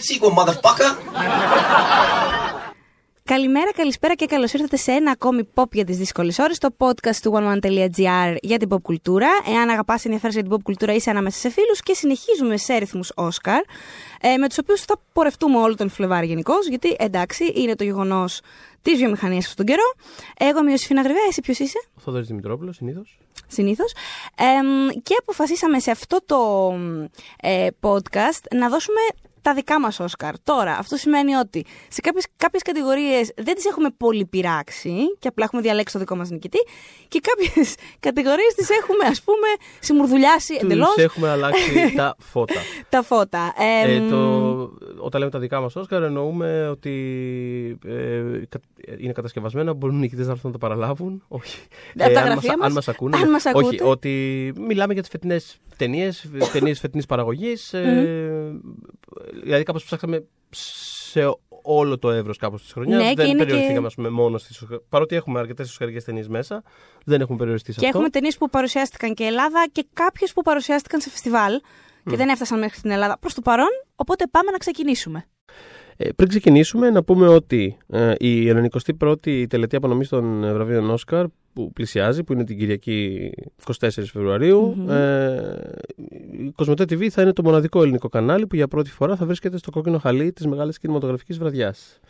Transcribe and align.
sequel, 0.00 0.32
motherfucker. 0.38 0.90
Καλημέρα, 3.24 3.72
καλησπέρα 3.72 4.14
και 4.14 4.26
καλώς 4.26 4.52
ήρθατε 4.52 4.76
σε 4.76 4.92
ένα 4.92 5.10
ακόμη 5.10 5.48
pop 5.54 5.72
για 5.72 5.84
τις 5.84 5.96
δύσκολες 5.96 6.38
ώρες, 6.38 6.58
το 6.58 6.68
podcast 6.78 7.16
του 7.22 7.32
oneman.gr 7.34 8.36
για 8.42 8.58
την 8.58 8.68
pop 8.72 8.82
κουλτούρα. 8.82 9.28
Εάν 9.46 9.68
αγαπάς, 9.68 10.04
ενδιαφέρει 10.04 10.32
για 10.32 10.42
την 10.42 10.52
pop 10.52 10.62
κουλτούρα, 10.62 10.92
είσαι 10.94 11.10
ανάμεσα 11.10 11.38
σε 11.38 11.50
φίλους 11.50 11.80
και 11.80 11.94
συνεχίζουμε 11.94 12.56
σε 12.56 12.72
αριθμού 12.72 13.00
Όσκαρ, 13.14 13.62
ε, 14.20 14.36
με 14.36 14.48
τους 14.48 14.58
οποίους 14.58 14.80
θα 14.80 15.00
πορευτούμε 15.12 15.58
όλο 15.58 15.74
τον 15.74 15.88
Φλεβάρι 15.88 16.26
γενικώ, 16.26 16.54
γιατί 16.68 16.96
εντάξει, 16.98 17.52
είναι 17.54 17.74
το 17.74 17.84
γεγονός 17.84 18.40
της 18.82 18.98
βιομηχανίας 18.98 19.46
αυτόν 19.46 19.66
τον 19.66 19.74
καιρό. 19.74 19.92
Εγώ 20.38 20.58
είμαι 20.58 20.68
η 20.68 20.72
Ιωσήφινα 20.72 21.02
Γρυβαία, 21.02 21.24
εσύ 21.28 21.40
ποιος 21.40 21.58
είσαι; 21.58 21.78
Ο 21.94 22.00
Θοδωρή 22.00 22.24
Δημητρόπουλος, 22.24 22.76
συνήθως. 22.76 23.18
Συνήθως. 23.46 23.92
Ε, 24.36 24.44
και 25.02 25.16
αποφασίσαμε 25.18 25.78
σε 25.78 25.90
αυτό 25.90 26.18
το 26.26 26.72
ε, 27.40 27.66
podcast 27.80 28.42
να 28.54 28.68
δώσουμε 28.68 29.00
τα 29.42 29.54
δικά 29.54 29.80
μας 29.80 30.00
Όσκαρ. 30.00 30.42
Τώρα, 30.42 30.76
αυτό 30.78 30.96
σημαίνει 30.96 31.34
ότι 31.34 31.64
σε 31.88 32.00
κάποιες, 32.00 32.26
κάποιες 32.36 32.62
κατηγορίες 32.62 33.32
δεν 33.36 33.54
τις 33.54 33.64
έχουμε 33.64 33.88
πολύ 33.96 34.24
πειράξει 34.24 34.94
και 35.18 35.28
απλά 35.28 35.44
έχουμε 35.44 35.62
διαλέξει 35.62 35.92
το 35.92 35.98
δικό 35.98 36.16
μας 36.16 36.30
νικητή 36.30 36.58
και 37.08 37.20
κάποιες 37.20 37.74
κατηγορίες 38.06 38.54
τις 38.54 38.68
έχουμε 38.70 39.04
ας 39.06 39.22
πούμε 39.22 39.48
συμμουρδουλιάσει 39.80 40.58
εντελώς. 40.60 40.94
Τους 40.94 41.04
έχουμε 41.04 41.28
αλλάξει 41.30 41.72
τα 41.96 42.16
φώτα. 42.18 42.60
τα 42.88 43.02
φώτα. 43.02 43.54
Ε, 43.58 44.08
το, 44.08 44.16
όταν 44.98 45.20
λέμε 45.20 45.30
τα 45.30 45.38
δικά 45.38 45.60
μας 45.60 45.76
Όσκαρ 45.76 46.02
εννοούμε 46.02 46.68
ότι 46.68 46.92
ε, 47.86 48.22
είναι 48.98 49.12
κατασκευασμένα, 49.12 49.72
μπορούν 49.72 49.96
οι 49.96 49.98
νικητές 49.98 50.26
να 50.26 50.32
έρθουν 50.32 50.50
να 50.50 50.58
τα 50.58 50.66
παραλάβουν. 50.66 51.24
Όχι. 51.28 51.66
Ε, 51.94 52.12
τα 52.12 52.20
αν, 52.20 52.34
μας, 52.34 52.44
μας, 52.44 52.56
αν 52.60 52.72
μας 52.72 52.88
ακούνε. 52.88 53.16
Αν 53.16 53.30
μας 53.30 53.44
όχι, 53.52 53.82
ότι 53.82 54.52
μιλάμε 54.58 54.92
για 54.92 55.02
τις 55.02 55.10
φετινές 55.10 55.58
ταινίες, 55.76 56.30
ταινίες 56.52 56.80
φετινής 56.80 57.06
παραγωγής. 57.06 57.72
Ε, 57.72 58.60
δηλαδή 59.42 59.62
κάπως 59.62 59.84
ψάξαμε 59.84 60.24
σε 60.50 61.36
όλο 61.62 61.98
το 61.98 62.10
εύρος 62.10 62.36
κάπως 62.36 62.62
της 62.62 62.72
χρονιάς. 62.72 63.02
Ναι, 63.02 63.14
δεν 63.14 63.36
περιοριστήκαμε 63.36 63.88
και... 63.88 64.08
μόνο 64.08 64.38
στις. 64.38 64.64
Παρότι 64.88 65.16
έχουμε 65.16 65.38
αρκετές 65.38 65.68
ισχυρικέ 65.68 66.02
ταινίες 66.02 66.28
μέσα, 66.28 66.62
δεν 67.04 67.20
έχουμε 67.20 67.38
περιοριστεί 67.38 67.72
σε 67.72 67.78
και 67.78 67.86
αυτό. 67.86 67.98
Και 67.98 68.04
έχουμε 68.04 68.18
ταινίες 68.18 68.38
που 68.38 68.50
παρουσιάστηκαν 68.50 69.14
και 69.14 69.24
Ελλάδα 69.24 69.66
και 69.72 69.86
κάποιες 69.92 70.32
που 70.32 70.42
παρουσιάστηκαν 70.42 71.00
σε 71.00 71.10
φεστιβάλ 71.10 71.60
και 72.10 72.16
δεν 72.16 72.28
έφτασαν 72.28 72.58
μέχρι 72.58 72.80
την 72.80 72.90
Ελλάδα 72.90 73.18
προς 73.18 73.34
το 73.34 73.40
παρόν. 73.40 73.70
Οπότε 73.96 74.24
πάμε 74.30 74.50
να 74.50 74.58
ξεκινήσουμε. 74.58 75.26
Ε, 76.04 76.12
πριν 76.16 76.28
ξεκινήσουμε, 76.28 76.90
να 76.90 77.02
πούμε 77.02 77.28
ότι 77.28 77.76
ε, 77.88 78.14
η 78.18 78.52
91η 79.00 79.46
τελετή 79.48 79.76
απονομής 79.76 80.08
των 80.08 80.44
ε, 80.44 80.52
βραβείων 80.52 80.90
Όσκαρ 80.90 81.26
που 81.52 81.72
πλησιάζει, 81.72 82.24
που 82.24 82.32
είναι 82.32 82.44
την 82.44 82.58
Κυριακή 82.58 83.30
24 83.80 83.88
φεβρουαριου 83.90 84.76
mm-hmm. 84.78 84.90
ε, 84.90 85.70
η 86.44 86.50
Κοσμοτέ 86.50 86.82
TV 86.82 87.08
θα 87.08 87.22
είναι 87.22 87.32
το 87.32 87.42
μοναδικό 87.42 87.82
ελληνικό 87.82 88.08
κανάλι 88.08 88.46
που 88.46 88.56
για 88.56 88.68
πρώτη 88.68 88.90
φορά 88.90 89.16
θα 89.16 89.26
βρίσκεται 89.26 89.58
στο 89.58 89.70
κόκκινο 89.70 89.98
χαλί 89.98 90.32
της 90.32 90.46
μεγάλης 90.46 90.78
κινηματογραφικής 90.78 91.38
βραδιάς. 91.38 92.00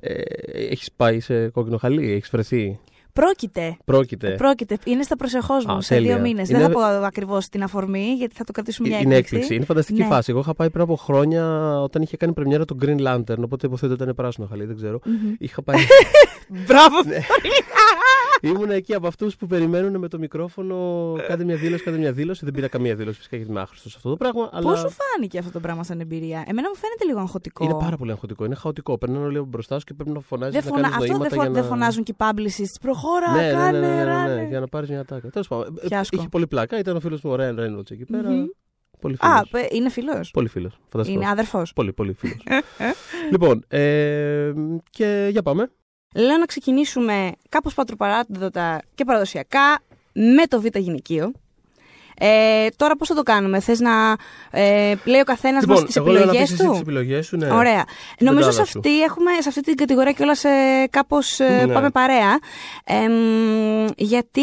Ε, 0.00 0.12
έχεις 0.52 0.92
πάει 0.96 1.20
σε 1.20 1.48
κόκκινο 1.48 1.76
χαλί, 1.76 2.12
έχεις 2.12 2.30
βρεθεί; 2.30 2.78
Πρόκειται. 3.14 3.76
Πρόκειται. 3.84 4.30
Πρόκειται. 4.30 4.78
Είναι 4.84 5.02
στα 5.02 5.16
προσεχώς 5.16 5.64
μου 5.64 5.80
σε 5.80 5.98
δύο 5.98 6.18
μήνες. 6.18 6.48
Δεν 6.48 6.60
θα 6.60 6.70
πω 6.70 6.80
ακριβώς 6.80 7.48
την 7.48 7.62
αφορμή, 7.62 8.04
γιατί 8.04 8.34
θα 8.34 8.44
το 8.44 8.52
κρατήσουμε 8.52 8.88
μια 8.88 8.96
έκπληξη. 8.98 9.18
Είναι 9.18 9.26
έκπληξη. 9.26 9.54
Είναι 9.54 9.64
φανταστική 9.64 10.00
ναι. 10.00 10.06
φάση. 10.06 10.30
Εγώ 10.30 10.40
είχα 10.40 10.54
πάει 10.54 10.70
πριν 10.70 10.82
από 10.82 10.96
χρόνια 10.96 11.44
όταν 11.80 12.02
είχε 12.02 12.16
κάνει 12.16 12.32
πρεμιέρα 12.32 12.64
το 12.64 12.76
Green 12.82 13.06
Lantern. 13.06 13.42
Οπότε 13.44 13.66
υποθέτω 13.66 13.92
ότι 13.92 14.02
ήταν 14.02 14.14
πράσινο 14.14 14.46
χαλί, 14.46 14.64
δεν 14.64 14.76
ξέρω. 14.76 15.00
Mm-hmm. 15.04 15.34
Είχα 15.38 15.62
πάει. 15.62 15.76
Μπράβο! 16.66 16.96
Ναι. 18.44 18.50
Ήμουν 18.50 18.70
εκεί 18.70 18.94
από 18.94 19.06
αυτούς 19.06 19.36
που 19.36 19.46
περιμένουν 19.46 19.98
με 19.98 20.08
το 20.08 20.18
μικρόφωνο. 20.18 21.12
Κάντε 21.28 21.44
μια 21.44 21.56
δήλωση, 21.56 21.82
κάντε 21.82 21.98
μια 21.98 22.12
δήλωση. 22.12 22.44
Δεν 22.44 22.54
πήρα 22.54 22.68
καμία 22.68 22.94
δήλωση 22.94 23.16
φυσικά 23.16 23.36
γιατί 23.36 23.50
είμαι 23.50 23.60
άχρηστος 23.60 23.90
σε 23.90 23.96
αυτό 23.96 24.10
το 24.10 24.16
πράγμα. 24.16 24.48
Αλλά... 24.52 24.70
Πώς 24.70 24.78
σου 24.78 24.90
φάνηκε 24.90 25.38
αυτό 25.38 25.50
το 25.50 25.60
πράγμα 25.60 25.84
σαν 25.84 26.00
εμπειρία; 26.00 26.44
Εμένα 26.46 26.68
μου 26.68 26.76
φαίνεται 26.76 27.04
λίγο 27.04 27.18
αγχωτικό. 27.18 27.64
Είναι 27.64 27.76
πάρα 27.78 27.96
πολύ 27.96 28.10
αγχωτικό. 28.10 28.44
Είναι 28.44 28.54
χαοτικό. 28.54 28.98
Περνάνε 28.98 29.28
λίγο 29.28 29.44
μπροστά 29.44 29.78
σου 29.78 29.84
και 29.84 29.94
πρέπει 29.94 30.10
να 30.10 30.20
φωνάζεις. 30.20 30.54
Δεν 30.54 30.72
φωνα... 30.72 30.88
αυτό 30.88 31.18
δεν 31.18 31.30
φω... 31.30 31.44
να... 31.44 31.62
φωνάζουν 31.62 32.02
και 32.02 32.12
οι 32.12 32.16
publicists. 32.18 32.76
Προχώρα, 32.80 33.32
ναι, 33.32 33.50
κάνε, 33.50 33.78
ναι, 33.78 33.86
ναι, 33.86 34.04
ναι, 34.04 34.26
ναι, 34.26 34.34
ναι, 34.34 34.46
για 34.48 34.60
να 34.60 34.66
πάρεις 34.66 34.88
μια 34.88 35.04
τάκα. 35.04 35.30
Τέλος 35.30 35.48
πάντων. 35.48 35.78
Ε, 35.90 36.00
είχε 36.10 36.28
πολύ 36.28 36.46
πλάκα. 36.46 36.78
Ήταν 36.78 36.96
ο 36.96 37.00
φίλος 37.00 37.20
μου 37.20 37.30
ο 37.30 37.36
Ρέν 37.36 37.56
Ρέινολτ 37.56 37.90
εκεί 37.90 38.04
πέρα. 38.04 38.28
Πολύ 39.00 39.16
φίλος. 39.16 39.34
Α, 39.34 39.42
είναι 39.72 39.90
φίλος. 39.90 40.30
Πολύ 40.30 40.48
φίλος. 40.48 40.78
Είναι 41.06 41.28
άδερφο. 41.28 41.62
Πολύ, 41.74 41.92
πολύ 41.92 42.12
φίλος. 42.12 42.42
λοιπόν, 43.30 43.64
ε, 43.68 44.52
και 44.90 45.28
για 45.30 45.42
πάμε. 45.42 45.70
Λέω 46.14 46.36
να 46.36 46.46
ξεκινήσουμε 46.46 47.32
κάπως 47.48 47.74
πατροπαράδοτα 47.74 48.82
και 48.94 49.04
παραδοσιακά 49.04 49.82
με 50.12 50.46
το 50.48 50.60
Β' 50.60 50.76
γυναικείο. 50.76 51.32
Ε, 52.18 52.66
τώρα 52.76 52.96
πώς 52.96 53.08
θα 53.08 53.14
το 53.14 53.22
κάνουμε, 53.22 53.60
θες 53.60 53.80
να 53.80 54.16
ε, 54.50 54.94
λέει 55.04 55.20
ο 55.20 55.24
καθένας 55.24 55.60
λοιπόν, 55.60 55.76
μας 55.76 55.84
τις 55.84 55.96
επιλογές 55.96 56.50
να 56.50 56.64
του; 56.64 56.70
τις 56.70 56.80
επιλογές 56.80 57.26
σου, 57.26 57.36
ναι. 57.36 57.52
Ωραία. 57.52 57.84
Νομίζω 58.18 58.50
σε 58.50 58.60
αυτή, 58.60 59.02
έχουμε, 59.02 59.30
σε 59.40 59.48
αυτή 59.48 59.60
την 59.60 59.76
κατηγορία 59.76 60.12
κιόλας 60.12 60.44
ε, 60.44 60.86
κάπως 60.90 61.40
ε, 61.40 61.64
ναι. 61.66 61.72
πάμε 61.72 61.90
παρέα. 61.90 62.38
Ε, 62.84 62.94
γιατί 63.96 64.42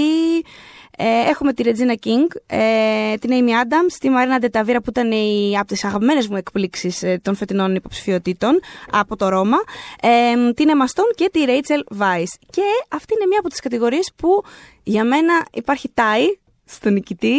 ε, 1.03 1.29
έχουμε 1.29 1.53
τη 1.53 1.63
Regina 1.65 2.07
King, 2.07 2.35
ε, 2.47 3.15
την 3.17 3.29
Amy 3.33 3.49
Adams, 3.49 3.93
τη 3.99 4.09
Μαρίνα 4.09 4.39
Ντεταβίρα 4.39 4.81
που 4.81 4.89
ήταν 4.89 5.11
η, 5.11 5.57
από 5.57 5.67
τις 5.67 5.83
αγαπημένες 5.83 6.27
μου 6.27 6.35
εκπλήξεις 6.35 7.03
ε, 7.03 7.19
των 7.23 7.35
φετινών 7.35 7.75
υποψηφιωτήτων 7.75 8.59
από 8.91 9.15
το 9.15 9.29
Ρώμα, 9.29 9.57
ε, 10.01 10.51
την 10.51 10.67
Emma 10.69 10.95
Stone 10.95 11.15
και 11.15 11.29
τη 11.31 11.43
Rachel 11.45 11.97
Weisz. 11.99 12.33
Και 12.49 12.61
αυτή 12.89 13.13
είναι 13.13 13.25
μία 13.29 13.39
από 13.39 13.49
τις 13.49 13.59
κατηγορίες 13.59 14.11
που 14.15 14.43
για 14.83 15.03
μένα 15.03 15.45
υπάρχει 15.53 15.89
τάι 15.93 16.25
στον 16.65 16.93
νικητή. 16.93 17.37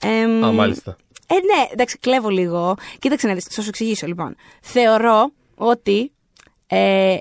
Ε, 0.00 0.22
Α, 0.44 0.52
μάλιστα. 0.52 0.96
Ε, 1.26 1.34
ναι, 1.34 1.68
εντάξει, 1.72 1.98
κλέβω 1.98 2.28
λίγο. 2.28 2.74
Κοίταξε 2.98 3.26
να 3.26 3.34
δεις, 3.34 3.44
θα 3.44 3.62
σου 3.62 3.68
εξηγήσω 3.68 4.06
λοιπόν. 4.06 4.36
Θεωρώ 4.60 5.32
ότι 5.54 6.12
ε, 6.66 7.16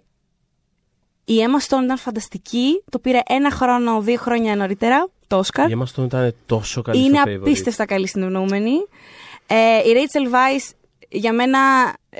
η 1.25 1.33
Emma 1.37 1.67
Stone 1.67 1.83
ήταν 1.83 1.97
φανταστική, 1.97 2.83
το 2.91 2.99
πήρε 2.99 3.19
ένα 3.27 3.51
χρόνο, 3.51 4.01
δύο 4.01 4.17
χρόνια 4.17 4.55
νωρίτερα 4.55 5.09
το 5.27 5.37
Όσκαρ. 5.37 5.69
Η 5.69 5.77
Emma 5.79 5.83
Stone 5.83 6.05
ήταν 6.05 6.33
τόσο 6.45 6.81
καλή 6.81 7.03
Είναι 7.03 7.19
απίστευτα 7.19 7.85
καλή 7.85 8.07
στην 8.07 8.23
ευνοούμενη. 8.23 8.73
Ε, 9.47 9.77
η 9.77 9.93
Rachel 9.93 10.33
Weisz 10.33 10.71
για 11.09 11.33
μένα 11.33 11.59
ε, 12.09 12.19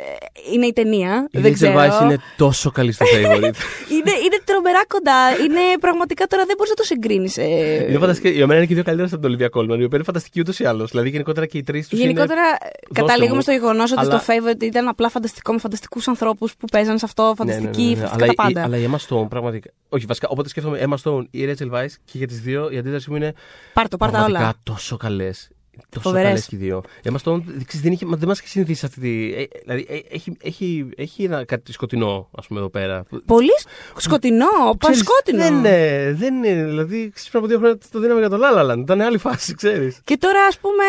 είναι 0.54 0.66
η 0.66 0.74
ταινία. 0.74 1.28
Η 1.32 1.40
δεν 1.40 1.52
Rachel 1.52 1.54
ξέρω. 1.54 1.80
Weisz 1.80 2.04
είναι 2.04 2.18
τόσο 2.38 2.72
καλή 2.72 2.92
στο 2.92 3.06
favorite. 3.06 3.42
είναι, 3.96 4.14
είναι 4.26 4.40
τρομερά 4.44 4.86
κοντά. 4.88 5.30
Είναι 5.44 5.62
πραγματικά 5.80 6.26
τώρα 6.26 6.46
δεν 6.46 6.56
μπορείς 6.58 6.70
να 6.70 6.76
το 6.76 6.84
συγκρίνεις. 6.84 7.38
Ε... 7.38 7.86
Είναι 7.90 7.98
φανταστική. 7.98 8.30
Για 8.30 8.48
μένα 8.48 8.58
είναι 8.58 8.66
και 8.66 8.72
οι 8.72 8.76
δύο 8.76 8.84
καλύτερες 8.84 9.14
από 9.14 9.22
τον 9.22 9.30
Ολυβία 9.30 9.50
Κόλμαν, 9.50 9.80
η 9.80 9.84
οποία 9.84 9.98
είναι 9.98 10.06
φανταστική 10.06 10.40
ούτως 10.40 10.60
ή 10.60 10.66
άλλως. 10.66 10.92
Δηλαδή 10.92 11.10
γενικότερα 11.10 11.46
και 11.46 11.58
οι 11.58 11.64
τρεις 11.64 11.88
τους. 11.88 12.00
Γενικότερα 12.00 12.42
είναι... 12.42 12.58
καταλήγουμε 12.94 13.42
στο 13.42 13.52
γεγονός 13.52 13.92
ότι 13.92 14.02
αλλά... 14.02 14.10
το 14.10 14.24
favorite 14.28 14.64
ήταν 14.64 14.88
απλά 14.88 15.10
φανταστικό 15.10 15.54
με 15.54 15.60
φανταστικούς 15.60 16.08
ανθρώπους 16.08 16.56
που 16.56 16.68
παίζαν 16.72 16.98
σε 16.98 17.06
αυτό. 17.06 17.34
Φανταστική, 17.38 17.82
ναι, 17.82 17.90
ναι, 17.90 17.96
ναι, 17.96 18.02
ναι. 18.02 18.24
Αλλά, 18.24 18.34
πάντα. 18.34 18.64
αλλά 18.64 18.78
η 18.78 18.90
Emma 18.92 18.98
Stone 19.08 19.30
πραγματικά. 19.30 19.70
Όχι, 19.90 20.06
βασικά 20.06 20.28
όποτε 20.30 20.50
σκέφτομαι 20.50 20.88
Emma 20.90 20.96
Stone 21.04 21.24
ή 21.32 21.46
Rachel 21.46 21.72
Weisz 21.72 21.94
και 22.06 22.18
για 22.18 22.28
τις 22.28 22.42
δύο 22.42 22.70
η 22.72 22.78
αντίδραση 22.78 23.10
μου 23.10 23.16
είναι. 23.16 23.34
Πάρτο, 23.74 23.98
πάρτα 23.98 24.26
όλα. 24.26 24.54
τόσο 24.64 24.98
καλές. 24.98 25.50
Τόσο 25.90 26.12
καλές 26.12 26.46
και 26.46 26.56
οι 26.56 26.60
δύο. 26.60 26.84
Εμά 27.04 27.20
τον 27.20 27.44
δεν, 27.82 27.92
είχε, 27.92 28.06
δεν 28.10 28.28
μας 28.28 28.40
έχει 28.40 28.48
συνηθίσει 28.48 28.86
αυτή 28.86 29.00
τη. 29.00 29.34
Ε, 29.34 29.46
δηλαδή 29.66 29.86
ε, 29.90 30.16
έχει, 30.16 30.38
έχει, 30.42 30.90
έχει 30.96 31.24
ένα 31.24 31.46
κάτι 31.46 31.72
σκοτεινό, 31.72 32.30
ας 32.38 32.48
πούμε, 32.48 32.60
εδώ 32.60 32.70
πέρα. 32.70 33.06
Πολύ 33.26 33.52
σκοτεινό, 33.98 34.76
πασχότινο. 34.80 35.38
Δεν 35.44 35.56
είναι. 35.56 36.16
Δεν 36.18 36.44
είναι. 36.44 36.66
Δηλαδή, 36.66 37.14
πριν 37.30 37.32
από 37.34 37.48
δύο 37.48 37.58
χρόνια 37.58 37.78
το 37.92 38.00
δίναμε 38.00 38.20
για 38.20 38.30
το 38.30 38.38
Λάλαλαν. 38.38 38.80
Ήταν 38.80 39.02
άλλη 39.02 39.18
φάση, 39.18 39.56
ξέρεις. 39.56 40.00
Και 40.04 40.18
τώρα, 40.18 40.46
ας 40.46 40.58
πούμε, 40.58 40.84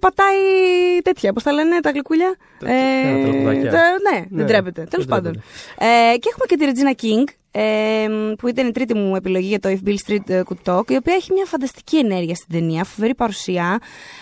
πατάει 0.00 0.38
τέτοια. 1.02 1.32
Πώς 1.32 1.42
τα 1.42 1.52
λένε, 1.52 1.80
τα 1.80 1.90
γλυκούλια. 1.90 2.36
Ε, 2.64 2.72
ναι, 4.12 4.26
δεν 4.30 4.46
τρέπεται. 4.46 4.86
Τέλος 4.90 5.06
πάντων. 5.06 5.42
Ε, 5.78 6.16
και 6.18 6.28
έχουμε 6.28 6.46
και 6.46 6.56
τη 6.56 6.64
Regina 6.68 7.02
King, 7.02 7.24
ε, 7.52 8.06
που 8.38 8.48
ήταν 8.48 8.66
η 8.66 8.70
τρίτη 8.70 8.94
μου 8.94 9.16
επιλογή 9.16 9.46
για 9.46 9.60
το 9.60 9.68
If 9.68 9.88
Bill 9.88 9.96
Street 10.06 10.42
Could 10.42 10.74
Talk, 10.74 10.90
η 10.90 10.96
οποία 10.96 11.14
έχει 11.14 11.32
μια 11.32 11.44
φανταστική 11.44 11.96
ενέργεια 11.98 12.34
στην 12.34 12.48
ταινία, 12.50 12.84
φοβερή 12.84 13.14
παρουσία. 13.14 13.78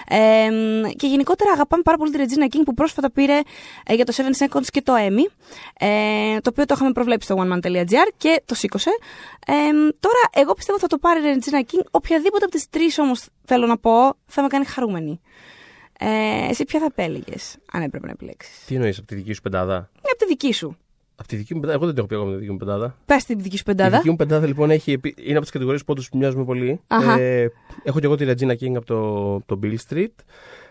Ε, 0.09 0.49
και 0.97 1.06
γενικότερα 1.06 1.50
αγαπάμε 1.53 1.82
πάρα 1.82 1.97
πολύ 1.97 2.11
τη 2.11 2.19
Regina 2.23 2.55
King 2.55 2.62
που 2.65 2.75
πρόσφατα 2.75 3.11
πήρε 3.11 3.41
ε, 3.87 3.94
για 3.94 4.05
το 4.05 4.12
Seven 4.17 4.47
Seconds 4.47 4.67
και 4.67 4.82
το 4.82 4.93
Emmy, 4.97 5.32
ε, 5.79 6.41
το 6.41 6.50
οποίο 6.50 6.65
το 6.65 6.75
είχαμε 6.77 6.93
προβλέψει 6.93 7.29
στο 7.32 7.43
oneman.gr 7.43 8.09
και 8.17 8.43
το 8.44 8.55
σήκωσε. 8.55 8.91
Ε, 9.47 9.53
τώρα, 10.00 10.23
εγώ 10.35 10.55
πιστεύω 10.55 10.79
θα 10.79 10.87
το 10.87 10.99
πάρει 10.99 11.21
η 11.21 11.38
Regina 11.38 11.75
King. 11.75 11.85
Οποιαδήποτε 11.91 12.44
από 12.44 12.55
τις 12.55 12.69
τρεις 12.71 12.99
όμως 12.99 13.26
θέλω 13.44 13.67
να 13.67 13.79
πω 13.79 14.17
θα 14.26 14.43
με 14.43 14.49
κάνει 14.49 14.65
χαρούμενη. 14.65 15.21
Ε, 16.03 16.49
εσύ 16.49 16.65
ποια 16.65 16.81
θα 16.81 16.87
επέλεγες, 16.87 17.56
αν 17.73 17.83
έπρεπε 17.83 18.06
να 18.06 18.12
επιλέξεις; 18.12 18.65
Τι 18.65 18.75
εννοείς 18.75 18.99
από 18.99 19.06
τη 19.06 19.15
δική 19.15 19.33
σου 19.33 19.41
πεντάδα; 19.41 19.75
Ναι, 19.75 20.11
από 20.11 20.19
τη 20.19 20.26
δική 20.26 20.53
σου. 20.53 20.76
Από 21.20 21.28
τη 21.28 21.37
δική 21.37 21.55
μου 21.55 21.61
πεντάδα. 21.61 21.78
Εγώ 21.78 21.87
δεν 21.87 21.94
την 21.94 22.05
έχω 22.05 22.06
πει 22.06 22.14
ακόμα 22.14 22.32
τη 22.32 22.38
δική 22.38 22.50
μου 22.50 22.56
πεντάδα. 22.56 22.96
Πες 23.05 23.25
τη 23.25 23.34
δική 23.34 23.56
σου 23.56 23.62
πεντάδα. 23.62 23.94
Η 23.94 23.99
δική 23.99 24.11
μου 24.11 24.17
πεντάδα 24.17 24.46
λοιπόν 24.46 24.70
έχει, 24.70 24.90
είναι 25.17 25.32
από 25.32 25.40
τις 25.40 25.50
κατηγορίες 25.50 25.84
πόντου 25.84 26.02
που 26.11 26.19
μοιάζουμε 26.19 26.44
πολύ. 26.44 26.81
Ε, 27.19 27.46
έχω 27.82 27.99
και 27.99 28.06
εγώ 28.06 28.14
τη 28.14 28.25
Regina 28.28 28.52
King 28.52 28.75
από 28.76 28.87
το, 28.87 29.40
το 29.46 29.58
Bill 29.62 29.76
Street, 29.88 30.14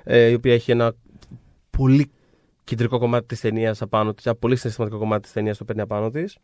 ε, 0.03 0.29
η 0.29 0.33
οποία 0.33 0.53
έχει 0.53 0.71
ένα 0.71 0.93
πολύ 1.69 2.11
κεντρικό 2.63 2.99
κομμάτι 2.99 3.25
της 3.25 3.39
ταινίας 3.39 3.81
απάνω 3.81 4.13
της, 4.13 4.25
ένα 4.25 4.35
πολύ 4.35 4.55
συναισθηματικό 4.55 4.99
κομμάτι 4.99 5.21
της 5.21 5.31
ταινίας 5.31 5.57
το 5.57 5.65
παίρνει 5.65 5.81
απάνω 5.81 6.09
της. 6.09 6.37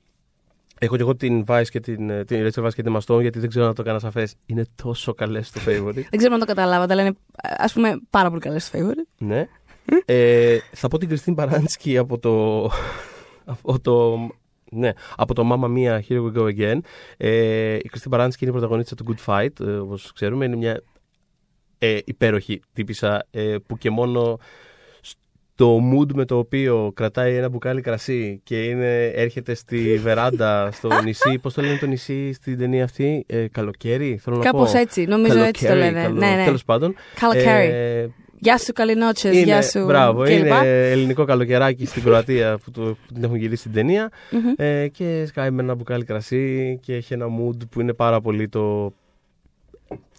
Έχω 0.79 0.95
και 0.95 1.01
εγώ 1.01 1.15
την 1.15 1.43
Vice 1.47 1.67
και 1.69 1.79
την, 1.79 2.09
ε, 2.09 2.23
την 2.23 2.47
Rachel 2.47 2.65
Vice 2.65 2.73
και 2.73 2.83
την 2.83 2.91
Μαστόν, 2.91 3.21
γιατί 3.21 3.39
δεν 3.39 3.49
ξέρω 3.49 3.65
να 3.65 3.73
το 3.73 3.81
έκανα 3.81 3.99
σαφέ. 3.99 4.27
Είναι 4.45 4.65
τόσο 4.83 5.13
καλές 5.13 5.47
στο 5.47 5.59
favorite. 5.65 5.93
δεν 6.09 6.17
ξέρω 6.17 6.33
αν 6.33 6.39
το 6.39 6.45
καταλάβατε, 6.45 6.93
αλλά 6.93 7.01
είναι 7.01 7.15
ας 7.57 7.73
πούμε 7.73 8.01
πάρα 8.09 8.29
πολύ 8.29 8.41
καλές 8.41 8.65
στο 8.65 8.79
favorite. 8.79 9.07
Ναι. 9.17 9.47
ε, 10.05 10.57
θα 10.71 10.87
πω 10.87 10.97
την 10.97 11.07
Κριστίν 11.07 11.35
Παράνσκι 11.35 11.97
από 11.97 12.17
το. 12.19 12.69
Από 13.45 13.79
το 13.79 14.17
ναι, 14.71 14.91
από 15.15 15.33
το 15.33 15.49
Mama 15.51 15.65
Mia 15.65 15.99
Here 16.07 16.25
We 16.25 16.37
Go 16.37 16.55
Again. 16.57 16.79
Ε, 17.17 17.75
η 17.75 17.87
Κριστίν 17.87 18.11
Παράνσκι 18.11 18.45
είναι 18.45 18.53
η 18.53 18.57
πρωταγωνίστρια 18.57 19.05
του 19.05 19.15
Good 19.15 19.25
Fight, 19.25 19.65
ε, 19.67 19.71
όπως 19.77 20.11
ξέρουμε. 20.13 20.45
Είναι 20.45 20.55
μια 20.55 20.81
ε, 21.77 21.97
υπέροχη 22.05 22.61
τύπησα 22.73 23.27
ε, 23.31 23.55
που 23.67 23.77
και 23.77 23.89
μόνο 23.89 24.39
το 25.55 25.79
mood 25.93 26.13
με 26.13 26.25
το 26.25 26.37
οποίο 26.37 26.91
κρατάει 26.95 27.35
ένα 27.35 27.49
μπουκάλι 27.49 27.81
κρασί 27.81 28.41
και 28.43 28.63
είναι, 28.63 29.05
έρχεται 29.05 29.53
στη 29.53 29.97
βεράντα 29.97 30.71
στο 30.71 30.89
νησί. 31.03 31.39
Πώς 31.41 31.53
το 31.53 31.61
λένε 31.61 31.77
το 31.77 31.85
νησί 31.85 32.33
στην 32.33 32.57
ταινία 32.57 32.83
αυτή, 32.83 33.25
ε, 33.27 33.47
Καλοκαίρι, 33.47 34.17
θέλω 34.17 34.37
να 34.37 34.43
Κάπως 34.43 34.71
πω. 34.71 34.77
έτσι, 34.77 35.05
νομίζω 35.05 35.39
έτσι 35.39 35.67
το 35.67 35.75
λένε. 35.75 36.01
Καλο, 36.01 36.15
ναι, 36.15 36.35
ναι. 36.35 36.43
Τέλος 36.43 36.65
πάντων. 36.65 36.95
Καλοκαίρι. 37.19 37.67
Ε, 37.67 38.09
Γεια 38.45 38.57
σου, 38.57 38.73
καληνότσε, 38.73 39.27
είναι, 39.27 39.41
γεια 39.41 39.61
σου. 39.61 39.85
Μπράβο, 39.85 40.23
κλπ. 40.23 40.31
είναι 40.31 40.89
ελληνικό 40.91 41.25
καλοκαιράκι 41.25 41.85
στην 41.85 42.03
Κροατία 42.03 42.57
που, 42.63 42.71
το, 42.71 42.81
που 42.81 43.13
την 43.13 43.23
έχουν 43.23 43.35
γυρίσει 43.35 43.59
στην 43.61 43.73
ταινία. 43.73 44.09
Μμμ. 44.31 44.41
Ε, 44.57 44.87
και 44.87 45.25
σκάει 45.27 45.51
με 45.51 45.61
ένα 45.61 45.75
μπουκάλι 45.75 46.03
κρασί 46.03 46.79
και 46.81 46.93
έχει 46.95 47.13
ένα 47.13 47.25
mood 47.25 47.57
που 47.69 47.81
είναι 47.81 47.93
πάρα 47.93 48.21
πολύ 48.21 48.49
το. 48.49 48.93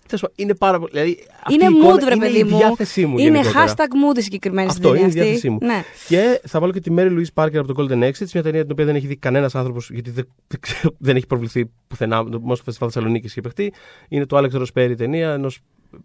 Τέλος 0.06 0.20
πάντων, 0.20 0.36
Είναι 0.36 0.54
πάρα 0.54 0.78
πολύ. 0.78 0.90
Δηλαδή, 0.92 1.18
αυτή 1.44 1.54
Είναι 1.54 1.64
η 1.64 1.78
εικόνα 1.78 1.94
mood, 1.94 2.00
βρε 2.04 2.14
είναι 2.14 2.26
παιδί 2.26 2.38
η 2.38 2.44
μου. 2.44 2.56
διάθεσή 2.56 3.06
μου. 3.06 3.18
Είναι 3.18 3.38
γενικότερα. 3.38 3.64
hashtag 3.74 4.14
mood 4.14 4.18
η 4.18 4.20
συγκεκριμένη 4.20 4.68
Αυτό, 4.68 4.88
στην 4.88 4.98
είναι 5.00 5.06
η 5.08 5.10
ταινία 5.12 5.22
διάθεσή 5.24 5.50
μου. 5.50 5.58
αυτή. 5.62 5.66
Ναι. 5.66 5.82
Και 6.08 6.40
θα 6.46 6.60
βάλω 6.60 6.72
και 6.72 6.80
τη 6.80 6.94
Mary 6.96 7.08
Louise 7.18 7.42
Parker 7.44 7.56
από 7.56 7.74
το 7.74 7.82
Golden 7.82 8.02
Exits, 8.10 8.30
μια 8.34 8.42
ταινία 8.42 8.62
την 8.62 8.72
οποία 8.72 8.84
δεν 8.84 8.94
έχει 8.94 9.06
δει 9.06 9.16
κανένας 9.16 9.54
άνθρωπος, 9.54 9.90
γιατί 9.90 10.10
δεν, 10.10 10.28
δεν, 10.46 10.60
ξέρω, 10.60 10.94
δεν 10.98 11.16
έχει 11.16 11.26
προβληθεί 11.26 11.70
πουθενά. 11.86 12.22
Μόνο 12.24 12.54
στο 12.54 12.64
Φεστιβάλ 12.64 12.90
Θεσσαλονίκης 12.92 13.30
είχε 13.30 13.40
παιχτεί. 13.40 13.72
Είναι 14.08 14.26
το 14.26 14.38
Alex 14.38 14.62
Rosperry 14.62 14.94
ταινία 14.96 15.32
ενός 15.32 15.60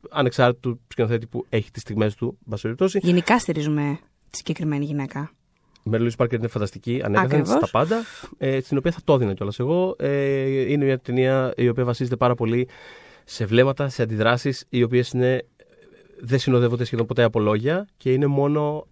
ανεξάρτητου 0.09 0.79
σκηνοθέτη 0.87 1.27
που 1.27 1.45
έχει 1.49 1.71
τις 1.71 1.81
στιγμές 1.81 2.15
του, 2.15 2.25
εν 2.25 2.49
πάση 2.49 2.61
περιπτώσει. 2.61 2.99
Γενικά 3.01 3.39
στηρίζουμε 3.39 3.99
τη 4.29 4.37
συγκεκριμένη 4.37 4.85
γυναίκα. 4.85 5.31
Η 5.83 5.89
Mary 5.93 6.01
Louise 6.01 6.25
Parker 6.25 6.33
είναι 6.33 6.47
φανταστική, 6.47 7.01
ανέκαθεν 7.03 7.39
Ακριβώς. 7.39 7.57
στα 7.57 7.69
πάντα. 7.71 8.03
Ε, 8.37 8.61
στην 8.61 8.77
οποία 8.77 8.91
θα 8.91 8.99
το 9.03 9.13
έδινα 9.13 9.33
κιόλας 9.33 9.59
εγώ. 9.59 9.95
Ε, 9.99 10.71
είναι 10.71 10.85
μια 10.85 10.99
ταινία 10.99 11.53
η 11.57 11.69
οποία 11.69 11.83
βασίζεται 11.83 12.15
πάρα 12.15 12.35
πολύ 12.35 12.67
σε 13.23 13.45
βλέμματα, 13.45 13.89
σε 13.89 14.01
αντιδράσεις, 14.01 14.65
οι 14.69 14.83
οποίες 14.83 15.13
δεν 16.19 16.39
συνοδεύονται 16.39 16.83
σχεδόν 16.83 17.05
ποτέ 17.05 17.23
από 17.23 17.39
λόγια 17.39 17.87
και 17.97 18.13
είναι 18.13 18.27
μόνο. 18.27 18.87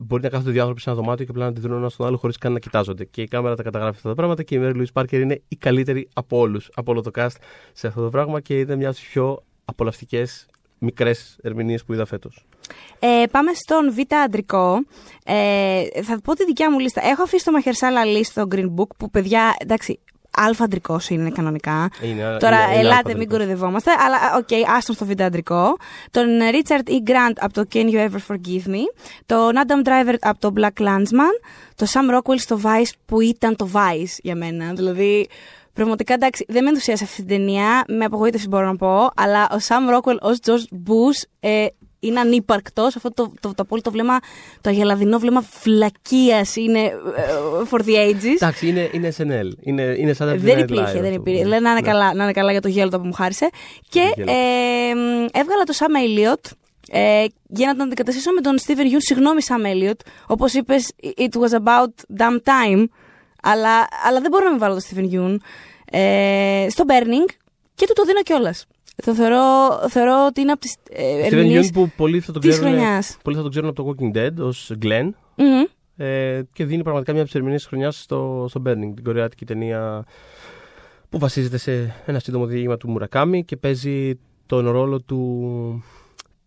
Μπορεί 0.00 0.22
να 0.22 0.28
κάθονται 0.28 0.50
δύο 0.50 0.60
άνθρωποι 0.60 0.80
σε 0.80 0.90
ένα 0.90 0.98
δωμάτιο 0.98 1.24
και 1.24 1.30
απλά 1.30 1.42
να 1.44 1.50
αντιδρούν 1.50 1.76
ένας 1.76 1.92
στον 1.92 2.06
άλλο 2.06 2.16
χωρίς 2.16 2.38
καν 2.38 2.52
να 2.52 2.58
κοιτάζονται. 2.58 3.04
Και 3.04 3.22
η 3.22 3.28
κάμερα 3.28 3.54
τα 3.54 3.62
καταγράφει 3.62 3.96
αυτά 3.96 4.08
τα 4.08 4.14
πράγματα 4.14 4.42
και 4.42 4.54
η 4.54 4.60
Mary 4.62 4.76
Louise 4.76 5.02
Parker 5.02 5.12
είναι 5.12 5.42
η 5.48 5.56
καλύτερη 5.56 6.08
από 6.12 6.38
όλους, 6.38 6.70
από 6.74 6.92
όλο 6.92 7.00
το 7.00 7.10
cast 7.14 7.36
σε 7.72 7.86
αυτό 7.86 8.02
το 8.02 8.08
πράγμα 8.10 8.40
και 8.40 8.58
είναι 8.58 8.76
μια 8.76 8.88
από 8.88 8.96
τις 8.96 9.06
πιο 9.08 9.42
απολαυστικές 9.72 10.46
μικρές 10.78 11.36
ερμηνείες 11.42 11.84
που 11.84 11.92
είδα 11.92 12.06
φέτος. 12.06 12.44
Ε, 12.98 13.22
πάμε 13.30 13.52
στον 13.54 13.92
Β' 13.94 14.14
αντρικό. 14.24 14.78
Ε, 15.24 15.82
θα 16.02 16.20
πω 16.24 16.34
τη 16.34 16.44
δικιά 16.44 16.70
μου 16.70 16.78
λίστα. 16.78 17.06
Έχω 17.06 17.22
αφήσει 17.22 17.44
το 17.44 17.50
Μαχερσάλα 17.52 18.04
Άλι 18.04 18.24
στο 18.24 18.46
Green 18.54 18.74
Book 18.76 18.86
που 18.98 19.10
παιδιά, 19.10 19.54
εντάξει, 19.58 19.98
αλφα 20.30 20.64
αντρικός 20.64 21.08
είναι 21.08 21.30
κανονικά. 21.30 21.88
Είναι, 22.02 22.36
Τώρα, 22.40 22.56
είναι- 22.62 22.72
είναι 22.72 22.78
ελάτε, 22.80 22.84
αλφα 22.96 23.02
μην 23.04 23.10
αντρικός. 23.12 23.26
κοροϊδευόμαστε. 23.38 23.90
Αλλά, 23.90 24.16
οκ, 24.36 24.70
άστον 24.76 24.94
στο 24.94 25.04
Β' 25.04 25.22
αντρικό. 25.22 25.76
Τον 26.10 26.24
Richard 26.52 26.88
E. 26.90 27.10
Grant 27.10 27.36
από 27.40 27.52
το 27.52 27.64
Can 27.72 27.90
You 27.90 28.08
Ever 28.08 28.20
Forgive 28.28 28.66
Me. 28.68 28.82
Τον 29.26 29.52
Adam 29.54 29.88
Driver 29.88 30.14
από 30.20 30.38
το 30.40 30.52
BlacKkKlansman. 30.56 31.34
Το 31.74 31.86
Sam 31.92 32.16
Rockwell 32.16 32.38
στο 32.38 32.60
Vice 32.62 32.90
που 33.06 33.20
ήταν 33.20 33.56
το 33.56 33.68
Vice 33.74 34.16
για 34.22 34.36
μένα. 34.36 34.72
Δηλαδή, 34.72 35.28
πραγματικά 35.78 36.14
εντάξει, 36.14 36.44
δεν 36.48 36.62
με 36.62 36.68
ενθουσίασε 36.68 37.04
αυτή 37.04 37.16
την 37.16 37.26
ταινία. 37.26 37.84
Με 37.88 38.04
απογοήτευση 38.04 38.48
μπορώ 38.48 38.66
να 38.66 38.76
πω. 38.76 39.08
Αλλά 39.16 39.48
ο 39.52 39.56
Sam 39.68 39.94
Rockwell 39.96 40.16
ως 40.20 40.36
George 40.46 40.74
Bush 40.88 41.22
ε, 41.40 41.66
είναι 42.00 42.20
ανύπαρκτος. 42.20 42.96
Αυτό 42.96 43.12
το, 43.14 43.32
το, 43.40 43.48
το, 43.48 43.62
απόλυτο 43.62 43.90
βλέμμα, 43.90 44.18
το 44.60 44.70
αγελαδινό 44.70 45.18
βλέμμα 45.18 45.42
φλακία 45.42 46.46
είναι 46.54 46.78
ε, 46.80 46.92
for 47.70 47.78
the 47.78 47.88
ages. 48.14 48.34
Εντάξει, 48.34 48.68
είναι, 48.68 48.88
είναι 48.92 49.12
SNL. 49.16 49.48
Είναι, 49.60 49.82
είναι 49.98 50.12
σαν 50.12 50.28
Saturday 50.28 50.38
Δεν 50.38 50.56
Night 50.58 50.62
υπήρχε, 50.62 50.82
Live 50.82 50.92
δεν 50.92 51.02
αυτό. 51.04 51.14
υπήρχε. 51.14 51.44
Λέει 51.44 51.60
να 51.60 51.70
είναι, 51.70 51.80
Ναι. 51.80 51.86
καλά, 51.86 52.14
να 52.14 52.22
είναι 52.22 52.32
καλά 52.32 52.50
για 52.52 52.60
το 52.60 52.68
γέλο 52.68 52.88
που 52.88 53.06
μου 53.06 53.12
χάρισε. 53.12 53.48
Και 53.88 54.12
γέλο. 54.16 54.30
ε, 54.30 54.94
μ, 54.94 55.24
έβγαλα 55.32 55.62
το 55.66 55.74
Sam 55.78 55.84
Elliot 56.06 56.50
ε, 56.90 57.24
για 57.48 57.66
να 57.66 57.76
τον 57.76 57.86
αντικαταστήσω 57.86 58.32
με 58.32 58.40
τον 58.40 58.58
Steven 58.66 58.92
Yeun. 58.92 58.96
Συγγνώμη, 58.98 59.40
Sam 59.48 59.66
Elliot. 59.66 60.00
Όπως 60.26 60.52
είπες, 60.54 60.90
it 61.02 61.40
was 61.40 61.52
about 61.58 62.20
damn 62.20 62.36
time. 62.44 62.84
Αλλά, 63.42 63.86
αλλά 64.06 64.20
δεν 64.20 64.30
μπορώ 64.30 64.44
να 64.44 64.50
μην 64.50 64.58
βάλω 64.58 64.74
τον 64.74 64.82
Steven 64.82 65.14
Yeun. 65.14 65.36
Ε, 65.90 66.66
στο 66.70 66.84
Burning 66.88 67.32
και 67.74 67.86
του 67.86 67.92
το 67.94 68.04
δίνω 68.04 68.22
κιόλας. 68.22 68.66
Το 69.04 69.14
θεωρώ, 69.14 69.38
θεωρώ 69.88 70.26
ότι 70.26 70.40
είναι 70.40 70.50
από 70.52 70.60
τις 70.60 70.74
ε, 70.90 71.02
Steven 71.20 71.32
ερμηνείες 71.32 71.66
Yeun 71.68 71.72
που 71.72 71.90
πολλοί 71.96 72.20
θα 72.20 72.32
τον 72.32 72.40
της 72.40 72.50
ξέρουν, 72.58 72.72
χρονιάς. 72.74 73.16
πολλοί 73.22 73.36
θα 73.36 73.42
τον 73.42 73.50
ξέρουν 73.50 73.68
από 73.68 73.82
το 73.84 73.94
Walking 73.98 74.16
Dead 74.16 74.32
ως 74.40 74.72
Glenn 74.82 75.10
Μμμ. 75.36 75.64
ε, 75.96 76.40
και 76.52 76.64
δίνει 76.64 76.82
πραγματικά 76.82 77.12
μια 77.12 77.20
από 77.20 77.30
τις 77.30 77.34
ερμηνείες 77.38 77.60
της 77.60 77.70
χρονιάς 77.70 78.00
στο, 78.00 78.46
στο 78.48 78.62
Burning, 78.66 78.92
την 78.94 79.04
κορεάτικη 79.04 79.44
ταινία 79.44 80.04
που 81.08 81.18
βασίζεται 81.18 81.56
σε 81.58 81.94
ένα 82.06 82.18
σύντομο 82.18 82.46
διήγημα 82.46 82.76
του 82.76 82.90
Μουρακάμι 82.90 83.44
και 83.44 83.56
παίζει 83.56 84.18
τον 84.46 84.70
ρόλο 84.70 85.00
του, 85.00 85.84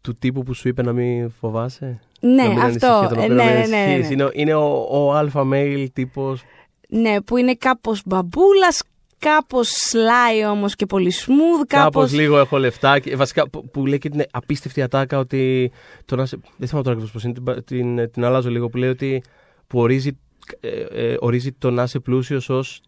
του 0.01 0.15
τύπου 0.15 0.43
που 0.43 0.53
σου 0.53 0.67
είπε 0.67 0.81
να 0.81 0.93
μην 0.93 1.31
φοβάσαι. 1.39 1.99
Ναι, 2.19 2.43
να 2.43 2.49
μην 2.49 2.59
αυτό. 2.59 2.87
ανησυχείς, 2.87 3.09
τον 3.09 3.17
Ε, 3.19 3.23
οποίο 3.23 3.33
ναι, 3.35 3.43
να 3.43 3.49
μην 3.51 3.59
ναι, 3.59 3.67
ναι, 3.67 3.67
ναι, 3.67 3.77
ανησυχείς. 3.93 4.07
ναι. 4.17 4.23
Είναι, 4.23 4.29
είναι 4.33 4.53
ο, 4.53 4.71
ο 4.91 5.19
alpha 5.19 5.51
male 5.53 5.85
τύπος 5.93 6.41
Ναι, 6.89 7.21
που 7.21 7.37
είναι 7.37 7.55
κάπως 7.55 8.01
μπαμπούλας, 8.05 8.81
κάπως 9.21 9.71
sly 9.91 10.49
όμως 10.49 10.75
και 10.75 10.85
πολύ 10.85 11.11
smooth, 11.15 11.65
Κάπω 11.67 11.83
κάπως... 11.83 12.13
λίγο 12.13 12.37
έχω 12.37 12.57
λεφτά. 12.57 12.99
Και, 12.99 13.15
βασικά 13.15 13.49
που, 13.49 13.69
που 13.69 13.85
λέει 13.85 13.97
και 13.97 14.09
την 14.09 14.23
απίστευτη 14.31 14.81
ατάκα 14.81 15.19
ότι. 15.19 15.71
Το 16.05 16.15
να 16.15 16.25
σε, 16.25 16.39
δεν 16.57 16.67
θυμάμαι 16.67 16.83
τώρα 16.83 16.99
ακριβώς 16.99 17.11
πώς 17.11 17.23
είναι. 17.23 17.33
Την, 17.33 17.63
την, 17.63 18.11
την 18.11 18.23
αλλάζω 18.23 18.49
λίγο. 18.49 18.69
Που 18.69 18.77
λέει 18.77 18.89
ότι. 18.89 19.23
που 19.67 19.79
ορίζει, 19.79 20.19
ε, 20.59 20.69
ε, 20.91 21.15
ορίζει 21.19 21.51
το 21.51 21.71
να 21.71 21.83
είσαι 21.83 21.99
πλούσιος 21.99 22.49
ως 22.49 22.81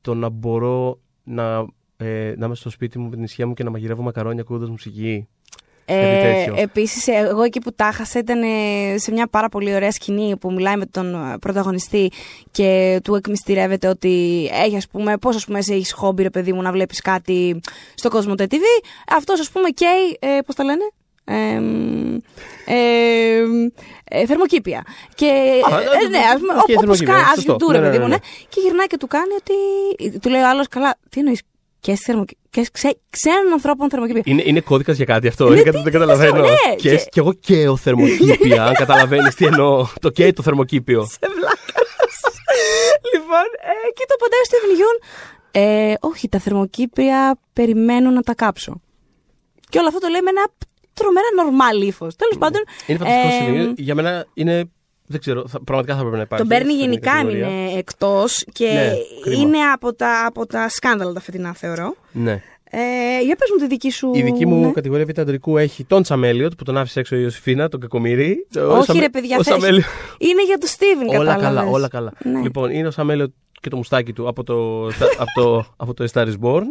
το 0.00 0.14
να 0.14 0.28
μπορώ 0.28 1.00
να, 1.24 1.66
ε, 1.96 2.34
να 2.36 2.46
είμαι 2.46 2.54
στο 2.54 2.70
σπίτι 2.70 2.98
μου 2.98 3.08
με 3.08 3.14
την 3.14 3.24
ησυχία 3.24 3.46
μου 3.46 3.54
και 3.54 3.64
να 3.64 3.70
μαγειρεύω 3.70 4.02
μακαρόνια 4.02 4.42
ακούγοντας 4.42 4.68
μουσική. 4.68 5.28
Κάτι 5.88 6.00
Ε, 6.00 6.32
τέτοιο. 6.34 6.54
επίσης, 6.62 7.06
εγώ 7.08 7.42
εκεί 7.42 7.60
που 7.60 7.72
τα 7.72 7.90
χάσα 7.92 8.18
ήταν 8.18 8.42
ε, 8.42 8.98
σε 8.98 9.12
μια 9.12 9.26
πάρα 9.26 9.48
πολύ 9.48 9.74
ωραία 9.74 9.90
σκηνή 9.90 10.36
που 10.36 10.52
μιλάει 10.52 10.76
με 10.76 10.86
τον 10.86 11.14
ε, 11.14 11.38
πρωταγωνιστή 11.40 12.10
και 12.50 13.00
του 13.04 13.14
εκμυστηρεύεται 13.14 13.88
ότι 13.88 14.48
έχει 14.64 14.76
ας 14.76 14.88
πούμε, 14.88 15.16
πώς 15.16 15.36
ας 15.36 15.44
πούμε 15.44 15.58
εσύ 15.58 15.72
έχεις 15.74 15.92
χόμπι 15.92 16.22
ρε 16.22 16.30
παιδί 16.30 16.52
μου 16.52 16.62
να 16.62 16.72
βλέπεις 16.72 17.00
κάτι 17.00 17.60
στο 17.94 18.08
κόσμο 18.08 18.34
του 18.34 18.46
TV. 18.50 18.84
Αυτός 19.16 19.40
ας 19.40 19.50
πούμε 19.50 19.68
καίει, 19.68 20.18
ε, 20.20 20.38
πώς 20.46 20.54
τα 20.54 20.64
λένε, 20.64 20.84
ε, 21.24 21.60
ε, 22.74 23.42
ε, 24.04 24.26
θερμοκήπια. 24.26 24.82
Και, 25.14 25.26
Α, 25.26 25.80
ε, 25.80 26.04
ε, 26.04 26.08
ναι, 26.08 26.18
ας 26.18 26.38
πούμε, 26.40 26.52
και 26.66 26.72
όπως 26.72 26.74
θερμοκήπια, 26.98 27.14
κάνει, 27.14 27.24
σωστό. 27.34 27.56
as 27.60 27.62
you 27.62 27.64
do, 27.64 27.66
Ναι, 27.72 27.72
ρε 27.72 27.78
ναι, 27.78 27.84
παιδί 27.86 27.96
ναι, 27.98 28.02
μου, 28.02 28.08
ναι. 28.08 28.14
ναι. 28.14 28.20
Και 28.48 28.60
γυρνάει 28.64 28.86
και 28.86 28.96
του 28.96 29.06
κάνει 29.06 29.32
ότι. 29.38 30.18
Του 30.18 30.28
λέει 30.30 30.40
ο 30.40 30.48
άλλος, 30.48 30.68
καλά, 30.68 30.94
τι 31.08 31.18
εννοείς. 31.20 31.42
Και 31.80 31.94
θερμοκήπια. 31.96 32.42
Και 32.62 32.68
ξέ, 32.72 32.98
ξένων 33.10 33.52
ανθρώπων 33.52 33.90
θερμοκήπια. 33.90 34.22
Είναι, 34.24 34.42
είναι 34.44 34.60
κώδικας 34.60 34.96
για 34.96 35.04
κάτι 35.04 35.28
αυτό. 35.28 35.44
Ναι, 35.44 35.50
είναι 35.50 35.58
τι- 35.58 35.64
κάτι 35.64 35.76
που 35.76 35.82
δεν 35.82 35.92
τι 35.92 35.98
καταλαβαίνω. 35.98 36.46
θες, 36.46 36.56
ναι, 36.68 36.74
και, 36.74 36.96
και- 36.96 37.04
και 37.10 37.20
εγώ 37.20 37.32
καίω 37.32 37.76
θερμοκήπια, 37.76 38.64
αν 38.64 38.74
καταλαβαίνεις 38.74 39.34
τι 39.34 39.44
εννοώ. 39.46 39.86
Το 40.00 40.10
καίει 40.10 40.32
το 40.32 40.42
θερμοκήπιο. 40.42 41.04
Σε 41.04 41.18
βλάκας. 41.36 41.92
λοιπόν, 43.12 43.46
ε, 43.70 43.90
και 43.96 44.04
το 44.08 44.14
απαντάει 44.18 44.44
στο 44.44 44.56
Ευνηγιούν. 44.62 44.96
Ε, 45.50 45.94
όχι, 46.00 46.28
τα 46.28 46.38
θερμοκήπια 46.38 47.38
περιμένουν 47.52 48.12
να 48.12 48.22
τα 48.22 48.34
κάψω. 48.34 48.80
Και 49.68 49.78
όλο 49.78 49.88
αυτό 49.88 50.00
το 50.00 50.08
λέει 50.08 50.20
με 50.20 50.30
ένα 50.30 50.46
τρομερά 50.94 51.26
νορμάλ 51.36 51.82
ύφος. 51.82 52.16
Τέλος 52.16 52.38
πάντων. 52.38 52.62
Είναι 52.86 52.98
φανταστικό 52.98 53.28
ε, 53.28 53.44
σημείο. 53.44 53.72
Για 53.76 53.94
μένα 53.94 54.26
είναι. 54.34 54.70
Δεν 55.10 55.20
ξέρω, 55.20 55.48
θα, 55.48 55.60
πραγματικά 55.64 55.94
θα 55.94 56.00
πρέπει 56.00 56.16
να 56.16 56.22
υπάρχει. 56.22 56.46
Τον 56.48 56.56
παίρνει 56.56 56.72
στην 56.72 56.84
γενικά 56.84 57.10
κατηγορία. 57.10 57.48
είναι 57.48 57.78
εκτός 57.78 58.44
και 58.52 58.64
Ναι, 58.72 58.92
κρίμα. 59.22 59.42
είναι 59.42 59.58
από 59.74 59.94
τα, 59.94 60.24
από 60.26 60.46
τα 60.46 60.68
σκάνδαλα 60.68 61.12
τα 61.12 61.20
φετινά, 61.20 61.54
θεωρώ. 61.54 61.94
Ναι. 62.12 62.42
Ε, 62.70 63.22
για 63.24 63.36
πες 63.36 63.48
μου 63.52 63.58
τη 63.58 63.66
δική 63.66 63.90
σου. 63.90 64.10
Η 64.14 64.22
δική 64.22 64.46
μου 64.46 64.60
ναι. 64.66 64.72
κατηγορία 64.72 65.04
β' 65.04 65.20
αντρικού 65.20 65.56
έχει 65.58 65.84
τον 65.84 66.02
Τσαμέλιοτ 66.02 66.52
που 66.54 66.64
τον 66.64 66.76
άφησε 66.76 67.00
έξω 67.00 67.16
η 67.16 67.20
Ιωσήφίνα, 67.22 67.68
τον 67.68 67.80
Κακομίρι. 67.80 68.46
Όχι, 68.68 68.98
ρε 68.98 69.08
παιδιά, 69.08 69.36
ο 69.38 69.42
θες. 69.42 69.54
Σαμέλιο- 69.54 69.84
Είναι 70.18 70.44
για 70.44 70.58
τον 70.58 70.68
Στίβεν, 70.68 71.08
Όλα 71.08 71.18
κατάλαβες. 71.18 71.44
καλά, 71.58 71.64
όλα 71.70 71.88
καλά. 71.88 72.12
Ναι. 72.24 72.40
Λοιπόν, 72.40 72.70
είναι 72.70 72.86
ο 72.86 72.90
Σαμέλιοτ 72.90 73.30
και 73.60 73.68
το 73.70 73.76
μουστάκι 73.76 74.12
του 74.12 74.28
από 74.28 74.44
το, 74.44 74.86
από 75.18 75.30
το, 75.34 75.64
από 75.76 75.94
το 75.94 76.04
A 76.04 76.12
Star 76.12 76.26
is 76.26 76.34
Born. 76.42 76.62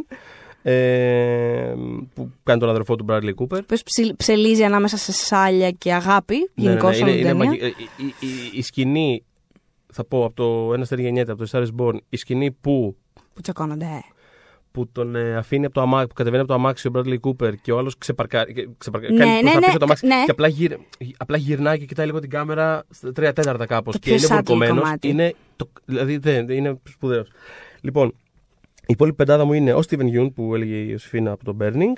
Ε, 0.61 1.73
που 2.13 2.31
κάνει 2.43 2.59
τον 2.59 2.69
αδερφό 2.69 2.95
του 2.95 3.05
Bradley 3.09 3.33
Cooper. 3.35 3.59
Πες 3.65 3.83
ψιλ- 3.83 4.15
ψελίζει 4.15 4.63
ανάμεσα 4.63 4.97
σε 4.97 5.11
σάλια 5.11 5.71
και 5.71 5.93
αγάπη, 5.93 6.35
Ναι, 6.37 6.45
γενικώς 6.69 6.99
ναι, 6.99 7.05
ναι, 7.05 7.11
είναι, 7.11 7.11
όλη 7.11 7.21
την 7.21 7.29
είναι 7.29 7.45
ταινία. 7.45 7.71
μαγι- 7.71 7.77
η, 7.99 8.03
η, 8.05 8.27
η, 8.27 8.57
η 8.57 8.61
σκηνή, 8.61 9.23
θα 9.93 10.05
πω 10.05 10.25
από 10.25 10.33
το 10.35 10.73
Ένα 10.73 10.81
Αστέρι 10.81 11.01
Γεννιέται, 11.01 11.31
από 11.31 11.45
το 11.45 11.49
A 11.51 11.57
Star 11.57 11.65
is 11.67 11.69
Born, 11.85 11.97
η 12.09 12.17
σκηνή 12.17 12.51
που 12.51 12.95
Που 13.33 13.41
τσακώνονται. 13.41 13.85
ε. 13.85 13.99
που 14.71 14.87
τον 14.91 15.15
ε, 15.15 15.35
αφήνει 15.35 15.65
από 15.65 15.73
το 15.73 15.81
αμάξι, 15.81 16.07
που 16.07 16.13
κατεβαίνει 16.13 16.41
από 16.41 16.51
το 16.51 16.57
αμάξι 16.57 16.87
ο 16.87 16.91
Bradley 16.95 17.17
Cooper 17.21 17.53
και 17.61 17.71
ο 17.71 17.77
άλλος 17.77 17.97
ξεπαρκάρει. 17.97 18.53
και- 18.53 18.67
ξεπαρκάρει 18.77 19.13
Ναι, 19.13 19.19
κάνει 19.19 19.33
ναι, 19.33 19.39
προς 19.41 19.53
τα 19.53 19.59
ναι, 19.59 19.65
πίσω 19.65 19.77
το 19.77 19.83
αμάξι 19.85 20.05
ναι. 20.07 20.23
και 20.25 20.31
απλά, 20.31 20.47
γυρ, 20.47 20.73
απλά 21.17 21.37
γυρνάει 21.37 21.79
και 21.79 21.85
κοιτάει 21.85 22.05
λίγο 22.05 22.19
την 22.19 22.29
κάμερα 22.29 22.83
στα 22.89 23.11
τρία 23.11 23.33
τέταρτα 23.33 23.65
κάπως. 23.65 23.93
Το 23.93 23.99
Και 23.99 24.05
πιο 24.09 24.15
είναι 24.15 24.25
subtle 24.27 24.43
βουρκωμένος. 24.45 24.79
κομμάτι. 24.83 25.07
Είναι, 25.07 25.33
το, 25.55 25.69
δηλαδή 25.85 26.17
δεν, 26.17 26.49
είναι 26.49 26.79
σπουδαίος. 26.89 27.27
Λοιπόν, 27.81 28.13
η 28.87 28.93
υπόλοιπη 28.93 29.15
πεντάδα 29.15 29.45
μου 29.45 29.53
είναι 29.53 29.73
ο 29.73 29.79
Steven 29.89 30.17
Yeun 30.19 30.29
που 30.35 30.55
έλεγε 30.55 30.75
η 30.75 30.87
Ιωσήφίνα 30.89 31.31
από 31.31 31.43
το 31.45 31.57
Burning. 31.61 31.93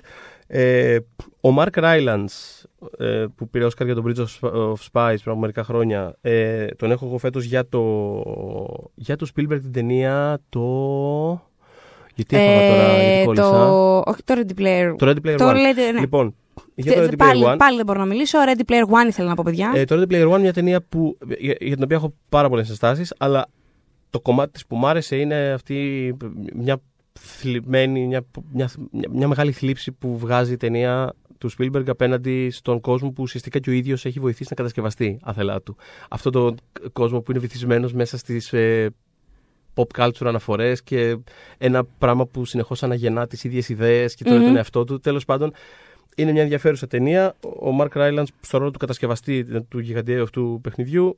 Ε, 0.47 0.97
ο 1.41 1.49
Mark 1.57 1.83
Rylance, 1.83 2.63
ε, 2.97 3.25
που 3.35 3.49
πήρε 3.49 3.65
Oscar 3.65 3.85
για 3.85 3.95
τον 3.95 4.03
Bridge 4.07 4.19
of- 4.19 4.51
of 4.53 4.73
Spies 4.91 5.15
πριν 5.21 5.31
από 5.31 5.39
μερικά 5.39 5.63
χρόνια, 5.63 6.15
ε, 6.21 6.65
τον 6.65 6.91
έχω 6.91 7.05
εγώ 7.05 7.17
φέτος 7.17 7.43
για 7.43 7.67
το, 7.69 7.81
για 8.95 9.15
το 9.15 9.27
Spielberg 9.35 9.59
την 9.61 9.71
ταινία 9.71 10.39
το... 10.49 10.61
Γιατί 12.15 12.35
έφαγα 12.35 12.69
τώρα, 12.69 13.03
γιατί 13.03 13.25
κόλλησα. 13.25 13.47
Ε, 13.47 13.49
το... 13.49 13.97
Όχι 14.05 14.23
το 14.23 14.33
Ready 14.37 14.59
Player. 14.61 14.95
Το 14.97 15.09
Ready 15.09 15.27
Player 15.27 15.35
Το 15.37 15.49
One. 15.49 15.55
λέτε, 15.55 15.91
ναι. 15.91 15.99
Λοιπόν, 15.99 16.35
για 16.75 16.93
το 16.93 16.99
Τε- 16.99 17.09
Ready 17.09 17.13
Player 17.13 17.17
πάλι, 17.17 17.43
One. 17.47 17.55
πάλι 17.57 17.75
δεν 17.77 17.85
μπορώ 17.85 17.99
να 17.99 18.05
μιλήσω. 18.05 18.37
Ready 18.45 18.71
Player 18.71 19.03
One 19.03 19.07
ήθελα 19.07 19.27
να 19.29 19.35
πω, 19.35 19.41
παιδιά. 19.45 19.71
Ε, 19.75 19.83
το 19.85 19.95
Ready 20.01 20.13
Player 20.13 20.33
One 20.35 20.39
μια 20.39 20.53
ταινία 20.53 20.81
που, 20.89 21.17
για, 21.39 21.55
για 21.59 21.75
την 21.75 21.83
οποία 21.83 21.95
έχω 21.97 22.13
πάρα 22.29 22.49
πολλές 22.49 22.69
ενστάσεις, 22.69 23.13
αλλά 23.17 23.47
το 24.09 24.19
κομμάτι 24.19 24.51
της 24.51 24.65
που 24.65 24.75
μου 24.75 24.87
άρεσε 24.87 25.15
είναι 25.15 25.51
αυτή 25.51 26.15
μια 26.55 26.81
θλιμμένη, 27.19 28.07
μια, 28.07 28.25
μια, 28.51 28.69
μια, 28.91 29.09
μια 29.11 29.27
μεγάλη 29.27 29.51
θλίψη 29.51 29.91
που 29.91 30.17
βγάζει 30.17 30.53
η 30.53 30.57
ταινία 30.57 31.13
του 31.37 31.49
Spielberg 31.57 31.83
απέναντι 31.87 32.49
στον 32.49 32.81
κόσμο 32.81 33.11
που 33.11 33.21
ουσιαστικά 33.23 33.59
και 33.59 33.69
ο 33.69 33.73
ίδιος 33.73 34.05
έχει 34.05 34.19
βοηθήσει 34.19 34.47
να 34.49 34.55
κατασκευαστεί 34.55 35.19
άθελά 35.21 35.61
του. 35.61 35.75
Αυτό 36.09 36.29
το 36.29 36.55
κόσμο 36.93 37.21
που 37.21 37.31
είναι 37.31 37.39
βυθισμένος 37.39 37.93
μέσα 37.93 38.17
στις 38.17 38.53
ε, 38.53 38.89
pop 39.73 39.87
culture 39.97 40.25
αναφορές 40.25 40.83
και 40.83 41.17
ένα 41.57 41.83
πράγμα 41.83 42.25
που 42.25 42.45
συνεχώς 42.45 42.83
αναγεννά 42.83 43.27
τις 43.27 43.43
ίδιες 43.43 43.69
ιδέες 43.69 44.15
και 44.15 44.23
τώρα 44.23 44.37
Μμμ. 44.37 44.45
τον 44.45 44.55
εαυτό 44.55 44.83
του. 44.83 44.99
Τέλος 44.99 45.25
πάντων, 45.25 45.53
είναι 46.15 46.31
μια 46.31 46.41
ενδιαφέρουσα 46.41 46.87
ταινία. 46.87 47.35
Ο 47.41 47.77
Mark 47.79 47.89
Rylance 47.93 48.25
στο 48.41 48.57
ρόλο 48.57 48.71
του 48.71 48.79
κατασκευαστή 48.79 49.63
του 49.67 49.79
γιγαντιαίου 49.79 50.23
αυτού 50.23 50.59
παιχνιδιού 50.63 51.17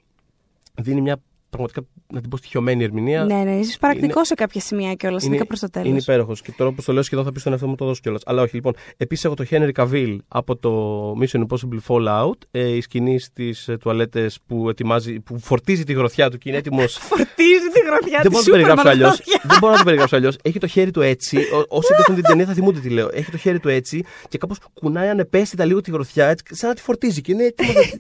δίνει 0.82 1.02
μια 1.02 1.22
πραγματικά, 1.52 1.82
να 2.14 2.22
την 2.22 2.30
πω, 2.30 2.38
στοιχειωμένη 2.38 2.84
ερμηνεία. 2.84 3.24
ναι, 3.26 3.44
ναι, 3.44 3.56
είσαι 3.60 3.78
παρακτικό 3.80 4.12
είναι- 4.16 4.26
σε 4.26 4.34
κάποια 4.34 4.62
σημεία 4.62 4.94
κιόλας, 4.94 5.22
είναι- 5.24 5.32
ειδικά 5.36 5.48
προς 5.48 5.60
το 5.60 5.70
τέλος. 5.70 5.88
Είναι 5.88 5.98
υπέροχος. 5.98 6.42
Και 6.42 6.52
τώρα 6.58 6.72
που 6.72 6.82
το 6.84 6.94
λέω 6.94 7.04
σχεδόν 7.04 7.26
θα 7.26 7.32
πεις 7.32 7.42
στον 7.42 7.54
εαυτό 7.54 7.68
μου 7.68 7.76
το 7.76 7.86
δώσω 7.86 8.00
κιόλας. 8.02 8.22
Αλλά 8.26 8.42
όχι, 8.42 8.56
λοιπόν. 8.56 8.74
Επίσης 8.98 9.26
έχω 9.26 9.34
το 9.36 9.46
Henry 9.50 9.72
Cavill 9.76 10.18
από 10.28 10.56
το 10.56 10.72
Mission 11.22 11.40
Impossible 11.48 11.80
Fallout. 11.88 12.38
Ε, 12.52 12.68
η 12.76 12.82
σκηνή 12.82 13.20
στις 13.20 13.70
τουαλέτες 13.80 14.40
που, 14.48 14.70
ετοιμάζει, 14.70 15.20
που 15.20 15.40
φορτίζει 15.40 15.84
τη 15.84 15.94
γροθιά 15.94 16.30
του 16.30 16.38
και 16.38 16.50
είναι 16.50 16.58
έτοιμος. 16.58 16.98
Φορτίζει 17.10 17.68
τη 17.74 17.80
γροθιά 17.80 18.20
Δεν 18.22 18.32
της 18.32 18.32
μπορώ 18.32 18.40
να 18.40 18.44
το 18.46 18.52
περιγράψω 18.52 18.88
αλλιώς. 18.90 19.10
γροθιά. 19.16 19.42
Δεν 19.44 19.58
μπορώ 19.60 19.72
να 19.72 19.78
το 19.78 19.84
περιγράψω 19.84 20.16
αλλιώς. 20.16 20.36
Έχει 20.44 20.60
το 20.60 20.68
χέρι 20.68 20.92
του 20.92 21.02
έτσι. 21.02 21.38
Ό- 21.38 21.78
Όσοι 21.78 21.94
έχουν 22.00 22.16
την 22.16 22.24
ταινία 22.24 22.46
θα 22.46 22.54
θυμούνται 22.54 22.80
τι 22.80 22.90
λέω. 22.90 23.10
Έχει 23.14 23.32
το 23.32 23.38
χέρι 23.38 23.60
του 23.60 23.70
έτσι 23.70 24.04
και 24.30 24.38
κάπως 24.38 24.58
κουνάει 24.74 25.10
ανεπαίσθητα 25.10 25.66
λίγο 25.66 25.82
τη 25.82 25.92
γροθιά 25.92 26.28
έτσι, 26.28 26.44
σαν 26.56 26.70
να 26.70 26.76
τη 26.76 26.82
φορτίζει. 26.82 27.22
Και 27.22 27.32
είναι 27.32 27.44
έτοιμος. 27.44 27.94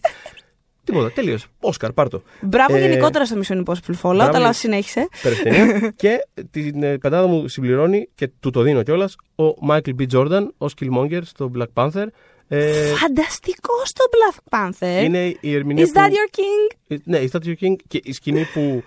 Να- 0.86 0.94
Τίποτα, 0.94 1.12
τέλειω. 1.12 1.38
Όσκαρ, 1.60 1.94
πάρτο. 1.94 2.22
Μπράβο 2.42 2.76
Ε, 2.76 2.80
γενικότερα 2.80 3.26
στο 3.26 3.40
Mission 3.44 3.64
Impossible 3.64 3.94
Fallout, 4.02 4.16
μπράβο. 4.16 4.36
αλλά 4.38 4.54
συνέχισε. 4.54 5.08
Υπέροχη 5.20 5.42
ταινία. 5.44 5.90
και 5.96 6.18
την 6.52 6.84
ε, 6.84 6.98
πεντάδα 6.98 7.28
μου 7.28 7.48
συμπληρώνει 7.48 8.10
και 8.16 8.30
του 8.40 8.50
το 8.50 8.62
δίνω 8.62 8.84
κιόλας 8.84 9.16
ο 9.36 9.44
Michael 9.70 9.92
B. 10.00 10.06
Jordan 10.14 10.48
ω 10.58 10.66
Killmonger 10.82 11.20
στο 11.24 11.52
Black 11.58 11.66
Panther. 11.74 12.06
Ε, 12.48 12.84
Φανταστικό 12.96 13.74
στο 13.84 14.04
Black 14.12 14.58
Panther. 14.60 15.04
είναι 15.04 15.36
η 15.40 15.54
ερμηνεία. 15.56 15.86
Is 15.86 15.98
that 15.98 16.10
που... 16.10 16.14
your 16.16 16.36
king? 16.38 16.76
Ε, 16.88 16.96
Ναι, 17.04 17.20
Is 17.20 17.30
that 17.38 17.46
your 17.48 17.56
king? 17.66 17.76
Και 17.88 18.00
η 18.04 18.14
σκηνή 18.14 18.46
που. 18.54 18.84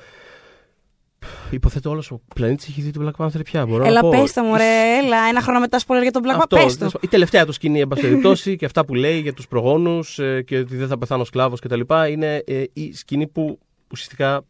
Υποθέτω 1.51 1.91
όλος 1.91 2.11
ο 2.11 2.21
πλανήτης 2.35 2.69
έχει 2.69 2.81
δει 2.81 2.91
το 2.91 3.11
Black 3.19 3.25
Panther 3.25 3.45
πια. 3.45 3.67
Μπορώ 3.67 3.85
Έλα, 3.85 3.95
να 3.95 4.01
πω. 4.01 4.09
πες 4.09 4.33
το 4.33 4.43
μου, 4.43 4.57
ρε. 4.57 4.99
Έλα, 5.05 5.17
ένα 5.29 5.41
χρόνο 5.41 5.61
μετά 5.61 5.79
spoiler 5.87 6.03
για 6.03 6.11
τον 6.11 6.23
Black 6.25 6.37
Αυτό, 6.39 6.57
Panther. 6.57 6.63
Πες 6.63 6.77
το. 6.77 6.91
η 7.01 7.09
τελευταία 7.09 7.47
του 7.47 7.53
σκηνή, 7.53 7.81
εν 7.81 7.89
πάση 7.89 8.03
περιπτώσει, 8.03 8.57
και 8.57 8.65
αυτά 8.65 8.85
που 8.85 8.95
λέει 8.95 9.19
για 9.21 9.33
τους 9.33 9.49
προγόνους 9.49 10.15
και 10.45 10.59
ότι 10.59 10.77
δεν 10.77 10.89
θα 10.89 10.99
πεθάνω 10.99 11.25
σκλάβος 11.25 11.61
κτλ. 11.61 11.81
Είναι 12.11 12.43
ε, 12.47 12.63
η 12.73 12.93
σκηνή 12.95 13.27
που 13.27 13.59
ουσιαστικά 13.91 14.45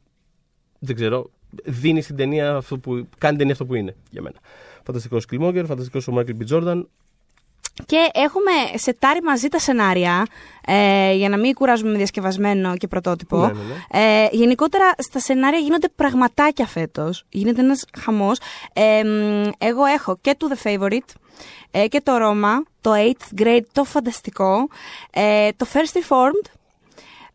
δεν 0.79 0.95
ξέρω, 0.95 1.31
δίνει 1.65 2.01
στην 2.03 2.17
ταινία 2.17 2.57
αυτό 2.57 2.79
που. 2.79 2.91
κάνει 2.93 3.07
την 3.19 3.37
ταινία 3.37 3.53
αυτό 3.53 3.67
που 3.67 3.75
είναι 3.75 3.97
για 4.11 4.23
μένα. 4.23 4.37
Φανταστικός 4.85 5.25
Killmonger, 5.31 5.65
φανταστικός 5.67 6.09
ο 6.09 6.13
Michael 6.17 6.31
B. 6.43 6.67
Jordan. 7.77 7.85
Και 7.87 8.11
έχουμε 8.13 8.53
σετάρει 8.75 9.23
μαζί 9.23 9.49
τα 9.49 9.59
σενάρια 9.59 10.27
ε, 10.67 11.13
για 11.13 11.29
να 11.29 11.37
μην 11.37 11.55
κουράζουμε 11.55 11.91
με 11.91 11.97
διασκευασμένο 11.97 12.77
και 12.77 12.87
πρωτότυπο. 12.87 13.37
Ναι, 13.37 13.47
ναι, 13.47 13.53
ναι. 13.53 14.25
Ε, 14.25 14.29
γενικότερα 14.33 14.95
στα 14.99 15.19
σενάρια 15.19 15.59
γίνονται 15.59 15.89
πραγματάκια 15.89 16.67
φέτος. 16.67 17.25
Γίνεται 17.29 17.61
ένας 17.61 17.85
χαμός. 17.99 18.39
Ε, 18.73 19.05
μ, 19.05 19.51
εγώ 19.59 19.85
έχω 19.85 20.19
και 20.21 20.35
το 20.37 20.49
The 20.55 20.67
Favorite 20.67 21.15
ε, 21.71 21.89
και 21.89 22.01
το 22.01 22.13
Roma, 22.21 22.63
το 22.81 22.93
8th 22.95 23.41
grade, 23.41 23.65
το 23.73 23.85
φανταστικό, 23.85 24.69
ε, 25.11 25.49
το 25.57 25.67
First 25.73 25.99
Reformed. 25.99 26.51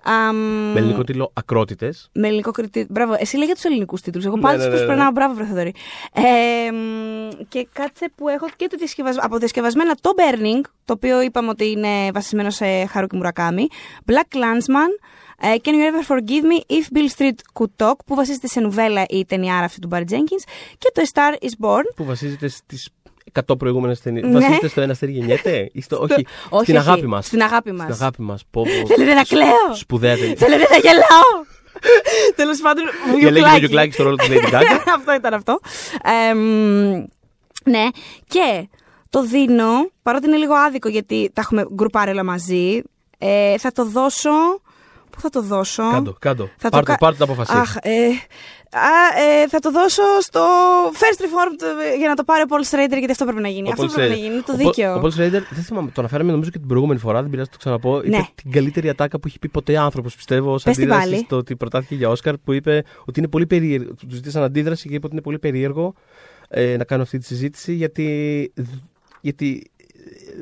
Αμ, 0.04 0.36
Με 0.72 0.80
ελληνικό 0.80 1.04
τίτλο 1.04 1.32
Ακρότητες. 1.34 2.10
με 2.14 2.28
ελληνικό 2.28 2.52
κριτήριο. 2.52 2.88
Μπράβο, 2.92 3.16
εσύ 3.20 3.38
λέγε 3.38 3.54
τους 3.54 3.64
ελληνικούς 3.64 4.02
τίτλους. 4.02 4.26
Εγώ 4.26 4.36
Ναι, 4.36 4.42
πάντα 4.42 4.58
ναι, 4.58 4.64
τους 4.64 4.72
ναι, 4.72 4.80
ναι. 4.80 4.86
προσπερνάω. 4.86 5.12
Μπράβο, 5.12 5.34
βρε 5.34 5.46
Θοδωρή. 5.46 5.74
Ε, 6.14 6.72
μ, 6.72 7.30
και 7.48 7.68
κάτσε 7.74 8.12
που 8.16 8.28
έχω 8.28 8.48
και 8.56 8.68
το 8.68 8.78
διασκευασμένο. 8.78 9.26
Από 9.26 9.38
διασκευασμένα 9.38 9.96
το 10.02 10.10
Burning, 10.18 10.62
το 10.86 10.94
οποίο 10.94 11.22
είπαμε 11.22 11.50
ότι 11.50 11.70
είναι 11.72 12.12
βασισμένο 12.14 12.50
σε 12.50 12.66
Haruki 12.94 13.22
Murakami. 13.24 13.66
Black 14.06 14.36
Clansman. 14.38 14.92
ε, 15.42 15.54
Can 15.64 15.70
you 15.70 15.86
ever 15.92 16.16
forgive 16.16 16.44
me 16.44 16.76
if 16.78 16.98
Bill 16.98 17.10
Street 17.18 17.36
could 17.60 17.86
talk, 17.88 17.96
που 18.06 18.16
βασίζεται 18.16 18.48
σε 18.48 18.60
νουβέλα 18.60 19.04
η 19.10 19.26
ταινιάρα 19.26 19.66
αυτή 19.66 19.80
του 19.80 19.90
Barry 19.92 20.04
Jenkins. 20.10 20.44
Και 20.78 20.92
το 20.94 21.02
A 21.06 21.18
Star 21.18 21.44
is 21.46 21.66
Born. 21.66 21.84
Που 21.96 22.04
βασίζεται 22.04 22.48
στις 22.48 22.90
100 23.48 23.58
προηγούμενες 23.58 24.02
ταινίε. 24.02 24.22
Ναι. 24.22 24.32
Βασίζεται 24.32 24.68
στο 24.68 24.82
ένα 24.82 24.92
αστέρι 24.92 25.12
γεννιέται; 25.12 25.70
Ή 25.72 25.82
στο... 25.82 25.98
όχι, 25.98 26.14
Όχι, 26.50 26.64
στην 26.64 26.78
όχι, 26.78 26.88
αγάπη 26.90 27.08
μας. 27.08 27.26
Στην 27.26 27.42
αγάπη 27.42 27.72
μας. 27.72 27.82
Στην 27.82 28.02
αγάπη 28.02 28.22
μας. 28.22 28.44
Πω, 28.52 28.64
πω. 28.64 28.88
Θέλετε 28.88 29.14
να 29.14 29.24
κλαίω; 29.24 29.76
Σπουδαία 29.76 30.16
ταινία. 30.18 30.36
Θέλετε 30.38 30.68
να 30.72 30.78
γελάω; 30.78 31.46
Τέλος 32.36 32.60
πάντων, 32.60 32.84
Και 32.86 33.10
λέγει 33.10 33.22
βουγιουκλάκι. 33.24 33.52
Βουγιουκλάκι 33.52 33.92
στο 33.92 34.04
ρόλο 34.04 34.16
του 34.16 34.26
Lady 34.30 34.54
Gaga. 34.54 34.78
αυτό 34.98 35.14
ήταν 35.16 35.34
αυτό. 35.34 35.60
Ε, 36.30 36.34
μ, 36.34 37.06
ναι, 37.64 37.88
και 38.28 38.70
το 39.10 39.24
δίνω, 39.24 39.90
παρότι 40.02 40.28
είναι 40.28 40.38
λίγο 40.38 40.54
άδικο 40.54 40.90
γιατί 40.90 41.32
τα 41.34 41.42
έχουμε 41.42 41.66
γκρουπάρει 41.74 42.12
όλα 42.12 42.24
μαζί, 42.24 42.82
ε, 43.18 43.58
θα 43.58 43.72
το 43.72 43.86
δώσω... 43.86 44.30
Πού 45.10 45.20
θα 45.22 45.30
το 45.30 45.42
δώσω; 45.42 45.92
Κάντο, 45.92 46.16
κάντο. 46.20 46.50
Θα 46.58 46.70
Πάρ' 46.70 46.86
το, 46.86 46.92
κα- 46.92 46.98
πάρ' 46.98 47.14
την 47.14 47.24
απόφαση. 47.24 47.52
Αχ, 47.58 47.76
ε, 47.82 48.08
α, 48.72 49.22
ε, 49.22 49.48
θα 49.48 49.60
το 49.60 49.72
δώσω 49.72 50.02
στο 50.22 50.42
First 50.94 51.22
Reformed 51.22 51.62
ε, 51.94 51.98
για 51.98 52.08
να 52.08 52.16
το 52.16 52.24
πάρει 52.24 52.42
ο 52.42 52.46
Paul 52.50 52.64
Schrader 52.70 52.98
γιατί 52.98 53.12
αυτό 53.12 53.26
πρέπει 53.26 53.42
να 53.42 53.48
γίνει. 53.48 53.68
Ο 53.68 53.72
αυτό 53.72 53.84
Paul 53.86 53.90
πρέπει 53.94 54.10
να 54.10 54.16
Schrader. 54.16 54.20
γίνει, 54.20 54.34
είναι 54.34 54.44
το 54.46 54.52
Ο 54.52 54.56
Paul- 54.56 54.58
δίκαιο. 54.58 54.96
Ο 54.96 55.02
Paul 55.04 55.08
Schrader, 55.08 55.42
δεν 55.52 55.64
θυμάμαι, 55.64 55.88
το 55.88 56.02
αναφέραμε 56.02 56.32
νομίζω 56.32 56.50
και 56.50 56.58
την 56.60 56.68
προηγούμενη 56.68 57.00
φορά, 57.00 57.22
δεν 57.22 57.30
πειράζει 57.30 57.48
να 57.52 57.58
το 57.58 57.60
ξαναπώ. 57.64 57.98
Είπε 57.98 58.10
Ναι. 58.18 58.24
την 58.36 58.52
καλύτερη 58.52 58.90
ατάκα 58.90 59.20
που 59.20 59.28
έχει 59.28 59.40
πει 59.40 59.50
ποτέ 59.50 59.78
άνθρωπος, 59.78 60.16
πιστεύω, 60.16 60.54
ως 60.54 60.64
Πες 60.64 60.76
την 60.76 60.84
αντίδραση 60.84 61.10
πάλι. 61.12 61.24
στο 61.26 61.38
ότι 61.38 61.56
προτάθηκε 61.56 61.96
για 61.96 62.10
Όσκαρ, 62.10 62.38
που 62.38 62.54
είπε 62.54 62.84
ότι 63.06 63.20
είναι 63.20 63.28
πολύ 63.28 63.46
περίεργο. 63.48 63.94
Του 63.94 64.08
ζήτησαν 64.16 64.44
αντίδραση 64.44 64.88
και 64.90 64.96
είπε 64.96 65.06
ότι 65.06 65.14
είναι 65.14 65.24
πολύ 65.24 65.40
περίεργο 65.40 65.94
ε, 66.50 66.78
να 66.78 66.84
κάνω 66.84 67.02
αυτή 67.02 67.18
τη 67.18 67.26
συζήτηση 67.26 67.74
γιατί, 67.74 68.52
γιατί 69.22 69.72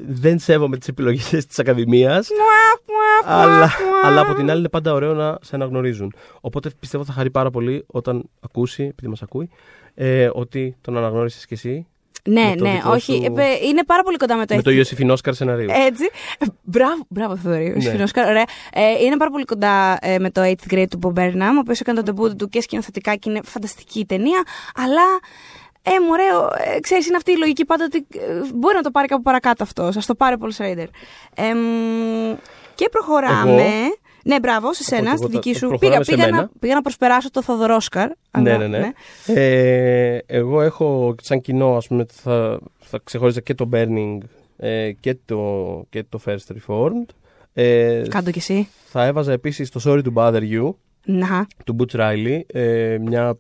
δεν 0.08 0.40
σέβομαι 0.40 0.78
τις 0.78 0.88
επιλογές 0.88 1.46
της 1.46 1.60
Ακαδημίας. 1.60 2.28
Μουα, 2.30 2.96
μουα, 3.28 3.42
Αλλά, 3.42 3.58
μουα. 3.58 3.70
αλλά 4.04 4.22
από 4.22 4.34
την 4.34 4.50
άλλη 4.50 4.60
είναι 4.60 4.70
πάντα 4.70 4.94
ωραίο 4.94 5.14
να 5.14 5.38
σε 5.42 5.56
αναγνωρίζουν. 5.56 6.14
Οπότε 6.42 6.70
πιστεύω 6.80 7.04
θα 7.06 7.14
χαρεί 7.14 7.30
πάρα 7.30 7.50
πολύ 7.50 7.84
όταν 7.88 8.30
ακούσει, 8.40 8.84
επειδή 8.84 9.08
μας 9.08 9.22
ακούει, 9.22 9.50
ε, 9.96 10.30
ότι 10.34 10.76
τον 10.82 10.98
αναγνώρισες 10.98 11.46
κι 11.46 11.54
εσύ 11.54 11.88
Ναι, 12.24 12.44
με 12.50 12.56
το 12.56 12.64
ναι, 12.64 12.72
δικό 12.72 12.90
όχι. 12.92 13.02
σου- 13.16 13.34
ε, 13.38 13.68
Είναι 13.68 13.84
πάρα 13.86 14.04
πολύ 14.04 14.18
κοντά 14.18 14.36
με 14.36 14.46
το 14.46 14.56
με 14.56 14.62
το 14.62 14.72
Ιωσήφιν 14.72 15.10
Όσκαρ 15.10 15.34
σενάριο. 15.34 15.70
Έτσι. 15.88 16.04
Ε, 16.40 16.46
Μπράβο, 16.64 17.06
μπράβο 17.10 17.36
Θοδωρή. 17.38 17.76
Ναι. 17.84 17.92
Ναι. 17.92 18.04
Ωραία. 18.28 18.46
Ε, 18.74 19.04
είναι 19.06 19.18
πάρα 19.18 19.32
πολύ 19.32 19.46
κοντά 19.46 19.98
ε, 20.02 20.20
με 20.20 20.32
το 20.32 20.42
8th 20.42 20.74
grade 20.74 20.86
του 20.90 21.00
Bob 21.04 21.20
Burnham, 21.20 21.54
ο 21.56 21.60
οποίος 21.60 21.80
έκανε 21.80 22.02
τον 22.04 22.16
debut 22.20 22.38
του 22.38 22.50
και 22.50 22.62
σκηνοθετικά 22.62 23.16
και 23.16 23.30
είναι 23.30 23.40
φανταστική 23.44 24.00
η 24.00 24.06
ταινία. 24.06 24.44
Αλλά. 24.76 25.04
Ε, 25.96 26.00
μωρέ, 26.08 26.24
ε, 26.76 26.80
ξέρεις, 26.80 27.08
είναι 27.08 27.16
αυτή 27.16 27.32
η 27.32 27.38
λογική 27.38 27.66
πάντα 27.66 27.84
ότι 27.86 27.98
ε, 27.98 28.42
μπορεί 28.56 28.76
να 28.76 28.82
το 28.82 28.92
πάρει 28.92 29.08
κάπου 29.08 29.22
παρακάτω 29.22 29.64
αυτό. 29.64 29.84
Α 29.84 29.92
το 30.06 30.16
πάρει 30.16 30.36
ο 30.36 30.38
Paul 30.42 30.62
Schrader. 30.62 30.88
Ε, 31.36 31.54
μ, 31.54 32.36
και 32.76 32.90
προχωράμε. 32.92 33.52
Εγώ. 33.52 33.62
Ναι, 34.24 34.40
μπράβο, 34.40 34.74
σε 34.74 34.84
σένα, 34.84 35.08
εγώ 35.08 35.18
στη 35.18 35.26
θα- 35.26 35.32
δική 35.32 35.54
σου. 35.54 35.68
προχωράμε 35.68 35.90
Πήγα, 35.96 36.04
σε 36.04 36.12
πήγα, 36.12 36.26
μένα. 36.26 36.38
να, 36.42 36.50
πήγα 36.60 36.74
να 36.74 36.82
προσπεράσω 36.82 37.32
το 37.32 37.42
Θοδωρόσκαρ. 37.42 38.08
Ναι, 38.08 38.54
αλλά, 38.54 38.68
ναι, 38.68 38.78
ναι. 38.78 38.92
Ε, 39.26 40.18
εγώ 40.26 40.62
έχω 40.62 41.16
σαν 41.22 41.42
κοινό, 41.42 41.76
ας 41.76 41.88
πούμε, 41.88 42.06
θα, 42.12 42.60
θα 42.80 43.00
ξεχώριζα 43.04 43.40
και 43.42 43.54
το 43.54 43.70
Burning 43.74 44.18
ε, 44.58 44.92
και, 45.00 45.18
το, 45.26 45.84
και 45.90 46.04
το 46.10 46.20
First 46.26 46.56
Reformed. 46.58 47.06
Ε, 47.54 48.04
Κάντο 48.10 48.32
κι 48.32 48.38
εσύ. 48.38 48.68
θα 48.86 49.06
έβαζα 49.06 49.32
επίσης 49.32 49.70
το 49.70 49.82
Sorry 49.86 50.02
to 50.04 50.14
Bother 50.14 50.42
You 50.52 50.70
Να. 51.06 51.48
του 51.66 51.76
Butch 51.80 52.00
Riley, 52.00 52.40
ε, 52.48 52.98
μια 53.02 53.38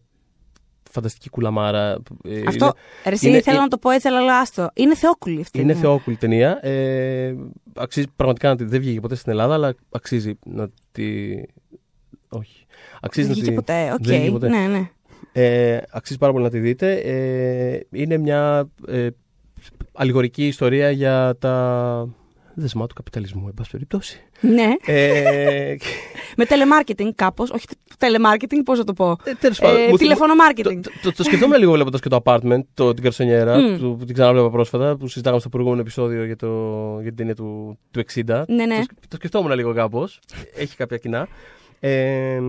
φανταστική 0.92 1.30
κουλαμάρα. 1.30 1.98
Ε, 2.24 2.42
Αυτό. 2.48 2.66
είναι- 2.66 2.74
Ρε, 3.06 3.12
εσύ 3.14 3.30
είναι- 3.30 3.42
θέλω 3.42 3.58
ε- 3.58 3.62
να 3.62 3.68
το 3.68 3.78
πω 3.78 3.90
έτσι, 3.90 4.08
αλλά 4.08 4.40
άστο. 4.40 4.70
Είναι 4.74 4.96
θεόκουλη 4.96 5.42
αυτή. 5.42 5.58
η 5.58 5.62
Είναι 5.64 5.74
ταινία. 5.74 5.88
θεόκουλη 5.90 6.16
ταινία. 6.16 6.60
Ε, 6.66 7.36
αξίζει 7.76 8.06
πραγματικά 8.16 8.50
να 8.50 8.56
τη. 8.56 8.64
Δεν 8.64 8.80
βγήκε 8.80 9.00
ποτέ 9.00 9.16
στην 9.16 9.32
Ελλάδα, 9.32 9.54
αλλά 9.54 9.76
αξίζει 9.92 10.34
να 10.46 10.70
τη. 10.92 11.36
Όχι. 12.30 12.66
Αξίζει 13.02 13.28
Δεν 13.28 13.36
να 13.38 13.42
βγήκε 13.42 13.50
τη. 13.50 13.56
ποτέ. 13.56 13.92
Οκ. 13.94 14.04
δεν 14.06 14.18
βγήκε 14.18 14.32
ποτέ. 14.32 14.50
Ναι, 14.50 14.68
ναι. 14.68 14.90
Ε, 15.32 15.82
αξίζει 15.92 16.18
πάρα 16.20 16.32
πολύ 16.32 16.44
να 16.44 16.50
τη 16.50 16.60
δείτε. 16.60 16.94
Ε, 16.94 17.80
είναι 17.92 18.18
μια 18.18 18.70
ε, 18.88 19.08
αλληγορική 19.94 20.48
ιστορία 20.48 20.92
για 20.92 21.36
τα 21.40 22.08
δεσμά 22.62 22.88
του 22.88 22.94
καπιταλισμού, 22.96 23.48
εν 23.48 23.54
πάση 23.54 23.70
περιπτώσει. 23.72 24.22
Ναι. 24.42 24.68
ε, 24.86 25.76
με 26.38 26.46
telemarketing 26.50 27.10
κάπως. 27.16 27.50
Όχι 27.52 27.66
telemarketing, 28.00 28.58
πώς 28.66 28.78
να 28.78 28.84
το 28.84 28.94
πω; 28.94 29.12
Ε, 29.24 29.34
τέλος 29.40 29.60
πάντων, 29.60 29.82
Ε, 29.82 29.88
μου- 29.88 29.98
τηλεφωνομάρκετινγκ. 29.98 30.84
Το, 30.84 30.90
το, 31.02 31.12
το 31.12 31.24
σκεφτόμουν 31.24 31.58
λίγο 31.60 31.72
βλέποντας 31.72 32.00
και 32.02 32.10
το 32.10 32.22
apartment, 32.24 32.60
το, 32.74 32.94
την 32.94 33.04
Καρσονιέρα, 33.04 33.58
Μμ. 33.60 33.78
που, 33.80 33.96
που 33.98 34.06
την 34.06 34.14
ξαναβλέπα 34.14 34.50
πρόσφατα, 34.50 34.96
που 34.98 35.08
συζητάγαμε 35.08 35.40
στο 35.42 35.50
προηγούμενο 35.50 35.82
επεισόδιο 35.82 36.24
για, 36.26 36.36
το, 36.36 36.48
για 37.02 37.08
την 37.08 37.16
ταινία 37.16 37.36
του, 37.36 37.78
του 37.92 38.04
60. 38.14 38.44
Ναι, 38.48 38.66
ναι. 38.66 38.76
Το, 38.78 38.82
σκ- 38.84 39.08
το 39.08 39.16
σκεφτόμουν 39.16 39.52
λίγο 39.52 39.74
κάπως. 39.74 40.20
Έχει 40.56 40.76
κάποια 40.76 40.98
κοινά. 40.98 41.28
Ε, 41.80 42.40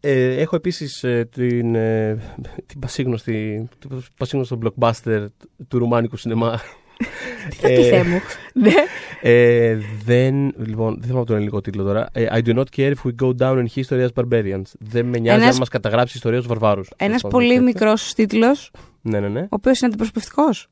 ε, 0.00 0.34
έχω 0.40 0.56
επίσης 0.56 1.04
ε, 1.04 1.28
την, 1.32 1.74
ε, 1.74 2.18
την 2.66 2.78
πασίγνωστη, 2.80 3.68
το 3.78 4.02
πασίγνωστο 4.18 4.58
blockbuster 4.64 5.26
του 5.68 5.78
ρουμάνικου 5.78 6.16
σινεμά. 6.16 6.60
Τι 7.60 7.72
Ε, 7.72 7.82
Θεέ 7.88 8.02
μου. 8.04 8.20
Ναι. 8.62 8.72
ε, 9.20 9.78
δεν, 10.04 10.52
λοιπόν, 10.66 10.94
δεν 10.98 11.08
θυμάμαι 11.08 11.24
τον 11.24 11.36
ελληνικό 11.36 11.60
τίτλο 11.60 11.84
τώρα. 11.84 12.08
Ε, 12.12 12.26
I 12.32 12.38
do 12.46 12.56
not 12.58 12.64
care 12.76 12.92
if 12.94 13.08
we 13.08 13.10
go 13.26 13.32
down 13.38 13.64
in 13.64 13.66
history 13.82 14.06
as 14.06 14.22
barbarians. 14.24 14.62
Δεν 14.78 15.06
με 15.06 15.18
νοιάζει 15.18 15.40
Ένας- 15.40 15.52
αν 15.52 15.58
μας 15.58 15.68
καταγράψει 15.68 16.12
η 16.12 16.16
ιστορία 16.16 16.38
ως 16.38 16.46
βαρβάρους. 16.46 16.88
Ένας 16.96 17.06
Τέλος 17.06 17.22
πάντων, 17.22 17.38
πολύ 17.38 17.52
έτσι. 17.52 17.64
μικρός 17.64 18.14
τίτλος, 18.14 18.70
Ναι, 19.02 19.20
ναι, 19.20 19.28
ναι. 19.28 19.40
ο 19.40 19.46
οποίος 19.50 19.78
είναι 19.78 19.86
αντιπροσωπευτικός. 19.88 20.66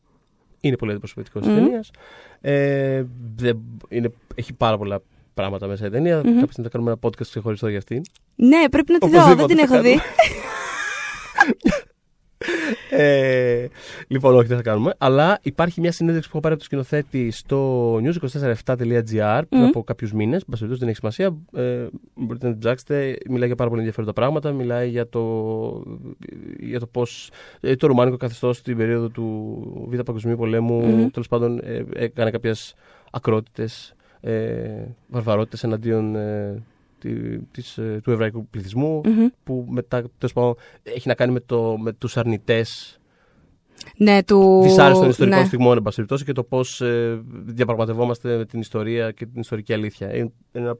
Είναι 0.60 0.76
πολύ 0.76 0.90
αντιπροσωπευτικός 0.90 1.42
της 1.42 1.50
Μμμ. 1.52 1.58
ταινίας. 1.64 1.90
Ε, 2.40 3.02
δεν- 3.36 3.60
είναι, 3.88 4.12
έχει 4.34 4.52
πάρα 4.52 4.78
πολλά 4.78 5.02
πράγματα 5.34 5.66
μέσα 5.66 5.86
η 5.86 5.90
ταινία. 5.90 6.16
Μμμ. 6.16 6.22
Κάποια 6.24 6.46
στιγμή 6.52 6.64
θα 6.70 6.78
κάνουμε 6.78 6.90
ένα 6.90 7.00
podcast 7.02 7.26
ξεχωριστό 7.26 7.68
για 7.68 7.78
αυτήν. 7.78 8.02
Ναι, 8.34 8.68
πρέπει 8.70 8.92
να 8.92 8.98
τη 8.98 9.06
δω. 9.06 9.10
Δεν 9.12 9.20
Οπωσδήποτε 9.22 9.54
την 9.54 9.66
θα 9.68 9.74
έχω 9.74 9.82
δει. 9.82 10.00
Ε, 12.90 13.66
λοιπόν, 14.08 14.34
όχι, 14.34 14.46
δεν 14.46 14.56
θα 14.56 14.62
κάνουμε. 14.62 14.94
Αλλά 14.98 15.38
υπάρχει 15.42 15.80
μια 15.80 15.92
συνέντευξη 15.92 16.30
που 16.30 16.36
έχω 16.36 16.42
πάρει 16.48 16.54
από 16.54 16.62
το 16.62 16.68
σκηνοθέτη 16.68 17.30
στο 17.30 17.94
news247.gr 17.96 19.40
πριν 19.48 19.60
Μμμ. 19.60 19.68
από 19.68 19.84
κάποιους 19.84 20.12
μήνες. 20.12 20.44
Μπασχετό 20.46 20.76
δεν 20.76 20.88
έχει 20.88 20.96
σημασία. 20.96 21.36
Ε, 21.52 21.86
μπορείτε 22.14 22.46
να 22.46 22.52
την 22.52 22.60
ψάξετε. 22.60 23.16
Μιλάει 23.28 23.46
για 23.46 23.56
πάρα 23.56 23.68
πολύ 23.68 23.80
ενδιαφέροντα 23.80 24.12
πράγματα. 24.12 24.52
Μιλάει 24.52 24.88
για 24.88 25.08
το, 25.08 25.22
για 26.58 26.78
το 26.80 26.86
πώς 26.86 27.30
το 27.78 27.86
ρουμάνικο 27.86 28.16
καθεστώς 28.16 28.56
στην 28.56 28.76
περίοδο 28.76 29.08
του 29.08 29.86
Β' 29.90 30.00
Παγκοσμίου 30.00 30.36
Πολέμου 30.36 30.80
Μμμ. 30.86 31.08
τέλος 31.10 31.28
πάντων 31.28 31.58
ε, 31.64 31.84
έκανε 31.94 32.30
κάποιες 32.30 32.74
ακρότητες, 33.10 33.94
ε, 34.20 34.32
βαρβαρότητες 35.08 35.62
εναντίον 35.64 36.16
ε, 36.16 36.52
τη- 36.54 36.62
της, 37.50 37.78
ε, 37.78 38.00
του 38.02 38.10
εβραϊκού 38.10 38.46
πληθυσμού 38.46 39.00
Μμμ. 39.04 39.26
που 39.44 39.66
μετά 39.68 40.02
τέλος 40.18 40.32
πάντων, 40.32 40.54
έχει 40.82 41.08
να 41.08 41.14
κάνει 41.14 41.32
με, 41.32 41.40
το, 41.40 41.76
με 41.78 41.92
τους 41.92 42.16
αρνητές 42.16 43.00
Ναι, 43.96 44.22
του. 44.22 44.60
δυσάρεστων 44.62 45.08
ιστορικών 45.08 45.38
ναι. 45.40 45.46
στιγμών 45.46 45.76
εν 45.76 45.82
πάση 45.82 45.96
περιπτώσει, 45.96 46.24
και 46.24 46.32
το 46.32 46.42
πώς 46.42 46.80
ε, 46.80 47.22
διαπραγματευόμαστε 47.44 48.36
με 48.36 48.44
την 48.44 48.60
ιστορία 48.60 49.10
και 49.10 49.26
την 49.26 49.40
ιστορική 49.40 49.72
αλήθεια. 49.72 50.16
Είναι 50.16 50.32
ένα 50.52 50.76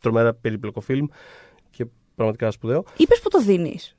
τρομερά 0.00 0.34
περίπλοκο 0.34 0.80
φιλμ 0.80 1.06
και 1.70 1.86
πραγματικά 2.14 2.50
σπουδαίο. 2.50 2.84
Είπες 2.96 3.20
που 3.20 3.28
το 3.28 3.42
δίνεις. 3.42 3.96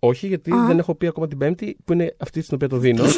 Όχι, 0.00 0.26
γιατί 0.26 0.52
Α. 0.52 0.66
δεν 0.66 0.78
έχω 0.78 0.94
πει 0.94 1.06
ακόμα 1.06 1.28
την 1.28 1.38
Πέμπτη, 1.38 1.76
που 1.84 1.92
είναι 1.92 2.14
αυτή 2.18 2.42
στην 2.42 2.54
οποία 2.54 2.68
το 2.68 2.76
δίνω. 2.76 3.04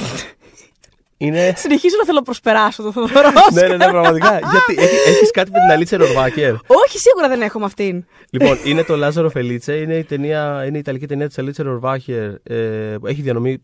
είναι. 1.26 1.52
Συνεχίζω 1.56 1.96
να 1.98 2.04
θέλω 2.04 2.18
να 2.18 2.22
προσπεράσω 2.24 2.82
το 2.82 2.92
Θοδωρό. 2.92 3.28
ναι, 3.52 3.66
ναι, 3.66 3.76
ναι, 3.76 3.88
πραγματικά. 3.88 4.38
γιατί 4.38 4.82
έχει, 4.82 5.08
έχεις 5.08 5.30
κάτι 5.30 5.50
με 5.50 5.58
την 5.58 5.70
Αλίτσα 5.70 5.96
Ρορβάκερ; 5.96 6.52
Όχι, 6.52 6.98
σίγουρα 6.98 7.28
δεν 7.28 7.42
έχω 7.42 7.58
με 7.58 7.64
αυτήν. 7.64 8.04
λοιπόν, 8.30 8.58
είναι 8.64 8.82
το 8.82 8.96
Λάζαρο 8.96 9.30
Φελίτσε, 9.30 9.76
είναι 9.76 9.96
η, 9.96 10.04
ταινία, 10.04 10.64
είναι 10.66 10.76
η 10.76 10.80
ιταλική 10.80 11.06
ταινία 11.06 11.26
της 11.28 11.38
Αλίτσα 11.38 11.62
Ρορβάχερ. 11.62 12.34
Ε, 12.42 12.96
που 13.00 13.06
έχει 13.06 13.22
διανομή, 13.22 13.62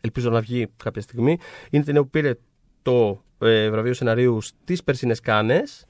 ελπίζω 0.00 0.30
να 0.30 0.40
βγει 0.40 0.66
κάποια 0.84 1.02
στιγμή. 1.02 1.38
Είναι 1.70 1.82
η 1.82 1.86
ταινία 1.86 2.02
που 2.02 2.10
πήρε 2.10 2.34
το 2.82 3.22
ε, 3.38 3.70
βραβείο 3.70 3.94
σεναρίου 3.94 4.40
στις 4.40 4.84
περσινές 4.84 5.20
Κάνες. 5.20 5.84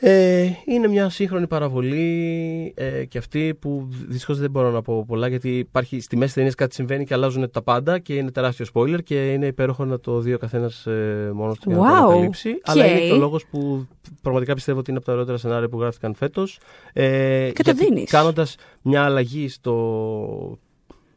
Ε, 0.00 0.48
είναι 0.66 0.88
μια 0.88 1.08
σύγχρονη 1.08 1.46
παραβολή 1.46 2.72
ε, 2.76 3.04
και 3.04 3.18
αυτή 3.18 3.54
που 3.60 3.88
δυστυχώς 4.08 4.38
δεν 4.38 4.50
μπορώ 4.50 4.70
να 4.70 4.82
πω 4.82 5.04
πολλά 5.06 5.28
γιατί 5.28 5.58
υπάρχει 5.58 6.00
στη 6.00 6.16
μέση 6.16 6.34
ταινίας 6.34 6.54
κάτι 6.54 6.74
συμβαίνει 6.74 7.04
και 7.04 7.14
αλλάζουν 7.14 7.50
τα 7.50 7.62
πάντα 7.62 7.98
και 7.98 8.14
είναι 8.14 8.30
τεράστιο 8.30 8.66
spoiler 8.74 8.98
και 9.04 9.32
είναι 9.32 9.46
υπέροχο 9.46 9.84
να 9.84 10.00
το 10.00 10.20
δει 10.20 10.34
ο 10.34 10.38
καθένας 10.38 10.86
ε, 10.86 11.30
μόνος 11.34 11.58
του 11.58 11.68
και 11.68 11.74
να 11.74 11.80
το 11.80 11.84
Wow. 11.84 11.96
ανακαλύψει. 11.96 12.60
Αλλά 12.64 12.84
Okay. 12.84 12.90
είναι 12.90 13.00
και 13.00 13.12
ο 13.12 13.16
λόγος 13.16 13.46
που 13.46 13.86
πραγματικά 14.22 14.54
πιστεύω 14.54 14.78
ότι 14.78 14.88
είναι 14.90 14.98
από 14.98 15.06
τα 15.06 15.12
ωραιότερα 15.12 15.38
σενάρια 15.38 15.68
που 15.68 15.80
γράφτηκαν 15.80 16.14
φέτος. 16.14 16.58
Ε, 16.92 17.50
Και 17.54 17.62
το 17.62 17.72
δίνεις. 17.72 18.10
Κάνοντας 18.10 18.54
μια 18.82 19.02
αλλαγή 19.04 19.48
στο. 19.48 20.58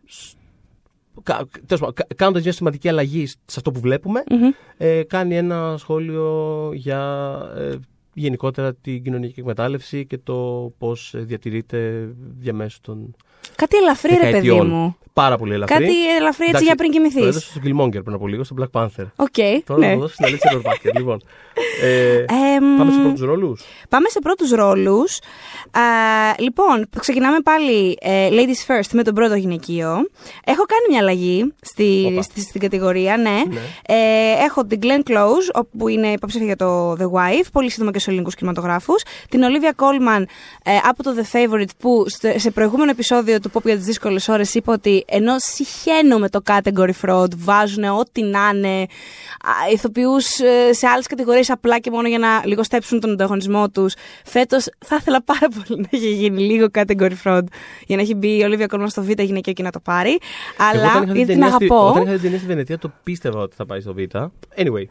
σ- 0.05 0.35
κα- 1.23 1.47
τέλος 1.65 1.79
πάντων, 1.79 1.93
κα- 1.93 2.07
κάνοντας 2.15 2.43
μια 2.43 2.51
σημαντική 2.53 2.89
αλλαγή 2.89 3.27
σε 3.27 3.35
αυτό 3.55 3.71
που 3.71 3.79
βλέπουμε, 3.79 4.23
Μμμ. 4.31 4.49
ε, 4.77 5.03
κάνει 5.03 5.37
ένα 5.37 5.75
σχόλιο 5.77 6.69
για 6.73 7.31
ε, 7.57 7.71
γενικότερα 8.13 8.73
την 8.73 9.03
κοινωνική 9.03 9.39
εκμετάλλευση 9.39 10.05
και 10.05 10.17
το 10.23 10.71
πώς 10.77 11.13
ε, 11.13 11.19
διατηρείται 11.19 12.09
διαμέσου 12.39 12.81
των 12.81 13.15
Κάτι 13.55 13.77
ελαφρύ, 13.77 14.09
ρε 14.09 14.15
παιδί 14.19 14.25
δεκαετιών. 14.31 14.67
μου. 14.67 14.95
Πάρα 15.13 15.37
πολύ 15.37 15.53
ελαφρύ. 15.53 15.75
Κάτι 15.75 16.15
ελαφρύ 16.15 16.45
έτσι 16.45 16.49
Εντάξει, 16.49 16.63
για 16.65 16.75
πριν 16.75 16.91
Το 16.91 16.97
κοιμηθείς. 16.97 17.21
έδωσε 17.25 17.49
στο 17.51 17.59
Killmonger 17.63 18.03
πριν 18.03 18.13
από 18.13 18.27
λίγο, 18.27 18.43
στο 18.43 18.55
Black 18.59 18.81
Panther. 18.81 19.05
OK, 19.15 19.35
Τώρα 19.65 19.79
ναι. 19.79 19.87
θα 19.87 19.93
το 19.93 19.99
δώσω 19.99 20.13
στην 20.13 20.25
Αλίτσε 20.25 20.51
Ρορβάκερ. 20.51 20.95
λοιπόν, 20.95 21.21
ε, 21.81 22.15
Εμ, 22.17 22.77
πάμε 22.77 22.91
σε 22.91 22.99
πρώτους 23.01 23.21
ρόλους. 23.21 23.61
Πάμε 23.89 24.09
σε 24.09 24.19
πρώτους 24.19 24.51
ρόλους. 24.51 25.19
Α, 25.71 25.81
λοιπόν, 26.39 26.85
ξεκινάμε 26.99 27.39
πάλι 27.39 27.97
ε, 28.01 28.29
Ladies 28.31 28.71
First 28.71 28.89
με 28.93 29.03
τον 29.03 29.13
πρώτο 29.13 29.35
γυναικείο. 29.35 29.89
Έχω 30.43 30.63
κάνει 30.65 30.85
μια 30.89 30.99
αλλαγή 30.99 31.53
στη, 31.61 32.07
Όπα. 32.11 32.21
στη, 32.21 32.41
στην 32.41 32.61
κατηγορία, 32.61 33.17
ναι. 33.17 33.29
Ναι. 33.49 33.59
Ε, 33.87 34.43
έχω 34.45 34.65
την 34.65 34.79
Glenn 34.83 35.09
Close, 35.11 35.49
όπου 35.53 35.87
είναι 35.87 36.07
υποψήφια 36.07 36.45
για 36.47 36.55
το 36.55 36.91
The 36.91 37.05
Wife, 37.17 37.45
πολύ 37.51 37.69
σύντομα 37.71 37.91
και 37.91 37.99
στους 38.01 38.07
ελληνικούς 38.07 38.35
κινηματογράφους. 38.35 39.03
Την 39.29 39.41
Olivia 39.43 39.83
Colman 39.83 40.23
ε, 40.63 40.71
από 40.89 41.03
το 41.03 41.11
The 41.17 41.35
Favorite, 41.35 41.69
που 41.79 42.03
στε- 42.07 42.39
σε 42.39 42.51
προηγούμενο 42.51 42.91
επεισόδιο 42.91 43.39
του 43.39 43.51
Pop 43.53 43.63
για 43.63 43.75
τις 43.75 43.85
δύσκολες 43.85 44.27
ώρες 44.27 44.53
είπε 44.53 44.71
ότι 44.71 45.03
ενώ 45.07 45.33
συχαίνω 45.37 46.17
με 46.17 46.29
το 46.29 46.39
category 46.45 46.91
fraud, 47.01 47.27
βάζουν 47.37 47.83
ό,τι 47.83 48.21
να 48.23 48.51
είναι, 48.53 48.81
α, 48.81 49.51
ηθοποιούς 49.73 50.39
ε, 50.39 50.73
σε 50.73 50.87
άλλες 50.87 51.07
κατηγορίες 51.07 51.49
απλά 51.49 51.79
και 51.79 51.91
μόνο 51.91 52.07
για 52.07 52.19
να 52.19 52.41
λιγοστέψουν 52.45 52.99
τον 52.99 53.11
ανταγωνισμό 53.11 53.69
τους. 53.69 53.93
Φέτος 54.25 54.67
θα 54.85 54.95
ήθελα 54.99 55.23
πάρα 55.23 55.47
πολύ 55.47 55.79
να 55.81 55.87
έχει 55.91 56.09
γίνει 56.13 56.41
λίγο 56.41 56.67
category 56.73 57.13
fraud 57.23 57.43
για 57.87 57.95
να 57.95 58.01
έχει 58.01 58.15
μπει 58.15 58.27
η 58.27 58.45
Olivia 58.47 58.65
Colman 58.75 58.85
στο 58.87 59.03
Β 59.03 59.09
γυναικείο 59.21 59.53
και 59.53 59.63
να 59.63 59.71
το 59.71 59.79
πάρει. 59.79 60.09
Εγώ 60.11 60.69
Αλλά 60.69 60.89
όταν 60.89 61.03
είχα 61.03 61.11
δει 61.13 61.17
γιατί 61.17 61.31
την 61.31 61.39
ταινία 61.41 61.55
στη- 61.55 61.63
αγαπώ. 61.65 61.89
Όταν 61.89 62.01
είχα 62.03 62.11
δει 62.11 62.15
την 62.17 62.21
ταινία 62.23 62.37
στη 62.37 62.47
Βενετία, 62.47 62.77
το 62.77 62.91
πίστευα 63.03 63.39
ότι 63.41 63.55
θα 63.55 63.65
πάει 63.65 63.79
στο 63.81 63.93
Β. 63.93 63.97
Anyway. 64.57 64.85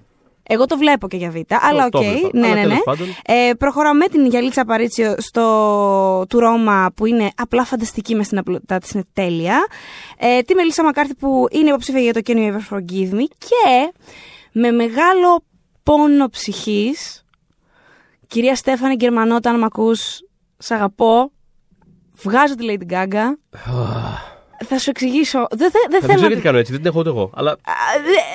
Εγώ 0.52 0.66
το 0.66 0.76
βλέπω 0.76 1.08
και 1.08 1.16
για 1.16 1.30
Β, 1.30 1.36
αλλά 1.60 1.84
οκ. 1.84 1.90
το 1.90 1.98
έβλεπα. 1.98 2.28
Ναι, 2.32 2.46
Αλλά 2.46 2.54
ναι, 2.54 2.60
ναι. 2.60 2.66
τέλος 2.66 2.82
πάντων. 2.84 3.06
Ε, 3.24 3.52
προχωράω 3.58 3.94
με 3.94 4.06
την 4.06 4.26
Γιαλίτσα 4.26 4.64
Απαρίσιο 4.64 5.14
στο 5.18 6.24
του 6.28 6.38
Ρώμα 6.38 6.90
που 6.96 7.06
είναι 7.06 7.30
απλά 7.36 7.64
φανταστική 7.64 8.14
μες 8.14 8.26
στην 8.26 8.38
απλότητά 8.38 8.78
της, 8.78 8.90
είναι 8.90 9.04
τέλεια. 9.12 9.66
Ε, 10.18 10.40
τη 10.40 10.54
Μελίσα 10.54 10.84
Μακάρθι 10.84 11.14
που 11.14 11.46
είναι 11.50 11.68
υποψήφια 11.68 12.00
για 12.00 12.12
το 12.12 12.20
Can 12.24 12.34
You 12.36 12.52
Ever 12.52 12.76
Forgive 12.76 13.12
Me 13.12 13.24
και 13.38 13.92
με 14.52 14.70
μεγάλο 14.70 15.44
πόνο 15.82 16.28
ψυχής 16.28 17.24
κυρία 18.26 18.54
Στέφανι 18.54 18.94
Τζερμανότα 18.98 19.50
αν 19.50 19.58
μ' 19.58 19.64
ακούς, 19.64 20.20
σ' 20.58 20.70
αγαπώ, 20.70 21.32
βγάζω 22.22 22.54
τη 22.54 22.66
Lady 22.68 22.92
Gaga. 22.92 23.24
Θα 24.66 24.78
σου 24.78 24.90
εξηγήσω. 24.90 25.46
Δεν, 25.50 25.58
δεν, 25.58 25.70
δεν 25.72 25.90
Δεν 25.90 26.00
θέλω 26.00 26.12
ξέρω 26.12 26.20
να. 26.20 26.26
γιατί 26.26 26.42
κάνω 26.42 26.58
έτσι, 26.58 26.72
δεν 26.72 26.80
την 26.80 26.90
έχω 26.90 27.00
ούτε 27.00 27.08
εγώ. 27.08 27.30
Αλλά 27.34 27.50
Α, 27.50 27.74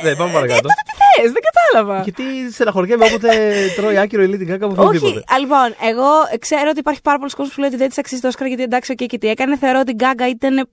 δε- 0.01 0.09
ναι, 0.09 0.15
πάμε 0.15 0.31
παρακάτω. 0.33 0.61
Τότε 0.61 0.73
τι 0.85 0.93
θες, 1.21 1.31
δεν 1.31 1.41
κατάλαβα. 1.49 2.01
Γιατί 2.03 2.23
στεναχωριέμαι 2.51 3.05
όποτε 3.05 3.29
τρώει 3.75 3.97
άκυρο 3.97 4.23
η 4.23 4.29
Lady 4.31 4.51
Gaga 4.51 4.57
από 4.61 4.67
Όχι, 4.83 4.97
οποιοδήποτε. 4.97 5.33
α, 5.33 5.39
λοιπόν, 5.39 5.75
εγώ 5.89 6.07
ξέρω 6.39 6.67
ότι 6.69 6.79
υπάρχει 6.79 7.01
πάρα 7.01 7.17
πολλοί 7.17 7.31
κόσμο 7.31 7.51
που 7.53 7.59
λέει 7.59 7.69
ότι 7.69 7.77
δεν 7.77 7.87
της 7.87 7.97
αξίζει 7.97 8.21
το 8.21 8.27
Όσκαρ 8.27 8.47
γιατί 8.47 8.63
εντάξει, 8.63 8.91
οκ, 8.91 8.97
και 8.97 9.17
τι 9.17 9.27
έκανε. 9.27 9.57
Θεωρώ 9.57 9.79
ότι 9.79 9.91
η 9.91 9.95
Γκάγκα 9.95 10.29
ήταν. 10.29 10.67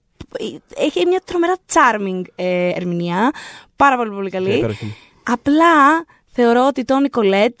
Έχει 0.77 1.05
μια 1.07 1.21
τρομερά 1.25 1.55
charming 1.73 2.21
ε, 2.35 2.69
ερμηνεία. 2.75 3.31
Πάρα 3.75 3.95
πολύ 3.97 4.09
πολύ 4.09 4.23
Ναι, 4.23 4.29
καλή. 4.29 4.53
υπέροχη 4.57 4.85
είναι. 4.85 4.93
Απλά 5.23 6.05
θεωρώ 6.31 6.65
ότι 6.67 6.85
τον 6.85 7.01
Νικολέτ 7.01 7.59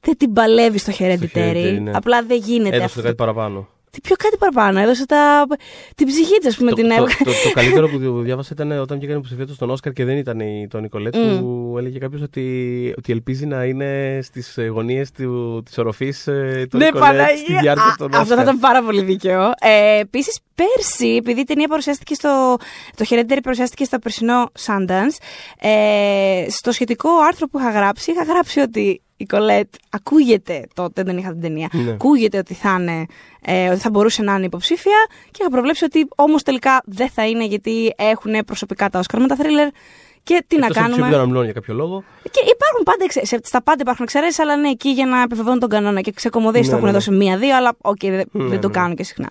δεν 0.00 0.16
την 0.16 0.32
παλεύει 0.32 0.78
στο 0.78 0.92
Hereditary, 0.98 1.18
Hereditary. 1.34 1.78
ναι. 1.82 1.90
Απλά 1.94 2.22
δεν 2.22 2.36
γίνεται 2.38 2.68
Έδωσε 2.76 2.84
αυτό. 2.84 2.96
το 3.00 3.02
κάτι 3.06 3.16
παραπάνω. 3.16 3.68
Τι 4.00 4.08
πιο 4.08 4.16
κάτι 4.16 4.36
παραπάνω. 4.36 4.80
Έδωσε 4.80 5.06
τα... 5.06 5.46
την 5.94 6.06
ψυχή 6.06 6.38
της, 6.38 6.46
ας 6.48 6.56
πούμε, 6.56 6.70
Το, 6.70 6.76
την 6.76 6.84
το, 6.88 6.92
έβγαλε. 6.94 7.14
το, 7.24 7.30
το 7.44 7.50
καλύτερο 7.54 7.88
που 7.88 7.98
διάβασα 8.22 8.50
ήταν 8.52 8.72
όταν 8.72 8.96
βγήκαν 8.98 9.14
υποψηφιότητα 9.16 9.54
στον 9.54 9.70
Όσκαρ 9.70 9.92
και 9.92 10.04
δεν 10.04 10.16
ήταν 10.16 10.40
η 10.40 10.66
Τόνι 10.70 10.88
Κολέτ 10.88 11.16
Μμ. 11.16 11.38
που 11.38 11.74
έλεγε 11.78 11.98
κάποιος 11.98 12.22
ότι, 12.22 12.94
ότι 12.98 13.12
ελπίζει 13.12 13.46
να 13.46 13.64
είναι 13.64 14.20
στις 14.22 14.58
γωνίες 14.70 15.10
της 15.64 15.78
οροφής 15.78 16.22
του 16.24 16.30
Ναι, 16.76 16.84
Νικολέτ 16.84 16.90
στη 16.90 16.98
Παναγία. 16.98 17.60
διάρκεια 17.60 17.84
Α, 17.84 17.94
των 17.98 18.06
Αυτό 18.06 18.16
θα 18.16 18.20
Όσκαρ. 18.22 18.38
ήταν 18.42 18.58
πάρα 18.58 18.82
πολύ 18.82 19.02
δίκαιο. 19.02 19.50
Ε, 19.60 19.98
Επίσης, 20.00 20.38
πέρσι, 20.54 21.08
επειδή 21.08 21.40
η 21.40 21.44
ταινία 21.44 21.68
παρουσιάστηκε 21.68 22.14
στο. 22.14 22.56
Το 22.96 23.04
Hereditary 23.08 23.38
παρουσιάστηκε 23.42 23.84
στο 23.84 23.98
περσινό 23.98 24.50
Sundance, 24.66 25.16
ε, 25.60 26.46
στο 26.50 26.72
σχετικό 26.72 27.08
άρθρο 27.28 27.46
που 27.48 27.58
είχα 27.58 27.70
γράψει, 27.70 28.10
είχα 28.10 28.22
γράψει 28.22 28.60
ότι 28.60 29.02
η 29.20 29.24
Κολέτ 29.26 29.74
ακούγεται 29.90 30.64
τότε, 30.74 31.02
δεν 31.02 31.16
είχα 31.18 31.30
την 31.32 31.40
ταινία. 31.40 31.68
Ναι. 31.72 31.90
Ακούγεται 31.90 32.38
ότι 32.38 32.54
θα, 32.54 32.76
είναι, 32.80 33.06
ε, 33.40 33.68
ότι 33.68 33.78
θα 33.80 33.90
μπορούσε 33.90 34.22
να 34.22 34.34
είναι 34.34 34.44
υποψήφια 34.44 35.06
και 35.30 35.36
είχα 35.40 35.50
προβλέψει 35.50 35.84
ότι 35.84 36.08
όμως 36.16 36.42
τελικά 36.42 36.82
δεν 36.84 37.08
θα 37.08 37.26
είναι 37.26 37.44
γιατί 37.44 37.92
έχουν 37.96 38.44
προσωπικά 38.46 38.88
τα 38.90 38.98
Όσκαρ 38.98 39.20
με 39.20 39.26
τα 39.26 39.36
θρίλερ 39.36 39.68
Και 40.22 40.44
τι 40.46 40.56
Εκτός 40.56 40.58
να 40.58 40.66
από 40.66 40.74
τους 40.94 41.00
κάνουμε. 41.00 41.22
οποίους 41.22 41.44
για 41.44 41.52
κάποιο 41.52 41.74
λόγο. 41.74 42.04
Και 42.22 42.40
υπάρχουν 42.40 42.82
πάντα, 42.84 43.04
εξε- 43.04 43.26
σε- 43.26 43.40
στα 43.44 43.62
πάντα 43.62 43.78
υπάρχουν 43.80 44.04
εξαιρέσεις, 44.04 44.38
αλλά 44.38 44.56
ναι, 44.56 44.68
εκεί 44.68 44.90
για 44.90 45.06
να 45.06 45.22
επιβεβαιώνουν 45.22 45.60
τον 45.60 45.68
κανόνα 45.68 46.00
και 46.00 46.10
σε 46.12 46.22
κωμωδίες 46.22 46.64
Ναι, 46.64 46.70
το 46.70 46.76
έχουν 46.76 46.86
ναι, 46.86 46.92
ναι. 46.92 46.98
δώσει 46.98 47.10
μία-δύο, 47.10 47.56
αλλά 47.56 47.76
οκ, 47.80 47.96
δεν, 48.00 48.24
Ναι, 48.32 48.44
δεν 48.44 48.60
το 48.60 48.66
ναι. 48.68 48.74
κάνουν 48.74 48.96
και 48.96 49.02
συχνά. 49.04 49.28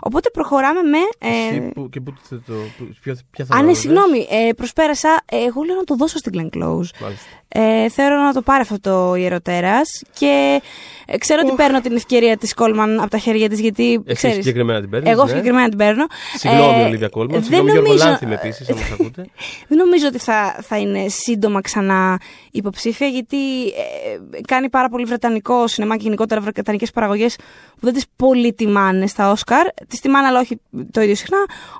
Οπότε 0.00 0.30
προχωράμε 0.30 0.80
με. 0.82 1.28
Εσύ 1.28 1.56
Ε, 1.56 1.70
που- 1.74 1.88
και 1.88 2.00
πού 2.00 2.14
θε 2.22 2.36
το. 2.36 2.52
που- 2.78 2.88
ποιο- 3.02 3.16
Ποια 3.30 3.44
θα 3.44 3.54
Α, 3.54 3.56
ναι, 3.58 3.62
βάλεις; 3.62 3.78
συγγνώμη, 3.78 4.26
ε, 4.30 4.52
προσπέρασα. 4.52 5.20
Ε, 5.30 5.36
εγώ 5.44 5.62
λέω 5.62 5.76
να 5.76 5.84
το 5.84 5.94
δώσω 5.96 6.18
στην 6.18 6.32
Glenn 6.34 6.56
Close. 6.58 6.88
Μάλιστα. 7.00 7.28
Ε, 7.54 7.88
θέλω 7.88 8.16
να 8.16 8.32
το 8.32 8.42
πάρει 8.42 8.60
αυτό 8.60 8.80
το 8.80 9.14
ιεροτέρα 9.14 9.80
και 10.18 10.62
ε, 11.06 11.18
ξέρω 11.18 11.42
ότι 11.44 11.54
παίρνω 11.56 11.80
την 11.80 11.96
ευκαιρία 11.96 12.36
της 12.36 12.54
Κόλμαν 12.54 13.00
από 13.00 13.10
τα 13.10 13.18
χέρια 13.18 13.48
της, 13.48 13.60
γιατί 13.60 14.02
Εσύ 14.04 14.14
ξέρεις, 14.16 14.36
συγκεκριμένα 14.36 14.80
την 14.80 14.90
παίρνεις, 14.90 15.10
εγώ 15.10 15.22
ναι. 15.22 15.28
συγκεκριμένα 15.28 15.68
την 15.68 15.78
παίρνω. 15.78 16.04
Συγγνώμη, 16.36 16.82
Ε, 16.82 16.84
Ολίβια 16.84 17.08
Κόλμαν. 17.08 17.32
δεν 17.32 17.42
Συγγνώμη, 17.42 17.70
Γιώργο 17.70 17.88
νομίζω- 17.88 18.08
Λάνθιμ 18.08 18.32
επίσης, 18.32 18.68
αν 18.70 18.76
μας 18.76 18.90
ακούτε. 18.92 19.24
Δεν 19.68 19.78
νομίζω 19.78 20.06
ότι 20.06 20.18
θα, 20.18 20.56
θα 20.62 20.78
είναι 20.78 21.08
σύντομα 21.08 21.60
ξανά 21.60 22.20
υποψήφια, 22.50 23.06
γιατί 23.06 23.62
ε, 23.66 24.40
κάνει 24.46 24.68
πάρα 24.68 24.88
πολύ 24.88 25.04
βρετανικό 25.04 25.66
σινεμά 25.66 25.96
και 25.96 26.02
γενικότερα 26.02 26.40
βρετανικές 26.40 26.90
παραγωγές 26.90 27.36
που 27.70 27.80
δεν 27.80 27.92
τις 27.94 28.04
πολύ 28.16 28.52
τιμάνε 28.54 29.06
στα 29.06 29.30
Όσκαρ. 29.30 29.66
Τις 29.88 30.00
τιμάνε, 30.00 30.26
αλλά 30.26 30.40
όχι 30.40 30.60
το 30.90 31.00
ίδιο 31.00 31.14
συχνά. 31.14 31.38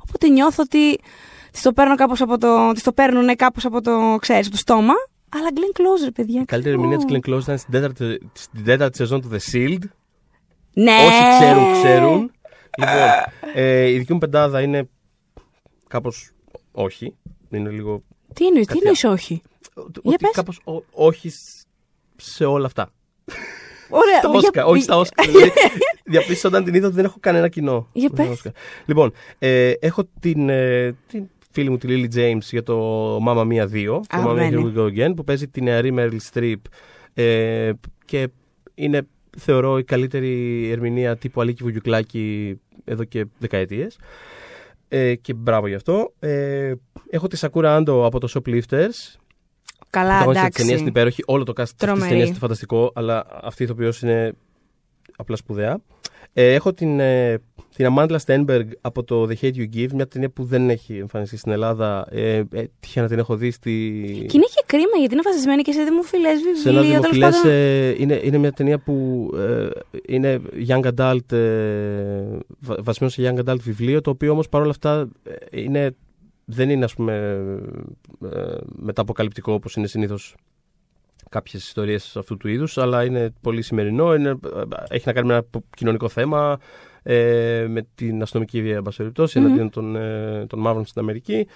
Οπότε 0.08 0.28
νιώθω 0.28 0.62
ότι 0.62 0.98
τη 1.52 1.62
το 1.62 1.72
παίρνω 1.72 1.94
κάπως 1.94 2.20
από 2.20 2.38
το. 2.38 2.72
Τις 2.72 2.82
το 2.82 2.92
παίρνουν 2.92 3.36
κάπως 3.36 3.64
από 3.64 3.80
το, 3.82 4.16
ξέρεις, 4.20 4.42
από 4.46 4.54
το 4.54 4.60
στόμα. 4.60 4.94
Αλλά 5.32 5.48
Glenn 5.54 5.78
Close, 5.80 6.04
ρε 6.04 6.10
παιδιά. 6.10 6.40
Η 6.40 6.44
καλύτερη 6.44 6.74
ερμηνεία 6.74 6.96
της 6.96 7.04
Ω. 7.04 7.08
Glenn 7.10 7.28
Close 7.30 7.40
ήταν 7.42 7.58
στην 7.58 7.72
τέταρτη, 7.72 8.30
στην 8.32 8.64
τέταρτη 8.64 8.96
σεζόν 8.96 9.20
του 9.20 9.28
The 9.32 9.52
Shield. 9.52 9.82
Ναι! 10.74 10.92
Όσοι 11.06 11.38
ξέρουν, 11.38 11.72
ξέρουν. 11.72 12.30
Λοιπόν, 12.78 12.96
ε, 13.54 13.88
η 13.90 13.98
δική 13.98 14.12
μου 14.12 14.18
πεντάδα 14.18 14.60
είναι 14.60 14.88
κάπως 15.88 16.30
όχι. 16.72 17.14
Είναι 17.50 17.70
λίγο. 17.70 18.02
Τι 18.34 18.46
εννοείς, 18.46 18.66
τι 18.66 18.72
Κάτι 18.72 18.78
εννοείς, 18.86 19.04
όχι; 19.04 19.42
ότι 20.02 20.16
πες. 20.16 20.30
κάπως 20.32 20.60
ο- 20.64 20.84
όχι 20.90 21.28
σ- 21.28 21.66
σε 22.16 22.44
όλα 22.44 22.66
αυτά. 22.66 22.90
Ωραία, 23.88 24.18
Στα 24.22 24.28
για- 24.28 24.38
Όσκαρ, 24.38 24.64
όχι 24.64 24.82
στα 24.82 24.96
Όσκαρ. 24.96 25.26
δηλαδή, 25.26 25.52
διαπίστωσα 26.04 26.48
όταν 26.48 26.64
την 26.64 26.74
είδα 26.74 26.86
ότι 26.86 26.96
δεν 26.96 27.04
έχω 27.04 27.16
κανένα 27.20 27.48
κοινό. 27.48 27.88
Για 27.92 28.08
με 28.10 28.16
τα 28.16 28.22
πες. 28.22 28.32
Όσκαρ. 28.32 28.52
Λοιπόν, 28.86 29.12
ε, 29.38 29.70
έχω 29.70 30.04
την, 30.20 30.48
ε, 30.48 30.94
την 31.08 31.28
φίλη 31.50 31.70
μου 31.70 31.76
τη 31.78 31.88
Lily 31.90 32.16
James 32.18 32.42
για 32.50 32.62
το 32.62 33.16
Mamma 33.26 33.46
Mia 33.46 33.62
2. 33.62 33.84
Το 33.84 34.00
Mamma 34.00 34.00
Mia 34.00 34.00
Αγαπημένη. 34.08 34.72
Here 34.74 34.78
We 34.78 34.80
Go 34.80 34.86
Again 34.86 35.12
που 35.16 35.24
παίζει 35.24 35.48
την 35.48 35.64
νεαρή 35.64 35.94
Meryl 35.98 36.18
Streep 36.32 36.54
ε, 37.14 37.72
και 38.04 38.28
είναι 38.74 39.02
θεωρώ 39.38 39.78
η 39.78 39.84
καλύτερη 39.84 40.68
ερμηνεία 40.70 41.16
τύπου 41.16 41.40
Αλίκη 41.40 41.62
Βουγιουκλάκη 41.62 42.58
εδώ 42.84 43.04
και 43.04 43.26
δεκαετίες. 43.38 43.98
Ε, 44.88 45.14
και 45.14 45.34
μπράβο 45.34 45.66
γι' 45.66 45.74
αυτό. 45.74 46.12
Ε, 46.18 46.72
έχω 47.10 47.26
τη 47.26 47.36
Σακούρα 47.36 47.76
Άντο 47.76 48.06
από 48.06 48.20
το 48.20 48.28
Shoplifters. 48.34 49.18
Καλά, 49.90 50.18
Η 50.18 50.24
ταινία 50.24 50.50
είναι 50.56 50.64
εντάξει. 50.66 50.84
υπέροχη. 50.84 51.22
Όλο 51.26 51.44
το 51.44 51.52
cast 51.56 51.68
τη 51.68 51.74
Τρομερή. 51.76 52.08
ταινία 52.08 52.24
είναι 52.24 52.34
φανταστικό, 52.34 52.92
αλλά 52.94 53.26
αυτή 53.42 53.62
η 53.62 53.64
ηθοποιός 53.64 54.02
είναι 54.02 54.32
απλά 55.16 55.36
σπουδαία. 55.36 55.78
Ε, 56.32 56.54
έχω 56.54 56.72
την, 56.72 57.00
ε, 57.00 57.38
την 57.76 57.86
Amanda 57.96 58.16
Stenberg 58.26 58.66
από 58.80 59.04
το 59.04 59.22
The 59.24 59.34
Hate 59.40 59.54
You 59.54 59.66
Give, 59.76 59.90
μια 59.94 60.06
ταινία 60.08 60.30
που 60.30 60.44
δεν 60.44 60.70
έχει 60.70 60.96
εμφανιστεί 60.96 61.36
στην 61.36 61.52
Ελλάδα. 61.52 62.06
Ε, 62.10 62.36
ε, 62.52 62.64
τυχαία 62.80 63.02
να 63.02 63.08
την 63.08 63.18
έχω 63.18 63.36
δει 63.36 63.50
στη, 63.50 63.70
Και 64.04 64.36
είναι 64.36 64.44
και 64.54 64.62
κρίμα 64.66 64.96
γιατί 64.98 65.12
είναι 65.14 65.22
βασισμένη 65.24 65.62
και 65.62 65.72
σε 65.72 65.82
δημοφιλές 65.82 66.38
σε 66.62 66.68
ένα 66.68 66.80
βιβλίο. 66.80 67.00
τέλος 67.00 67.10
δημοφιλές, 67.10 67.34
πάντων. 67.36 67.50
ε, 67.50 67.88
είναι, 67.98 68.20
είναι 68.24 68.38
μια 68.38 68.52
ταινία 68.52 68.78
που 68.78 69.28
ε, 69.36 69.68
είναι 70.06 70.40
young 70.68 70.82
adult, 70.96 71.32
ε, 71.32 72.22
βα- 72.58 72.82
βασισμένο 72.82 73.10
σε 73.12 73.22
young 73.22 73.48
adult 73.48 73.60
βιβλίο, 73.60 74.00
το 74.00 74.10
οποίο 74.10 74.32
όμως 74.32 74.48
παρόλα 74.48 74.70
αυτά 74.70 75.08
ε, 75.50 75.60
είναι, 75.62 75.94
δεν 76.44 76.70
είναι 76.70 76.84
ας 76.84 76.94
πούμε 76.94 77.38
ε, 78.32 78.56
μεταποκαλυπτικό 78.76 79.52
όπως 79.52 79.74
είναι 79.76 79.86
συνήθως 79.86 80.34
κάποιες 81.30 81.62
ιστορίες 81.62 82.16
αυτού 82.16 82.36
του 82.36 82.48
είδους, 82.48 82.78
αλλά 82.78 83.04
είναι 83.04 83.32
πολύ 83.40 83.62
σημερινό, 83.62 84.14
είναι, 84.14 84.28
ε, 84.28 84.34
έχει 84.88 85.02
να 85.06 85.12
κάνει 85.12 85.26
με 85.26 85.32
ένα 85.32 85.42
πο- 85.50 85.64
κοινωνικό 85.76 86.08
θέμα, 86.08 86.58
ε, 87.02 87.66
με 87.68 87.86
την 87.94 88.22
αστυνομική 88.22 88.62
βία, 88.62 88.76
εν 88.76 88.82
πάση 88.82 88.96
περιπτώσει, 88.96 89.38
Μμμ. 89.38 89.46
εναντίον 89.46 89.70
των, 89.70 89.96
ε, 89.96 90.46
των 90.48 90.58
μαύρων 90.60 90.84
στην 90.86 91.00
Αμερική. 91.00 91.46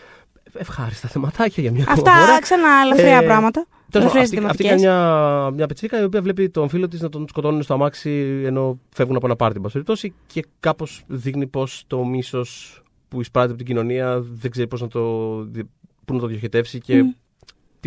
Ευχάριστα 0.53 1.09
θεματάκια 1.09 1.63
για 1.63 1.73
μια 1.73 1.83
ακόμα 1.89 2.11
Αυτά 2.11 2.25
φορά. 2.27 2.39
ξανά 2.41 2.69
ελαφριά 2.85 3.17
Ε, 3.19 3.25
πράγματα. 3.27 3.67
Τέλος 3.91 4.13
πάντων, 4.13 4.21
Ελαφριές 4.23 4.25
αυτή, 4.25 4.37
αυτή 4.47 4.63
θεματικές. 4.63 4.71
κάνει 4.71 4.81
μια, 4.83 5.51
μια 5.51 5.67
πετσίκα 5.67 6.01
η 6.01 6.05
οποία 6.05 6.23
βλέπει 6.23 6.51
τον 6.51 6.69
φίλο 6.69 6.89
της 6.89 7.01
να 7.01 7.09
τον 7.09 7.27
σκοτώνουν 7.29 7.63
στο 7.63 7.75
αμάξι 7.75 8.43
ενώ 8.45 8.79
φεύγουν 8.95 9.17
από 9.17 9.27
ένα 9.27 9.37
πάρτι, 9.37 9.57
εν 9.57 9.63
πάση 9.63 9.73
περιπτώσει, 9.73 10.15
και 10.27 10.45
κάπως 10.61 11.03
δείχνει 11.07 11.47
πώ 11.47 11.67
το 11.87 12.05
μίσος 12.05 12.83
που 13.09 13.21
εισπράττει 13.21 13.49
από 13.53 13.59
την 13.65 13.67
κοινωνία 13.75 14.21
δεν 14.21 14.51
ξέρει 14.51 14.67
πώ 14.69 14.77
να 14.77 14.89
το, 14.89 15.01
πού 16.05 16.15
να 16.15 16.21
το 16.21 16.27
διοχετεύσει 16.27 16.79
και 16.81 17.03
Μμ. 17.03 17.11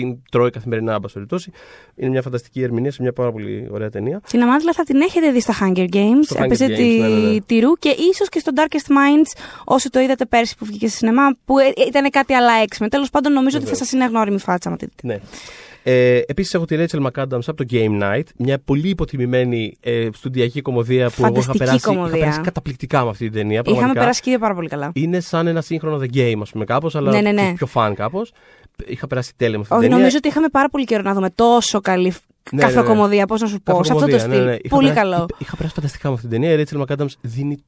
Την 0.02 0.18
τρώει 0.32 0.50
καθημερινά, 0.50 0.94
εν 0.94 1.00
πάση 1.00 1.14
περιπτώσει. 1.14 1.52
Είναι 1.96 2.10
μια 2.10 2.22
φανταστική 2.22 2.62
ερμηνεία 2.62 2.92
σε 2.92 3.02
μια 3.02 3.14
πάρα 3.14 3.32
πολύ 3.32 3.68
ωραία 3.72 3.90
ταινία. 3.90 4.22
Την 4.30 4.42
Αμάντλα 4.42 4.74
θα 4.74 4.84
την 4.84 5.02
έχετε 5.02 5.32
δει 5.32 5.42
στα 5.42 5.54
Hunger 5.62 5.88
Games. 5.94 6.24
Στο 6.24 6.36
Hunger 6.40 6.44
Έπαιζε 6.46 6.66
Games, 6.66 6.76
τη, 6.76 6.84
ναι, 7.00 7.08
ναι, 7.08 7.32
ναι. 7.32 7.40
τη 7.42 7.60
Ρου 7.60 7.74
και 7.80 7.90
ίσως 8.12 8.30
και 8.30 8.40
στο 8.40 8.52
Darkest 8.56 8.92
Minds, 8.92 9.42
όσο 9.66 9.90
το 9.90 10.00
είδατε 10.00 10.26
πέρσι 10.26 10.56
που 10.58 10.66
βγήκε 10.66 10.88
στη 10.88 10.98
σινεμά, 10.98 11.36
που 11.46 11.58
ε, 11.60 11.64
ήταν 11.88 12.10
κάτι 12.10 12.34
άλλα 12.34 12.52
έξι. 12.64 12.88
Τέλος 12.88 13.10
πάντων, 13.10 13.34
νομίζω 13.34 13.58
ότι 13.58 13.66
θα 13.66 13.72
Βεβαίως. 13.72 13.90
σας 13.90 14.00
είναι 14.00 14.06
γνώριμη 14.10 14.40
φάτσα 14.40 14.70
με 14.70 14.78
τη 14.78 14.86
δείτε. 14.86 15.08
Ναι. 15.08 15.20
Ε, 15.84 16.22
Επίσης 16.28 16.54
έχω 16.54 16.66
τη 16.66 16.76
Rachel 16.80 17.02
McAdams 17.02 17.48
από 17.48 17.54
το 17.54 17.66
Game 17.72 18.02
Night, 18.04 18.24
μια 18.38 18.60
πολύ 18.66 18.90
υποτιμημένη 18.90 19.78
ε, 19.80 20.08
στουντιακή 20.14 20.62
κομμωδία 20.62 21.10
που 21.10 21.26
εγώ 21.26 21.28
είχα 21.28 21.42
Φανταστική 21.42 21.58
περάσει, 21.58 21.76
είχα 21.78 21.88
κομμωδία. 21.94 22.20
περάσει 22.20 22.42
καταπληκτικά 22.42 23.04
με 23.04 23.10
αυτή 23.10 23.24
την 23.24 23.34
ταινία. 23.34 23.54
Είχαμε 23.60 23.72
πραγματικά. 23.76 24.00
περάσει 24.00 24.22
και 24.22 24.30
δύο 24.30 24.40
πάρα 24.40 24.54
πολύ 24.54 24.68
καλά. 24.70 24.92
Είναι 24.94 25.20
σαν 25.20 25.48
ένα 25.48 25.62
σύγχρονο 25.62 25.98
The 26.02 26.16
Game, 26.18 26.40
ας 26.42 26.52
πούμε, 26.52 26.66
κάπως, 26.66 26.96
αλλά 26.96 27.12
Ναι, 27.12 27.22
ναι, 27.22 27.32
ναι. 27.32 27.48
και 27.48 27.54
πιο 27.54 27.66
φαν 27.66 27.96
κάπως. 27.96 28.32
Είχα 28.86 29.08
περάσει 29.08 29.34
τέλεια 29.36 29.54
με 29.58 29.62
αυτή 29.62 29.68
την 29.68 29.78
Όχι, 29.78 29.82
ταινία. 29.86 29.98
νομίζω 29.98 30.18
ότι 30.18 30.28
είχαμε 30.28 30.48
πάρα 30.50 30.70
πολύ 30.70 30.84
καιρό 30.86 31.02
να 31.04 31.14
δούμε 31.14 31.30
τόσο 31.30 31.82
καλή 31.82 32.14
Ναι, 32.52 32.62
καφροκομωδία. 32.62 33.26
Πώς 33.26 33.42
να 33.42 33.48
σου 33.48 33.62
πω, 33.64 33.84
σε 33.84 33.92
αυτό 33.94 34.06
το 34.06 34.12
Καφροκομωδία, 34.12 34.20
στυλ. 34.20 34.46
ναι, 34.46 34.52
ναι. 34.52 34.58
Είχα 34.62 34.76
Πολύ 34.76 34.88
περάσει- 34.88 35.10
καλό. 35.12 35.26
Είχα, 35.30 35.38
είχα 35.40 35.56
περάσει 35.56 35.74
φανταστικά 35.76 36.08
με 36.10 36.14
αυτή 36.16 36.28
την 36.28 36.42
ταινία. 36.42 36.60
Η 36.60 36.64
Rachel 36.70 36.82
McAdams 36.86 37.14
δίνει 37.22 37.64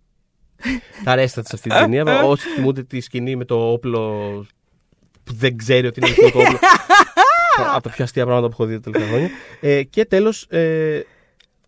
τα 1.05 1.15
ρέστα 1.15 1.41
της 1.41 1.49
σε 1.49 1.55
αυτή 1.55 1.69
την 1.69 1.79
ταινία. 1.79 2.23
Όσοι 2.23 2.47
θυμούνται 2.49 2.83
τη 2.83 2.99
σκηνή 2.99 3.35
με 3.35 3.45
το 3.45 3.71
όπλο 3.71 3.99
που 5.23 5.33
δεν 5.33 5.57
ξέρει 5.57 5.87
ότι 5.87 5.99
είναι 5.99 6.09
αυτό 6.09 6.31
το 6.31 6.39
όπλο. 6.39 6.57
από 7.75 7.83
τα 7.83 7.89
πιο 7.89 8.03
αστεία 8.03 8.25
πράγματα 8.25 8.47
που 8.47 8.53
έχω 8.59 8.65
δει 8.65 8.79
τα 8.79 8.91
τελευταία 8.91 9.09
χρόνια. 9.09 9.29
Ε, 9.61 9.83
και 9.83 10.05
τέλος, 10.05 10.43
ε, 10.49 10.99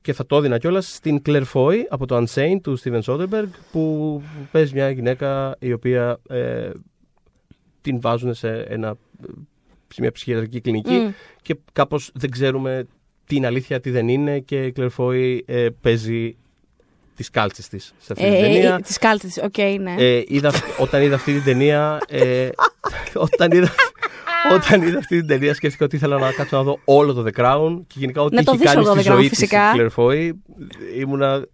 και 0.02 0.14
θα 0.14 0.26
το 0.26 0.38
έδινα 0.38 0.58
κιόλας 0.58 0.94
στην 0.94 1.22
Claire 1.26 1.44
Foy 1.54 1.76
από 1.90 2.06
το 2.06 2.18
Unsane 2.24 2.60
του 2.64 2.80
Steven 2.84 3.02
Soderbergh 3.02 3.50
που 3.72 4.22
παίζει 4.52 4.74
μια 4.74 4.90
γυναίκα 4.90 5.56
η 5.60 5.74
οποία 5.74 6.20
ε, 6.30 6.70
την 7.82 8.02
βάζουν 8.02 8.34
σε, 8.34 8.66
ένα, 8.68 8.98
σε 9.88 10.02
μια 10.02 10.12
ψυχιατρική 10.12 10.62
κλινική 10.62 10.94
Μμ. 10.94 11.12
και 11.42 11.56
κάπως 11.72 12.12
δεν 12.14 12.30
ξέρουμε 12.30 12.88
τι 13.26 13.36
είναι 13.36 13.48
αλήθεια, 13.48 13.80
τι 13.80 13.90
δεν 13.90 14.08
είναι 14.08 14.40
και 14.40 14.66
η 14.66 14.74
Claire 14.78 14.90
Foy 14.98 15.40
ε, 15.46 15.68
παίζει 15.82 16.36
τις 17.16 17.30
κάλτσες 17.30 17.68
της 17.68 17.94
σε 17.98 18.14
αυτή 18.14 18.26
την 18.26 18.34
ταινία. 18.34 18.82
Τη 18.82 18.94
κάλτσες 18.94 19.34
τη, 19.34 19.42
οκ, 19.42 19.58
ναι. 19.58 19.96
Ε, 19.98 20.24
είδα, 20.28 20.52
όταν 20.80 21.02
είδα 21.02 21.16
αυτή 21.16 21.34
την 21.34 21.44
ταινία 21.44 21.98
ε, 22.08 22.50
όταν, 23.14 23.52
είδα, 23.52 23.72
όταν 24.56 24.82
είδα 24.82 24.98
αυτή 24.98 25.18
την 25.18 25.28
ταινία 25.28 25.54
σκέφτηκα 25.54 25.86
ότι 25.86 25.96
ήθελα 25.96 26.18
να 26.18 26.32
κάτσω 26.32 26.58
να 26.58 26.64
δω 26.64 26.80
όλο 26.86 27.14
το 27.14 27.26
The 27.28 27.40
Crown 27.42 27.82
και 27.88 27.96
γενικά 27.98 28.22
ό,τι 28.22 28.36
Να 28.36 28.44
το 28.44 28.52
έχει 28.52 28.62
δεις 28.62 28.72
κάνει 28.72 28.86
όλο 28.86 28.96
στη 28.96 29.04
το 29.04 29.12
The 29.12 29.14
Crown, 29.14 29.18
ζωή 29.18 29.30
της 29.30 29.38
η 29.38 29.42
φυσικά. 29.42 29.72
Claire 29.76 29.90
Foy 29.96 30.32
ήμουνα 31.00 31.46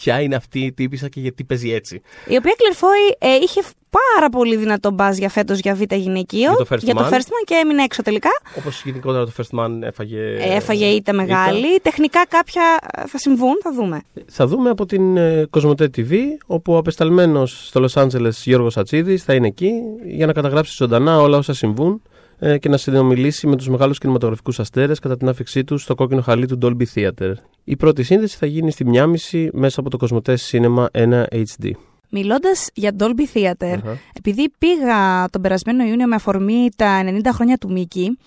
ποια 0.00 0.20
είναι 0.20 0.34
αυτή 0.34 0.60
η 0.60 0.72
τύπησα 0.72 1.08
και 1.08 1.20
γιατί 1.20 1.44
παίζει 1.44 1.70
έτσι. 1.70 2.00
Η 2.26 2.36
οποία 2.36 2.54
Κλερφόη 2.58 3.16
ε, 3.18 3.34
είχε 3.34 3.60
πάρα 3.90 4.28
πολύ 4.28 4.56
δυνατό 4.56 4.90
μπάζ 4.90 5.16
για 5.16 5.28
φέτος 5.28 5.58
για 5.58 5.74
β' 5.74 5.94
γυναικείο. 5.94 6.38
Για 6.38 6.64
το 6.64 6.66
First 6.70 6.78
για 6.78 6.94
το 6.94 7.04
Man. 7.04 7.12
First 7.12 7.28
Man 7.34 7.42
και 7.44 7.54
έμεινε 7.62 7.82
έξω 7.82 8.02
τελικά. 8.02 8.30
Όπως 8.58 8.82
γενικότερα 8.84 9.24
το 9.24 9.32
First 9.36 9.58
Man 9.58 9.70
έφαγε... 9.82 10.18
Ε, 10.18 10.54
Έφαγε 10.54 10.86
ήττα 10.86 11.12
μεγάλη. 11.12 11.80
Τεχνικά 11.82 12.26
κάποια 12.28 12.62
ε, 12.96 13.06
θα 13.06 13.18
συμβούν, 13.18 13.58
θα 13.62 13.72
δούμε. 13.72 14.02
Θα 14.26 14.46
δούμε 14.46 14.70
από 14.70 14.86
την 14.86 15.16
ε, 15.16 15.46
Κοσμοτέ 15.50 15.90
TV, 15.96 16.14
όπου 16.46 16.72
ο 16.72 16.76
απεσταλμένος 16.76 17.66
στο 17.66 17.80
Λος 17.80 17.96
Άντζελες 17.96 18.42
Γιώργος 18.44 18.76
Ατσίδης 18.76 19.24
θα 19.24 19.34
είναι 19.34 19.46
εκεί 19.46 19.70
για 20.04 20.26
να 20.26 20.32
καταγράψει 20.32 20.74
ζωντανά 20.76 21.20
όλα 21.20 21.38
όσα 21.38 21.54
συμβούν 21.54 22.02
ε, 22.04 22.08
και 22.58 22.68
να 22.68 22.76
συνομιλήσει 22.76 23.46
με 23.46 23.56
τους 23.56 23.68
μεγάλους 23.68 23.98
κινηματογραφικούς 23.98 24.60
αστέρες 24.60 24.98
κατά 24.98 25.16
την 25.16 25.28
άφηξή 25.28 25.64
τους 25.64 25.82
στο 25.82 25.94
κόκκινο 25.94 26.20
χαλί 26.22 26.46
του 26.46 26.58
Dolby 26.62 26.84
Theater. 26.94 27.32
Η 27.64 27.76
πρώτη 27.76 28.02
σύνδεση 28.02 28.36
θα 28.36 28.46
γίνει 28.46 28.70
στη 28.70 28.84
Μιάμιση 28.86 29.50
μέσα 29.52 29.80
από 29.80 29.90
το 29.90 29.96
Κοσμοτές 29.96 30.50
Cinema 30.52 30.86
1 30.92 31.24
HD. 31.30 31.70
Μιλώντας 32.08 32.68
για 32.74 32.92
Dolby 32.98 33.24
Theater, 33.34 33.76
Αχα. 33.76 33.98
επειδή 34.12 34.52
πήγα 34.58 35.28
τον 35.30 35.40
περασμένο 35.42 35.84
Ιούνιο 35.84 36.06
με 36.06 36.14
αφορμή 36.14 36.68
τα 36.76 37.02
90 37.04 37.20
χρόνια 37.32 37.56
του 37.56 37.72
Μίκη 37.72 38.18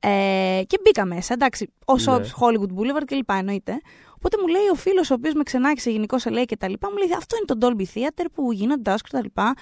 ε, 0.00 0.62
και 0.66 0.78
μπήκα 0.84 1.04
μέσα, 1.04 1.32
εντάξει, 1.34 1.70
όσο 1.84 2.18
Ναι. 2.18 2.24
Hollywood 2.24 2.70
Boulevard 2.78 3.04
κλπ. 3.06 3.30
εννοείται. 3.38 3.72
Οπότε 4.16 4.36
μου 4.40 4.46
λέει 4.46 4.68
ο 4.72 4.74
φίλος 4.74 5.10
ο 5.10 5.14
οποίος 5.14 5.34
με 5.34 5.42
ξενάκησε 5.42 5.90
γενικώς 5.90 6.20
σε 6.22 6.30
λέει 6.30 6.44
και 6.44 6.56
τα 6.56 6.68
λοιπά, 6.68 6.88
μου 6.90 6.96
λέει 6.96 7.08
Αυτό 7.16 7.36
είναι 7.36 7.58
το 7.58 7.66
Dolby 7.68 7.98
Theater 7.98 8.24
που 8.34 8.52
γίνονται 8.52 8.90
Oscar 8.92 8.96
και 9.02 9.08
τα 9.10 9.22
λοιπά. 9.22 9.54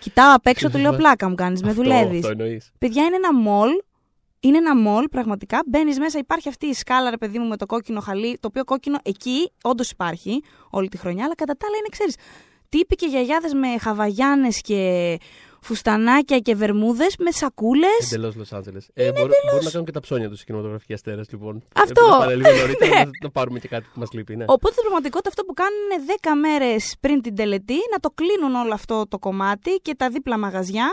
Κοιτάω 0.00 0.34
απ' 0.34 0.46
έξω, 0.46 0.70
του 0.70 0.78
λέω 0.78 0.92
πλάκα 0.96 1.28
μου 1.28 1.34
κάνεις, 1.34 1.62
με 1.62 1.70
Αυτό- 1.70 1.82
δουλεύεις. 1.82 2.18
Αυτό 2.24 2.28
εννοείς. 2.42 2.70
Παιδιά, 2.78 3.04
είναι 3.04 3.16
ένα 3.16 3.34
μολ. 3.34 3.70
Είναι 4.40 4.56
ένα 4.56 4.76
μολ, 4.76 5.04
πραγματικά. 5.10 5.62
Μπαίνεις 5.66 5.98
μέσα, 5.98 6.18
υπάρχει 6.18 6.48
αυτή 6.48 6.66
η 6.66 6.72
σκάλα, 6.74 7.10
ρε 7.10 7.16
παιδί 7.16 7.38
μου, 7.38 7.48
με 7.48 7.56
το 7.56 7.66
κόκκινο 7.66 8.00
χαλί. 8.00 8.38
Το 8.40 8.48
οποίο 8.48 8.64
κόκκινο 8.64 8.98
εκεί 9.02 9.52
όντως 9.62 9.90
υπάρχει 9.90 10.42
όλη 10.70 10.88
τη 10.88 10.96
χρονιά, 10.96 11.24
αλλά 11.24 11.34
κατά 11.34 11.56
τα 11.56 11.66
άλλα 11.66 11.76
είναι, 11.76 11.88
ξέρεις, 11.90 12.14
τύποι 12.68 12.94
και 12.94 13.06
γιαγιάδες 13.06 13.52
με 13.52 13.78
χαβαγιάνες 13.78 14.60
και 14.60 15.16
φουστανάκια 15.60 16.38
και 16.38 16.54
βερμούδες 16.54 17.16
με 17.18 17.30
σακούλες. 17.30 18.12
Εντελώς 18.12 18.34
Λο 18.34 18.44
Άντζελε. 18.50 18.78
Ε, 18.94 19.12
μπορούν, 19.12 19.30
μπορούν 19.50 19.64
να 19.64 19.70
κάνουν 19.70 19.86
και 19.86 19.92
τα 19.92 20.00
ψώνια 20.00 20.28
τους 20.28 20.40
οι 20.42 20.44
κινηματογραφικοί 20.44 20.92
αστέρες, 20.92 21.26
λοιπόν. 21.30 21.62
Αυτό. 21.74 21.92
Πρέπει 21.94 22.10
να 22.10 22.18
πάνε 22.18 22.34
λίγο 22.34 22.56
νωρίτερα 22.60 22.90
Ναι. 22.98 23.04
να, 23.04 23.10
να 23.22 23.30
πάρουμε 23.30 23.58
και 23.58 23.68
κάτι 23.68 23.86
που 23.92 24.00
μας 24.00 24.12
λείπει. 24.12 24.36
Ναι. 24.36 24.44
Οπότε 24.48 24.72
στην 24.72 24.82
πραγματικότητα 24.82 25.28
αυτό 25.28 25.42
που 25.44 25.54
κάνουν 25.54 25.78
είναι 25.84 26.04
10 26.22 26.28
μέρες 26.40 26.94
πριν 27.00 27.22
την 27.22 27.34
τελετή 27.34 27.78
να 27.92 27.98
το 27.98 28.10
κλείνουν 28.14 28.54
όλο 28.54 28.74
αυτό 28.74 29.06
το 29.08 29.18
κομμάτι 29.18 29.70
και 29.82 29.94
τα 29.94 30.08
δίπλα 30.10 30.38
μαγαζιά. 30.38 30.88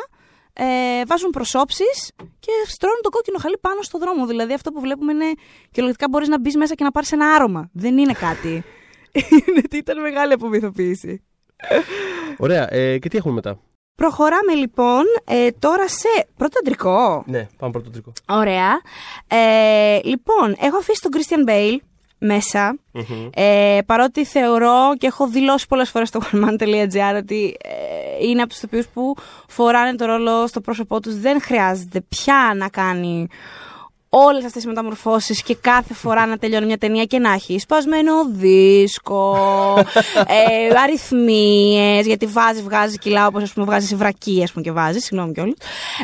Ε, 0.57 1.05
βάζουν 1.07 1.29
προσώψεις 1.29 2.11
και 2.39 2.51
στρώνουν 2.67 2.99
το 3.01 3.09
κόκκινο 3.09 3.37
χαλί 3.41 3.57
πάνω 3.61 3.81
στο 3.81 3.97
δρόμο. 3.97 4.25
Δηλαδή 4.25 4.53
αυτό 4.53 4.71
που 4.71 4.79
βλέπουμε 4.79 5.11
είναι 5.11 5.31
κυριολεκτικά 5.71 6.09
μπορείς 6.09 6.27
να 6.27 6.39
μπεις 6.39 6.55
μέσα 6.55 6.75
και 6.75 6.83
να 6.83 6.91
πάρεις 6.91 7.11
ένα 7.11 7.25
άρωμα. 7.33 7.69
Δεν 7.73 7.97
είναι 7.97 8.13
κάτι. 8.13 8.63
είναι 9.47 9.61
ότι 9.65 9.77
ήταν 9.77 10.01
μεγάλη 10.01 10.33
απομυθοποίηση. 10.33 11.23
Ωραία. 12.37 12.73
Ε, 12.73 12.97
και 12.97 13.09
τι 13.09 13.17
έχουμε 13.17 13.33
μετά; 13.33 13.59
Προχωράμε 13.95 14.53
λοιπόν 14.53 15.03
ε, 15.25 15.47
τώρα 15.59 15.87
σε 15.87 16.27
πρώτο 16.37 16.59
αντρικό. 16.59 17.23
Ναι, 17.27 17.47
πάμε 17.57 17.71
πρώτο 17.71 17.89
τρικό. 17.89 18.11
Ωραία. 18.29 18.81
Ε, 19.27 19.99
λοιπόν, 20.03 20.55
έχω 20.59 20.77
αφήσει 20.77 21.01
τον 21.01 21.11
Christian 21.13 21.49
Bale 21.49 21.77
μέσα. 22.17 22.77
Ε, 23.35 23.79
παρότι 23.85 24.25
θεωρώ 24.25 24.95
και 24.97 25.07
έχω 25.07 25.27
δηλώσει 25.27 25.67
πολλές 25.67 25.89
φορές 25.89 26.07
στο 26.07 26.19
oneman.gr 26.31 27.17
ότι 27.17 27.57
ε, 27.63 28.25
είναι 28.27 28.41
από 28.41 28.49
τους 28.49 28.59
τοπίους 28.59 28.87
που 28.87 29.15
φοράνε 29.47 29.95
το 29.95 30.05
ρόλο 30.05 30.47
στο 30.47 30.61
πρόσωπό 30.61 30.99
τους. 30.99 31.19
Δεν 31.19 31.41
χρειάζεται 31.41 32.01
πια 32.01 32.53
να 32.55 32.69
κάνει 32.69 33.27
όλες 34.27 34.37
αυτές 34.37 34.51
τις 34.53 34.65
μεταμορφώσεις 34.65 35.41
και 35.43 35.55
κάθε 35.61 35.93
φορά 35.93 36.25
να 36.25 36.37
τελειώνει 36.37 36.65
μια 36.65 36.77
ταινία 36.77 37.03
και 37.03 37.19
να 37.19 37.31
έχει 37.33 37.59
σπασμένο 37.59 38.11
δίσκο, 38.31 39.37
ε, 40.37 40.79
αριθμίες, 40.83 42.05
γιατί 42.05 42.25
βάζει, 42.25 42.61
βγάζει 42.61 42.97
κιλά 42.97 43.27
όπως 43.27 43.43
ας 43.43 43.53
πούμε 43.53 43.65
βγάζει 43.65 43.87
σε 43.87 43.95
βρακή 43.95 44.39
ας 44.43 44.51
πούμε 44.51 44.63
και 44.63 44.71
βάζει, 44.71 44.99
συγγνώμη 44.99 45.33
κιόλας. 45.33 45.53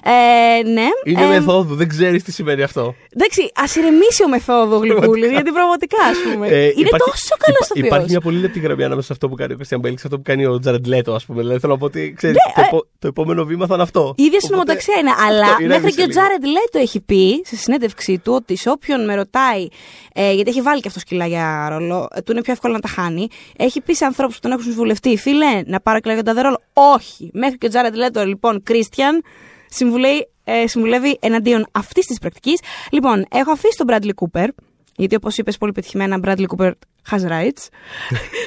Ε, 0.04 0.64
ναι. 0.70 0.88
Είναι 1.04 1.24
Ε, 1.24 1.28
μεθόδου, 1.28 1.76
δεν 1.76 1.88
ξέρεις 1.90 2.24
τι 2.24 2.32
σημαίνει 2.32 2.62
αυτό. 2.64 2.96
Εντάξει, 3.16 3.52
ας 3.56 3.76
ηρεμήσει 3.76 4.24
ο 4.24 4.30
μεθόδου 4.30 4.78
γλυκούλη, 4.84 5.28
γιατί 5.28 5.52
πραγματικά 5.52 5.98
ας 6.12 6.18
πούμε. 6.34 6.48
Ε, 6.48 6.64
είναι 6.64 6.72
υπάρχει- 6.76 6.98
τόσο 7.10 7.36
καλός 7.38 7.60
υπά- 7.60 7.66
στο 7.66 7.80
Υπάρχει 7.86 8.10
μια 8.10 8.22
πολύ 8.22 8.40
λεπτή 8.40 8.60
γραμμή 8.60 8.84
ανάμεσα 8.84 9.08
σε 9.08 9.14
αυτό 9.14 9.30
που 9.30 9.36
κάνει 9.36 9.54
ο 9.54 9.58
Christian 9.60 9.78
Bale 9.78 9.92
και 9.92 9.98
σε 9.98 10.04
αυτό 10.08 10.16
που 10.16 10.22
κάνει 10.26 10.46
ο 10.46 10.60
Jared 10.66 10.88
Leto, 10.94 11.14
ας 11.16 11.26
πούμε. 11.26 11.42
Δηλαδή 11.42 11.60
θέλω 11.60 11.74
να 11.74 11.80
πω 11.80 11.86
ότι 11.86 12.14
ξέρεις, 12.18 12.38
το, 12.56 12.62
επο- 12.62 12.86
το 13.00 13.08
επόμενο 13.08 13.44
βήμα 13.46 13.66
θα 13.68 13.74
είναι 13.74 13.84
αυτό. 13.84 14.00
Η 14.18 14.24
ίδια 14.24 14.28
Οπότε- 14.28 14.46
συνομοταξία 14.46 14.96
είναι. 15.00 15.12
Αλλά 15.28 15.46
Αυτό, 15.46 15.64
ηρέμησε 15.64 15.80
μέχρι 15.80 15.96
και 15.96 16.02
ο 16.02 16.06
λίγο. 16.06 16.20
Τζάρετ 16.20 16.44
Λέτο 16.46 16.78
έχει 16.80 17.00
πει 17.02 17.42
σε 17.46 17.56
συνέντευξή 18.02 18.18
του 18.18 18.34
ότι 18.34 18.56
σε 18.56 18.70
όποιον 18.70 19.06
με 19.06 19.16
ρωτάει. 19.16 19.68
Ε, 20.14 20.34
γιατί 20.34 20.50
έχει 20.50 20.62
βάλει 20.62 20.82
και 20.82 20.88
αυτό 20.88 21.00
σκυλά 21.00 21.26
για 21.26 21.70
ρόλο, 21.70 22.08
ε, 22.14 22.22
του 22.22 22.32
είναι 22.32 22.42
πιο 22.42 22.54
εύκολο 22.54 22.74
να 22.74 22.80
τα 22.80 22.88
χάνει. 22.88 23.28
Έχει 23.58 23.82
πει 23.82 23.94
σε 23.94 24.06
ανθρώπους 24.06 24.36
που 24.36 24.42
τον 24.42 24.52
έχουν 24.52 24.64
συμβουλευτεί, 24.64 25.18
φίλε, 25.18 25.62
να 25.66 25.80
πάρω 25.80 26.00
κιλά 26.00 26.14
για 26.14 26.24
τον 26.24 26.36
τάδε 26.36 26.48
ρόλο. 26.48 26.62
Όχι. 26.74 27.30
Μέχρι 27.34 27.58
και 27.58 27.66
ο 27.66 27.70
Τζάρετ 27.70 27.96
Λέτο, 27.96 28.26
λοιπόν, 28.26 28.64
Κρίστιαν, 28.64 29.24
συμβουλεύει, 29.70 30.28
ε, 30.44 30.68
συμβουλεύει 30.68 31.18
εναντίον 31.22 31.66
αυτής 31.72 32.06
της 32.06 32.20
πρακτικής. 32.20 32.60
Λοιπόν, 32.92 33.26
έχω 33.32 33.52
αφήσει 33.52 33.78
τον 33.78 33.88
Bradley 33.90 34.12
Cooper. 34.16 34.48
Γιατί 34.96 35.16
όπως 35.16 35.38
είπες 35.38 35.58
πολύ 35.58 35.72
πετυχημένα, 35.72 36.20
Bradley 36.24 36.46
Cooper 36.56 36.72
has 37.10 37.20
rights. 37.20 37.68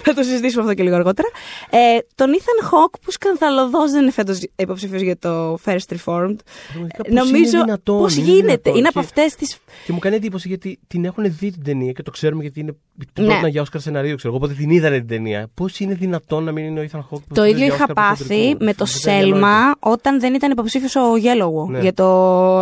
Θα 0.04 0.14
το 0.14 0.22
συζητήσουμε 0.22 0.62
αυτό 0.62 0.74
και 0.74 0.82
λίγο 0.82 0.94
αργότερα. 0.94 1.28
Ε, 1.70 1.78
τον 2.14 2.30
Ethan 2.38 2.64
Hawke 2.70 2.98
που 3.02 3.10
σκανδαλωδώ 3.10 3.90
δεν 3.90 4.02
είναι 4.02 4.10
φέτος 4.10 4.40
υποψήφιος 4.56 5.02
για 5.02 5.18
το 5.18 5.54
First 5.64 5.76
Reformed. 5.96 6.36
Πραγματικά, 6.72 7.02
πώς 7.04 7.12
Νομίζω 7.14 7.34
είναι 7.56 7.64
δυνατόν, 7.64 7.98
πώς 7.98 8.16
είναι 8.16 8.24
γίνεται. 8.26 8.46
δυνατόν. 8.46 8.72
Είναι 8.74 8.82
Και- 8.82 8.88
από 8.88 9.00
αυτές 9.00 9.34
τι. 9.34 9.46
Και 9.86 9.92
μου 9.92 9.98
κάνει 9.98 10.16
εντύπωση 10.16 10.48
γιατί 10.48 10.78
την 10.86 11.04
έχουν 11.04 11.24
δει 11.38 11.50
την 11.50 11.64
ταινία 11.64 11.92
και 11.92 12.02
το 12.02 12.10
ξέρουμε 12.10 12.42
γιατί 12.42 12.60
είναι. 12.60 12.76
Την 13.12 13.22
Ναι. 13.22 13.28
πρότεινα 13.28 13.48
για 13.48 13.60
Όσκαρ 13.62 13.80
σεναρίο, 13.80 14.16
ξέρω 14.16 14.34
εγώ. 14.34 14.44
Οπότε 14.44 14.60
την 14.60 14.70
είδανε 14.70 14.98
την 14.98 15.06
ταινία. 15.08 15.48
Πώς 15.54 15.78
είναι 15.80 15.94
δυνατόν 15.94 16.44
να 16.44 16.52
μην 16.52 16.64
είναι 16.64 16.80
ο 16.80 16.82
Ethan 16.92 16.98
Hawke 16.98 17.02
που 17.08 17.20
Το 17.28 17.34
παίζει 17.34 17.50
ίδιο 17.50 17.64
για 17.64 17.74
είχα 17.74 17.84
Όσκαρ 17.88 17.94
πάθει 17.94 18.24
πρωτοτρικό. 18.24 18.64
με 18.64 18.74
το 18.74 18.84
Δεν 18.84 19.12
εννοείται. 19.14 19.36
Σέλμα 19.36 19.74
όταν 19.78 20.20
δεν 20.20 20.34
ήταν 20.34 20.50
υποψήφιος 20.50 20.96
ο 20.96 21.00
Yellow 21.14 21.68
Ναι. 21.70 21.80
για 21.80 21.92
το 21.92 22.04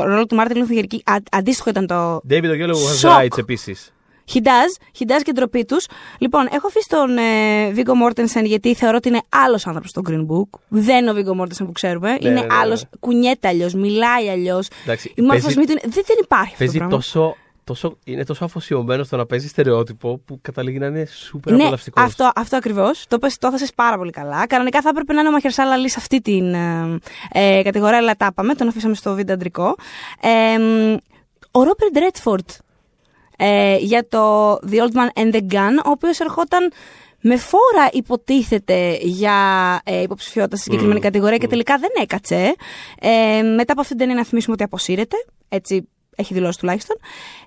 ρόλο 0.05 0.26
του 0.26 0.35
Μάρτιν 0.35 0.57
Λούθερ 0.59 0.85
King. 0.90 0.98
Α- 1.05 1.16
Αντίστοιχο 1.31 1.70
ήταν 1.70 1.87
το 1.87 2.16
David 2.31 2.44
Oyelowo 2.44 2.70
has 2.70 2.96
Σοκ. 2.96 3.11
rights 3.11 3.38
επίσης. 3.38 3.92
He 4.34 4.38
does, 4.38 5.00
he 5.00 5.10
does 5.10 5.20
και 5.22 5.32
ντροπή 5.32 5.64
τους. 5.64 5.86
Λοιπόν, 6.18 6.48
έχω 6.52 6.66
αφήσει 6.66 6.88
τον 6.88 7.16
ε, 7.18 7.22
Viggo 7.76 8.08
Mortensen 8.08 8.44
γιατί 8.44 8.74
θεωρώ 8.74 8.96
ότι 8.96 9.08
είναι 9.08 9.20
άλλος 9.28 9.66
άνθρωπος 9.66 9.90
στο 9.90 10.02
Green 10.08 10.26
Book. 10.26 10.58
Δεν 10.68 11.06
είναι 11.06 11.10
ο 11.10 11.14
Viggo 11.16 11.42
Mortensen 11.42 11.64
που 11.66 11.72
ξέρουμε. 11.72 12.16
είναι 12.20 12.30
ναι, 12.30 12.40
ναι, 12.40 12.46
ναι. 12.46 12.54
άλλος, 12.54 12.84
κουνιέται 13.00 13.48
αλλιώς, 13.48 13.74
μιλάει 13.74 14.28
αλλιώς. 14.30 14.68
Εντάξει, 14.82 15.12
Η 15.16 15.22
μορφωσμή 15.22 15.54
παίζει- 15.54 15.66
του 15.66 15.72
είναι. 15.72 15.80
Δεν, 15.94 16.02
δεν 16.06 16.16
υπάρχει 16.22 16.44
αυτό 16.52 16.56
το 16.58 16.64
Παίζει 16.64 16.76
πράγμα. 16.78 16.96
τόσο, 16.96 17.36
τόσο, 17.64 17.98
είναι 18.04 18.24
τόσο 18.24 18.44
αφοσιωμένος 18.44 19.06
στο 19.06 19.16
να 19.16 19.26
παίζει 19.26 19.48
στερεότυπο 19.48 20.18
που 20.24 20.38
καταλήγει 20.42 20.78
να 20.78 20.86
είναι 20.86 21.04
σούπερ 21.06 21.54
Ναι, 21.54 21.62
απολαυστικός. 21.62 22.02
αυτό, 22.04 22.30
αυτό 22.34 22.56
ακριβώς. 22.56 23.04
Το, 23.08 23.18
πες- 23.18 23.38
το 23.38 23.46
έθεσες 23.46 23.72
πάρα 23.74 23.96
πολύ 23.96 24.10
καλά. 24.10 24.46
Κανονικά 24.46 24.80
θα 24.80 24.88
έπρεπε 24.88 25.12
να 25.12 25.20
είναι 25.20 25.28
ο 25.28 25.32
Μαχερσάλα 25.32 25.76
Λύ 25.76 25.88
σε 25.90 25.96
αυτή 25.98 26.20
την 26.20 26.54
ε, 26.54 26.98
ε, 27.32 27.62
κατηγορία, 27.62 27.96
αλλά 27.96 28.14
τα 28.16 28.26
είπαμε. 28.30 28.54
Τον 28.54 28.68
αφήσαμε 28.68 28.94
στο 28.94 29.14
βίντεο 29.14 29.34
αντρικό. 29.34 29.74
Ε, 30.20 30.58
μ, 30.58 30.96
ο 31.50 31.62
Ρόπερ 31.62 31.90
Ντρέτφορντ 31.90 32.48
ε, 33.36 33.76
για 33.76 34.08
το 34.08 34.52
The 34.54 34.74
Old 34.74 34.92
Man 34.92 35.20
and 35.20 35.34
the 35.34 35.40
Gun, 35.52 35.84
ο 35.86 35.90
οποίος 35.90 36.20
ερχόταν 36.20 36.72
με 37.20 37.36
φόρα 37.36 37.88
υποτίθεται 37.92 38.98
για 39.00 39.36
ε, 39.84 40.02
υποψηφιότητα 40.02 40.56
στη 40.56 40.64
συγκεκριμένη 40.64 41.00
κατηγορία 41.00 41.36
και 41.36 41.46
τελικά 41.46 41.78
δεν 41.78 41.90
έκατσε. 42.00 42.54
Ε, 43.00 43.42
μετά 43.42 43.72
από 43.72 43.80
αυτήν 43.80 43.96
την 43.96 43.98
ταινία 43.98 44.14
να 44.14 44.24
θυμίσουμε 44.24 44.54
ότι 44.54 44.64
αποσύρεται. 44.64 45.16
Έτσι 45.48 45.88
έχει 46.16 46.34
δηλώσει 46.34 46.58
τουλάχιστον. 46.58 46.96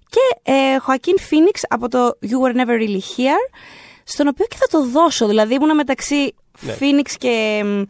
Και 0.09 0.51
ε, 0.51 0.77
Χωακίν 0.77 1.19
Φίνιξ 1.19 1.61
από 1.69 1.89
το 1.89 2.17
You 2.21 2.47
Were 2.47 2.55
Never 2.55 2.79
Really 2.81 2.99
Here, 3.17 3.55
στον 4.03 4.27
οποίο 4.27 4.45
και 4.45 4.55
θα 4.59 4.67
το 4.69 4.85
δώσω. 4.85 5.27
Δηλαδή 5.27 5.53
ήμουνα 5.53 5.75
μεταξύ 5.75 6.35
Ναι. 6.59 6.71
Φίνιξ 6.71 7.17
και 7.17 7.61
μ, 7.65 7.81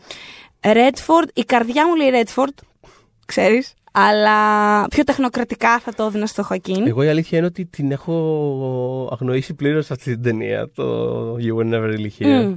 Redford. 0.61 1.27
Η 1.33 1.43
καρδιά 1.43 1.87
μου 1.87 1.95
λέει 1.95 2.23
Redford, 2.25 2.63
ξέρεις. 3.25 3.73
Αλλά 3.97 4.87
πιο 4.87 5.03
τεχνοκρατικά 5.03 5.79
θα 5.79 5.93
το 5.93 6.03
έδινα 6.03 6.25
στο 6.25 6.43
Χωακίν. 6.43 6.87
Εγώ 6.87 7.03
η 7.03 7.07
αλήθεια 7.07 7.37
είναι 7.37 7.47
ότι 7.47 7.65
την 7.65 7.91
έχω 7.91 9.09
αγνοήσει 9.11 9.53
πλήρως 9.53 9.91
αυτή 9.91 10.11
την 10.13 10.21
ταινία, 10.21 10.69
το 10.75 11.35
You 11.35 11.55
Were 11.57 11.73
Never 11.73 11.93
Really 11.93 12.09
Here. 12.19 12.45
Μμ. 12.45 12.55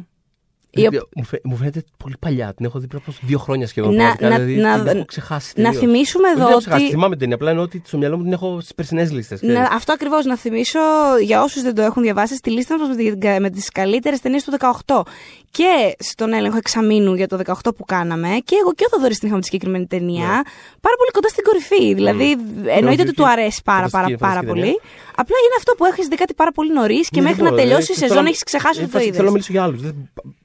Η 0.71 0.81
Δηλαδή, 0.81 1.01
μου, 1.17 1.25
φαι- 1.25 1.41
μου 1.45 1.57
φαίνεται 1.57 1.83
πολύ 1.97 2.15
παλιά. 2.19 2.55
Την 2.55 2.65
έχω 2.65 2.79
δει 2.79 2.87
πριν 2.87 3.01
από 3.07 3.17
δύο 3.23 3.39
χρόνια 3.39 3.67
σχεδόν. 3.67 3.95
Να- 3.95 3.97
πραγματικά, 4.17 4.29
να- 4.29 4.45
δηλαδή, 4.45 4.61
να- 4.61 4.79
την 4.89 4.97
έχω 4.97 5.05
ξεχάσει. 5.05 5.53
να 5.57 5.63
τελείως. 5.63 5.77
θυμίσουμε 5.83 6.25
Όχι, 6.29 6.33
εδώ 6.37 6.43
δεν 6.43 6.51
έχω 6.51 6.59
ξεχάσει, 6.61 6.83
ότι- 6.83 6.93
Θυμάμαι 6.93 7.11
την 7.11 7.19
ταινία. 7.21 7.35
Απλά 7.35 7.51
εννοώ 7.51 7.65
ότι 7.65 7.83
στο 7.87 7.99
μυαλό 7.99 8.17
μου 8.17 8.23
την 8.23 8.33
έχω 8.33 8.61
στις 8.61 8.75
περσινές 8.75 9.13
λίστες. 9.13 9.43
Να, 9.43 9.63
αυτό 9.63 9.93
ακριβώς 9.93 10.25
να 10.25 10.37
θυμίσω 10.37 10.79
για 11.23 11.43
όσους 11.43 11.63
δεν 11.63 11.75
το 11.75 11.83
έχουν 11.83 12.03
διαβάσει 12.03 12.35
στη 12.37 12.51
λίστα 12.51 12.79
μας 12.79 12.89
με, 13.21 13.39
με 13.41 13.51
τις 13.51 13.69
καλύτερες 13.71 14.21
ταινίες 14.21 14.45
του 14.45 14.51
18. 14.51 15.03
Και 15.51 15.97
στον 15.99 16.33
έλεγχο 16.33 16.57
εξαμήνου 16.57 17.15
για 17.15 17.27
το 17.27 17.37
18 17.37 17.75
που 17.77 17.85
κάναμε, 17.85 18.29
και 18.45 18.57
εγώ 18.61 18.73
και 18.75 18.85
ο 18.87 18.89
Θοδωρής 18.89 19.19
την 19.19 19.27
είχαμε 19.27 19.41
τη 19.41 19.47
συγκεκριμένη 19.47 19.87
ταινία, 19.87 20.27
Ναι. 20.27 20.43
πάρα 20.87 20.97
πολύ 20.99 21.11
κοντά 21.13 21.29
στην 21.29 21.45
κορυφή. 21.45 21.95
Δηλαδή, 21.95 22.31
εννοείται 22.67 23.03
ότι 23.03 23.11
όχι, 23.11 23.13
του 23.15 23.29
αρέσει 23.29 23.61
πάρα, 23.65 23.79
πάρα, 23.79 23.89
φανταστική, 23.89 24.17
πάρα 24.21 24.35
φανταστική 24.35 24.61
πολύ. 24.61 24.81
Απλά 25.17 25.37
είναι 25.45 25.55
αυτό 25.59 25.73
που 25.77 25.85
έχεις 25.85 26.07
δει 26.07 26.17
κάτι 26.17 26.35
πάρα 26.35 26.53
πολύ 26.53 26.73
νωρίς 26.73 27.09
και 27.09 27.21
μέχρι 27.21 27.43
να 27.43 27.53
τελειώσει 27.55 27.93
η 27.93 27.95
σεζόν 27.95 28.27
έχεις 28.27 28.43
ξεχάσει 28.43 28.81
ότι 28.83 28.91
το 28.91 28.99
είδες. 28.99 29.13
Θέλω 29.17 29.25
να 29.27 29.31
μιλήσω 29.33 29.53
για 29.53 29.63
άλλους. 29.63 29.81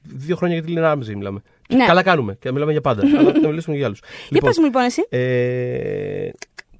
Δύο 0.08 0.36
χρόνια 0.36 0.56
για 0.56 0.64
τη 0.64 0.70
Λίνα 0.72 0.90
Άμζη 0.90 1.16
μιλάμε. 1.16 1.42
Ναι. 1.74 1.86
Καλά 1.86 2.02
κάνουμε 2.02 2.36
και 2.40 2.52
μιλάμε 2.52 2.72
για 2.72 2.80
πάντα. 2.80 3.02
αλλά 3.18 3.32
να 3.40 3.48
μιλήσουμε 3.48 3.76
για 3.76 3.86
άλλους. 3.86 4.02
Για 4.28 4.40
πες 4.40 4.58
μου 4.58 4.64
λοιπόν 4.64 4.82
εσύ. 4.82 5.06
ε, 5.08 6.28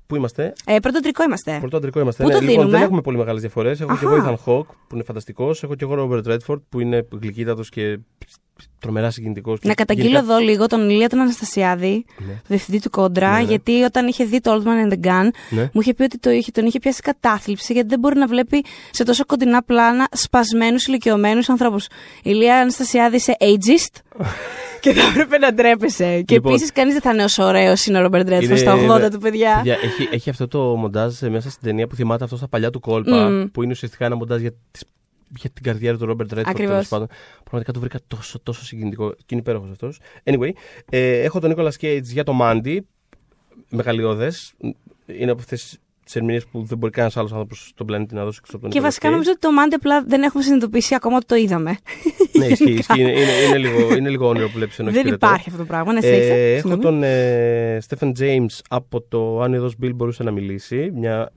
πού 0.06 0.16
είμαστε, 0.16 0.52
Ε, 0.66 0.78
πρώτο 0.78 1.00
τρικό 1.00 1.22
είμαστε. 1.22 1.56
Πρωτό 1.60 1.76
αντρικό 1.76 2.00
είμαστε. 2.00 2.22
Πού 2.22 2.30
το 2.30 2.34
λοιπόν, 2.38 2.50
δίνουμε; 2.54 2.70
δεν 2.70 2.82
έχουμε 2.82 3.00
πολύ 3.00 3.16
μεγάλες 3.16 3.40
διαφορές. 3.40 3.80
Έχω 3.80 3.96
και 3.96 4.04
Αχα. 4.06 4.16
εγώ 4.16 4.38
Ethan 4.46 4.50
Hawke 4.50 4.74
που 4.88 4.94
είναι 4.94 5.02
φανταστικός. 5.02 5.62
Έχω 5.62 5.74
και 5.74 5.84
εγώ 5.84 5.94
Robert 6.22 6.32
Redford 6.36 6.60
που 6.68 6.80
είναι 6.80 7.06
γλυκύτατος 7.20 7.68
και 7.68 7.98
τρομερά 8.78 9.10
συγκινητικός. 9.10 9.58
Να 9.62 9.74
καταγγείλω 9.74 10.18
εδώ 10.18 10.38
λίγο 10.38 10.66
τον 10.66 10.90
Ηλία 10.90 11.08
τον 11.08 11.18
Αναστασιάδη, 11.18 12.04
Ναι. 12.26 12.40
διευθυντή 12.46 12.80
του 12.80 12.90
Κόντρα, 12.90 13.30
Ναι, 13.32 13.36
ναι. 13.38 13.42
γιατί 13.42 13.82
όταν 13.82 14.06
είχε 14.06 14.24
δει 14.24 14.40
το 14.40 14.52
Old 14.54 14.66
Man 14.68 14.88
and 14.88 14.92
the 14.92 15.06
Gun, 15.06 15.28
Ναι. 15.50 15.62
μου 15.72 15.80
είχε 15.80 15.94
πει 15.94 16.02
ότι 16.02 16.18
το 16.18 16.30
είχε, 16.30 16.50
τον 16.50 16.66
είχε 16.66 16.78
πιάσει 16.78 17.00
κατάθλιψη, 17.00 17.72
γιατί 17.72 17.88
δεν 17.88 17.98
μπορεί 17.98 18.18
να 18.18 18.26
βλέπει 18.26 18.64
σε 18.90 19.04
τόσο 19.04 19.24
κοντινά 19.24 19.62
πλάνα 19.62 20.08
σπασμένους 20.12 20.86
ηλικιωμένους 20.86 21.48
ανθρώπους. 21.48 21.86
Ηλία 22.22 22.56
Αναστασιάδη 22.58 23.16
είσαι 23.16 23.36
ageist; 23.40 23.98
και 24.80 24.92
θα 24.92 25.06
έπρεπε 25.10 25.38
να 25.38 25.52
ντρέπεσαι. 25.54 26.22
Και 26.22 26.34
Λοιπόν. 26.34 26.52
επίσης 26.52 26.72
κανείς 26.72 26.92
δεν 26.92 27.02
θα 27.02 27.10
είναι 27.12 27.24
όσο 27.24 27.44
ωραίος 27.44 27.86
είναι 27.86 27.98
ο 27.98 28.02
Ρόμπερτ 28.02 28.28
Ρέτφορντ 28.28 28.50
Είναι- 28.50 28.58
στα 28.58 28.74
80 28.74 28.98
είναι- 28.98 29.10
του 29.10 29.18
παιδιά. 29.18 29.54
Παιδιά, 29.56 29.78
έχει, 29.82 30.08
έχει 30.12 30.30
αυτό 30.30 30.48
το 30.48 30.58
μοντάζ 30.58 31.20
μέσα 31.20 31.50
στην 31.50 31.62
ταινία 31.68 31.86
που 31.86 31.94
θυμάται 31.94 32.24
αυτός 32.24 32.38
στα 32.38 32.48
παλιά 32.48 32.70
του 32.70 32.80
κόλπα, 32.80 33.28
Μμμ. 33.28 33.44
που 33.52 33.62
είναι 33.62 33.72
ουσιαστικά 33.72 34.04
ένα 34.04 34.16
μοντάζ 34.16 34.40
για, 34.40 34.50
τις- 34.70 34.84
για 35.36 35.50
την 35.50 35.62
καριέρα 35.62 35.98
του 35.98 36.06
Ρόμπερτ 36.06 36.32
Ρέτφορντ. 36.32 36.54
Ακριβώς. 36.56 36.72
τέλος 36.72 36.88
πάντων. 36.88 37.06
Πραγματικά 37.44 37.72
το 37.72 37.80
βρήκα 37.80 37.98
τόσο, 38.06 38.40
τόσο 38.40 38.64
συγκινητικό 38.64 39.10
και 39.10 39.24
είναι 39.28 39.40
υπέροχος 39.40 39.70
αυτός. 39.70 40.00
Anyway, 40.24 40.50
ε, 40.90 41.20
έχω 41.20 41.40
τον 41.40 41.48
Νίκολα 41.48 41.72
Cage 41.80 42.02
για 42.02 42.24
το 42.24 42.32
Μάντι. 42.32 42.86
Μεγαλειώδες. 43.68 44.54
Είναι 45.06 45.30
από 45.30 45.40
αυτές 45.40 45.78
τις 46.04 46.16
ερμηνείες 46.16 46.46
που 46.46 46.62
δεν 46.64 46.78
μπορεί 46.78 46.92
κανένας 46.92 47.16
άλλος 47.16 47.32
άνθρωπος 47.32 47.66
στον 47.68 47.86
πλανήτη 47.86 48.14
να 48.14 48.24
δώσει 48.24 48.38
εκτός 48.40 48.54
από 48.54 48.62
τον 48.62 48.70
Και 48.72 48.78
Nicolas 48.78 48.82
βασικά 48.82 49.08
Cage. 49.08 49.10
νομίζω 49.10 49.30
ότι 49.30 49.40
το 49.40 49.52
Μάντι 49.52 49.74
απλά 49.74 50.02
δεν 50.02 50.22
έχουμε 50.22 50.42
συνειδητοποιήσει 50.42 50.94
ακόμα 50.94 51.16
ότι 51.16 51.26
το 51.26 51.34
είδαμε. 51.34 51.76
Ναι, 52.32 52.46
ισχύει. 52.46 52.70
ισχύει. 52.80 53.00
Είναι, 53.00 53.10
είναι, 53.10 53.32
είναι, 53.46 53.58
λίγο, 53.58 53.94
είναι 53.94 54.08
λίγο 54.08 54.28
όνειρο 54.28 54.46
που 54.46 54.52
βλέπεις 54.52 54.78
ενώ 54.78 54.88
δεν 54.90 54.96
έχεις 54.98 55.06
χειρετό. 55.10 55.26
υπάρχει 55.26 55.48
αυτό 55.48 55.60
το 55.60 55.66
πράγμα. 55.66 55.92
Ναι, 55.92 56.00
συνέχισε. 56.00 56.32
Ε, 56.32 56.50
έχω 56.56 56.68
Συγγνώμη. 56.68 56.82
τον 56.82 57.02
ε, 57.02 57.78
Στέφεν 57.80 58.12
James 58.18 58.58
από 58.68 59.00
το 59.00 59.40
Αν 59.40 59.54
εδώ 59.54 59.70
Bill 59.82 59.94
μπορούσε 59.94 60.22
να 60.22 60.30
μιλήσει. 60.30 60.90
Μια 60.94 61.32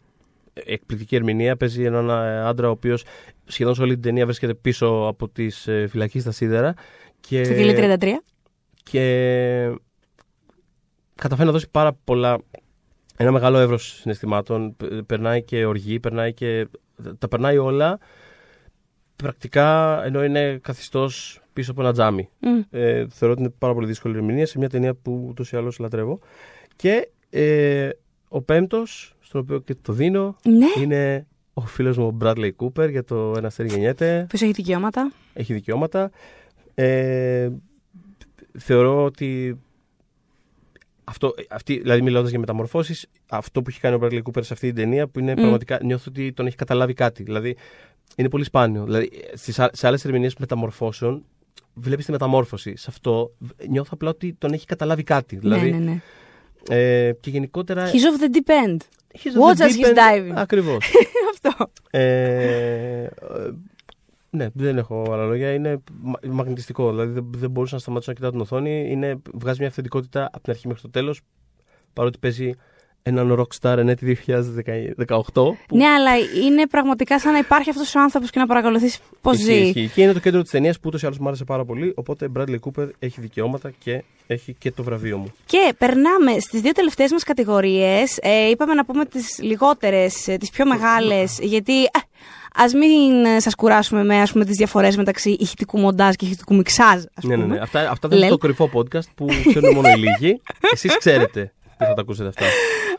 εκπληκτική 0.65 1.15
ερμηνεία. 1.15 1.57
Παίζει 1.57 1.83
έναν 1.83 2.09
ε, 2.09 2.39
άντρα 2.47 2.67
ο 2.67 2.71
οποίος 2.71 3.03
σχεδόν 3.45 3.75
σε 3.75 3.81
όλη 3.81 3.93
την 3.93 4.01
ταινία 4.01 4.25
βρίσκεται 4.25 4.53
πίσω 4.53 5.05
από 5.07 5.29
τις 5.29 5.67
ε, 5.67 5.87
φυλακή 5.89 6.19
στα 6.19 6.31
σίδερα. 6.31 6.73
Και, 7.19 7.43
Στο 7.43 7.53
κελί 7.53 7.97
33. 7.99 8.05
και 8.83 9.01
καταφέρει 11.15 11.47
να 11.47 11.53
δώσει 11.53 11.69
πάρα 11.71 11.93
πολλά. 12.03 12.37
Ένα 13.17 13.31
μεγάλο 13.31 13.57
εύρος 13.57 13.83
συναισθημάτων. 14.01 14.75
Πε- 14.77 15.01
Περνάει 15.01 15.43
και 15.43 15.65
οργή, 15.65 15.99
περνάει 15.99 16.33
και. 16.33 16.67
Τα 17.19 17.27
περνάει 17.27 17.57
όλα. 17.57 17.99
Πρακτικά 19.15 20.01
ενώ 20.05 20.23
είναι 20.23 20.59
καθιστός 20.61 21.41
πίσω 21.53 21.71
από 21.71 21.81
ένα 21.81 21.91
τζάμι. 21.93 22.29
Μμ. 22.39 22.59
Ε, 22.69 23.05
θεωρώ 23.09 23.33
ότι 23.33 23.41
είναι 23.43 23.53
πάρα 23.57 23.73
πολύ 23.73 23.87
δύσκολη 23.87 24.15
ερμηνεία 24.15 24.45
σε 24.45 24.57
μια 24.57 24.69
ταινία 24.69 24.93
που 24.95 25.25
ούτως 25.29 25.51
ή 25.51 25.57
άλλως 25.57 25.79
λατρεύω. 25.79 26.19
Και 26.75 27.09
ε, 27.29 27.89
ο 28.27 28.41
πέμπτος, 28.41 29.15
στον 29.27 29.41
οποίο 29.41 29.59
και 29.59 29.75
το 29.81 29.93
δίνω, 29.93 30.35
Ναι, 30.43 30.65
είναι 30.83 31.27
ο 31.53 31.61
φίλος 31.61 31.97
μου 31.97 32.07
ο 32.07 32.17
Bradley 32.21 32.49
Cooper 32.57 32.89
για 32.89 33.03
το 33.03 33.33
Ένα 33.37 33.47
αστέρι 33.47 33.69
γεννιέται. 33.69 34.25
ποιος 34.29 34.41
έχει 34.41 34.51
δικαιώματα; 34.51 35.11
Έχει 35.33 35.53
δικαιώματα. 35.53 36.11
Ε, 36.75 37.49
θεωρώ 38.57 39.03
ότι. 39.03 39.59
Αυτό, 41.03 41.33
αυτή, 41.49 41.79
δηλαδή, 41.79 42.01
μιλώντας 42.01 42.29
για 42.29 42.39
μεταμορφώσεις, 42.39 43.07
αυτό 43.29 43.61
που 43.61 43.69
έχει 43.69 43.79
κάνει 43.79 43.95
ο 43.95 43.99
Bradley 44.01 44.21
Cooper 44.23 44.43
σε 44.43 44.53
αυτή 44.53 44.67
την 44.67 44.75
ταινία, 44.75 45.07
που 45.07 45.19
είναι 45.19 45.33
πραγματικά. 45.35 45.79
Νιώθω 45.83 46.05
ότι 46.07 46.33
τον 46.33 46.45
έχει 46.47 46.55
καταλάβει 46.55 46.93
κάτι. 46.93 47.23
Δηλαδή, 47.23 47.55
είναι 48.15 48.29
πολύ 48.29 48.43
σπάνιο. 48.43 48.83
Δηλαδή, 48.83 49.09
στις, 49.33 49.59
α- 49.59 49.69
σε 49.73 49.87
άλλες 49.87 50.05
ερμηνείες 50.05 50.35
μεταμορφώσεων, 50.35 51.23
βλέπεις 51.73 52.05
τη 52.05 52.11
μεταμόρφωση. 52.11 52.75
Σε 52.75 52.85
αυτό, 52.89 53.31
νιώθω 53.69 53.89
απλά 53.93 54.09
ότι 54.09 54.33
τον 54.37 54.53
έχει 54.53 54.65
καταλάβει 54.65 55.03
κάτι. 55.03 55.35
Δηλαδή, 55.35 55.69
ναι, 55.71 55.77
ναι, 55.77 55.83
ναι. 55.91 56.01
Ε, 56.69 57.11
και 57.19 57.29
γενικότερα. 57.29 57.91
He's 57.91 57.95
off 57.95 58.21
the 58.23 58.35
deep 58.35 58.49
end. 58.65 58.77
he's 59.13 59.41
Watch 59.41 59.55
on 59.55 59.57
the 59.57 59.63
as 59.63 59.75
deep 59.75 59.85
he's 59.85 59.87
end. 59.89 59.97
diving. 59.97 60.33
Ακριβώς. 60.35 60.85
Αυτό. 61.33 61.71
Ε, 61.89 63.03
ε, 63.03 63.09
ναι, 64.29 64.47
δεν 64.53 64.77
έχω 64.77 65.05
άλλα 65.11 65.25
λόγια. 65.25 65.53
Είναι 65.53 65.77
μα- 66.01 66.19
μαγνητιστικό. 66.33 66.89
Δηλαδή 66.89 67.11
δεν, 67.11 67.27
δεν 67.35 67.49
μπορούσα 67.49 67.75
να 67.75 67.81
σταματήσω 67.81 68.09
να 68.11 68.15
κοιτάω 68.15 68.31
την 68.31 68.41
οθόνη. 68.41 68.87
Είναι, 68.91 69.21
βγάζει 69.33 69.59
μια 69.59 69.67
αυθεντικότητα 69.67 70.25
από 70.25 70.41
την 70.41 70.51
αρχή 70.51 70.67
μέχρι 70.67 70.81
το 70.81 70.89
τέλος. 70.89 71.21
Παρότι 71.93 72.17
παίζει 72.17 72.51
έναν 73.07 73.39
rockstar 73.39 73.77
εν 73.77 73.89
έτη 73.89 74.17
2018. 74.27 75.17
Που 75.33 75.57
Ναι, 75.71 75.85
αλλά 75.85 76.11
είναι 76.45 76.67
πραγματικά 76.67 77.19
σαν 77.19 77.31
να 77.31 77.37
υπάρχει 77.37 77.69
αυτός 77.69 77.95
ο 77.95 77.99
άνθρωπος 77.99 78.29
και 78.29 78.39
να 78.39 78.45
παρακολουθείς 78.47 78.99
πώς 79.21 79.33
ισχύει, 79.37 79.51
ζει. 79.53 79.59
ισχύει. 79.61 79.91
Και 79.93 80.01
είναι 80.01 80.13
το 80.13 80.19
κέντρο 80.19 80.41
της 80.41 80.51
ταινίας 80.51 80.75
που 80.75 80.83
ούτως 80.85 81.01
ή 81.01 81.05
άλλως 81.05 81.17
μου 81.17 81.27
άρεσε 81.27 81.43
πάρα 81.43 81.65
πολύ. 81.65 81.93
Οπότε 81.95 82.27
Bradley 82.37 82.55
Cooper 82.59 82.89
έχει 82.99 83.21
δικαιώματα 83.21 83.71
και 83.83 84.03
έχει 84.27 84.53
και 84.59 84.71
το 84.71 84.83
βραβείο 84.83 85.17
μου. 85.17 85.33
Και 85.45 85.73
περνάμε 85.77 86.39
στις 86.39 86.61
δύο 86.61 86.71
τελευταίες 86.71 87.11
μας 87.11 87.23
κατηγορίες. 87.23 88.17
Ε, 88.21 88.49
είπαμε 88.49 88.73
να 88.73 88.85
πούμε 88.85 89.05
τις 89.05 89.39
λιγότερες, 89.41 90.27
ε, 90.27 90.37
τις 90.37 90.49
πιο 90.49 90.65
μεγάλες, 90.65 91.39
γιατί 91.53 91.83
ε, 91.83 91.87
ας 92.55 92.73
μην 92.73 93.25
ε, 93.25 93.39
σας 93.39 93.55
κουράσουμε 93.55 94.03
με 94.03 94.21
ας 94.21 94.31
πούμε, 94.31 94.45
τις 94.45 94.57
διαφορές 94.57 94.97
μεταξύ 94.97 95.29
ηχητικού 95.39 95.79
μοντάζ 95.79 96.13
και 96.15 96.25
ηχητικού 96.25 96.55
μιξάζ, 96.55 97.03
ας 97.13 97.23
Ναι, 97.23 97.33
πούμε. 97.33 97.45
ναι, 97.45 97.53
ναι. 97.53 97.59
Αυτά, 97.61 97.89
αυτά 97.89 98.07
δεν 98.07 98.17
είναι 98.17 98.27
Λελ. 98.27 98.37
το 98.37 98.45
κρυφό 98.47 98.69
podcast 98.73 99.07
που 99.15 99.25
ξέρουν 99.47 99.73
μόνο 99.75 99.89
οι 99.89 99.95
λίγοι. 99.97 100.41
Εσείς 100.73 100.97
ξέρετε 100.97 101.51
που 101.77 101.85
θα 101.85 101.93
τα 101.93 102.01
ακούσετε 102.01 102.27
αυτά. 102.29 102.45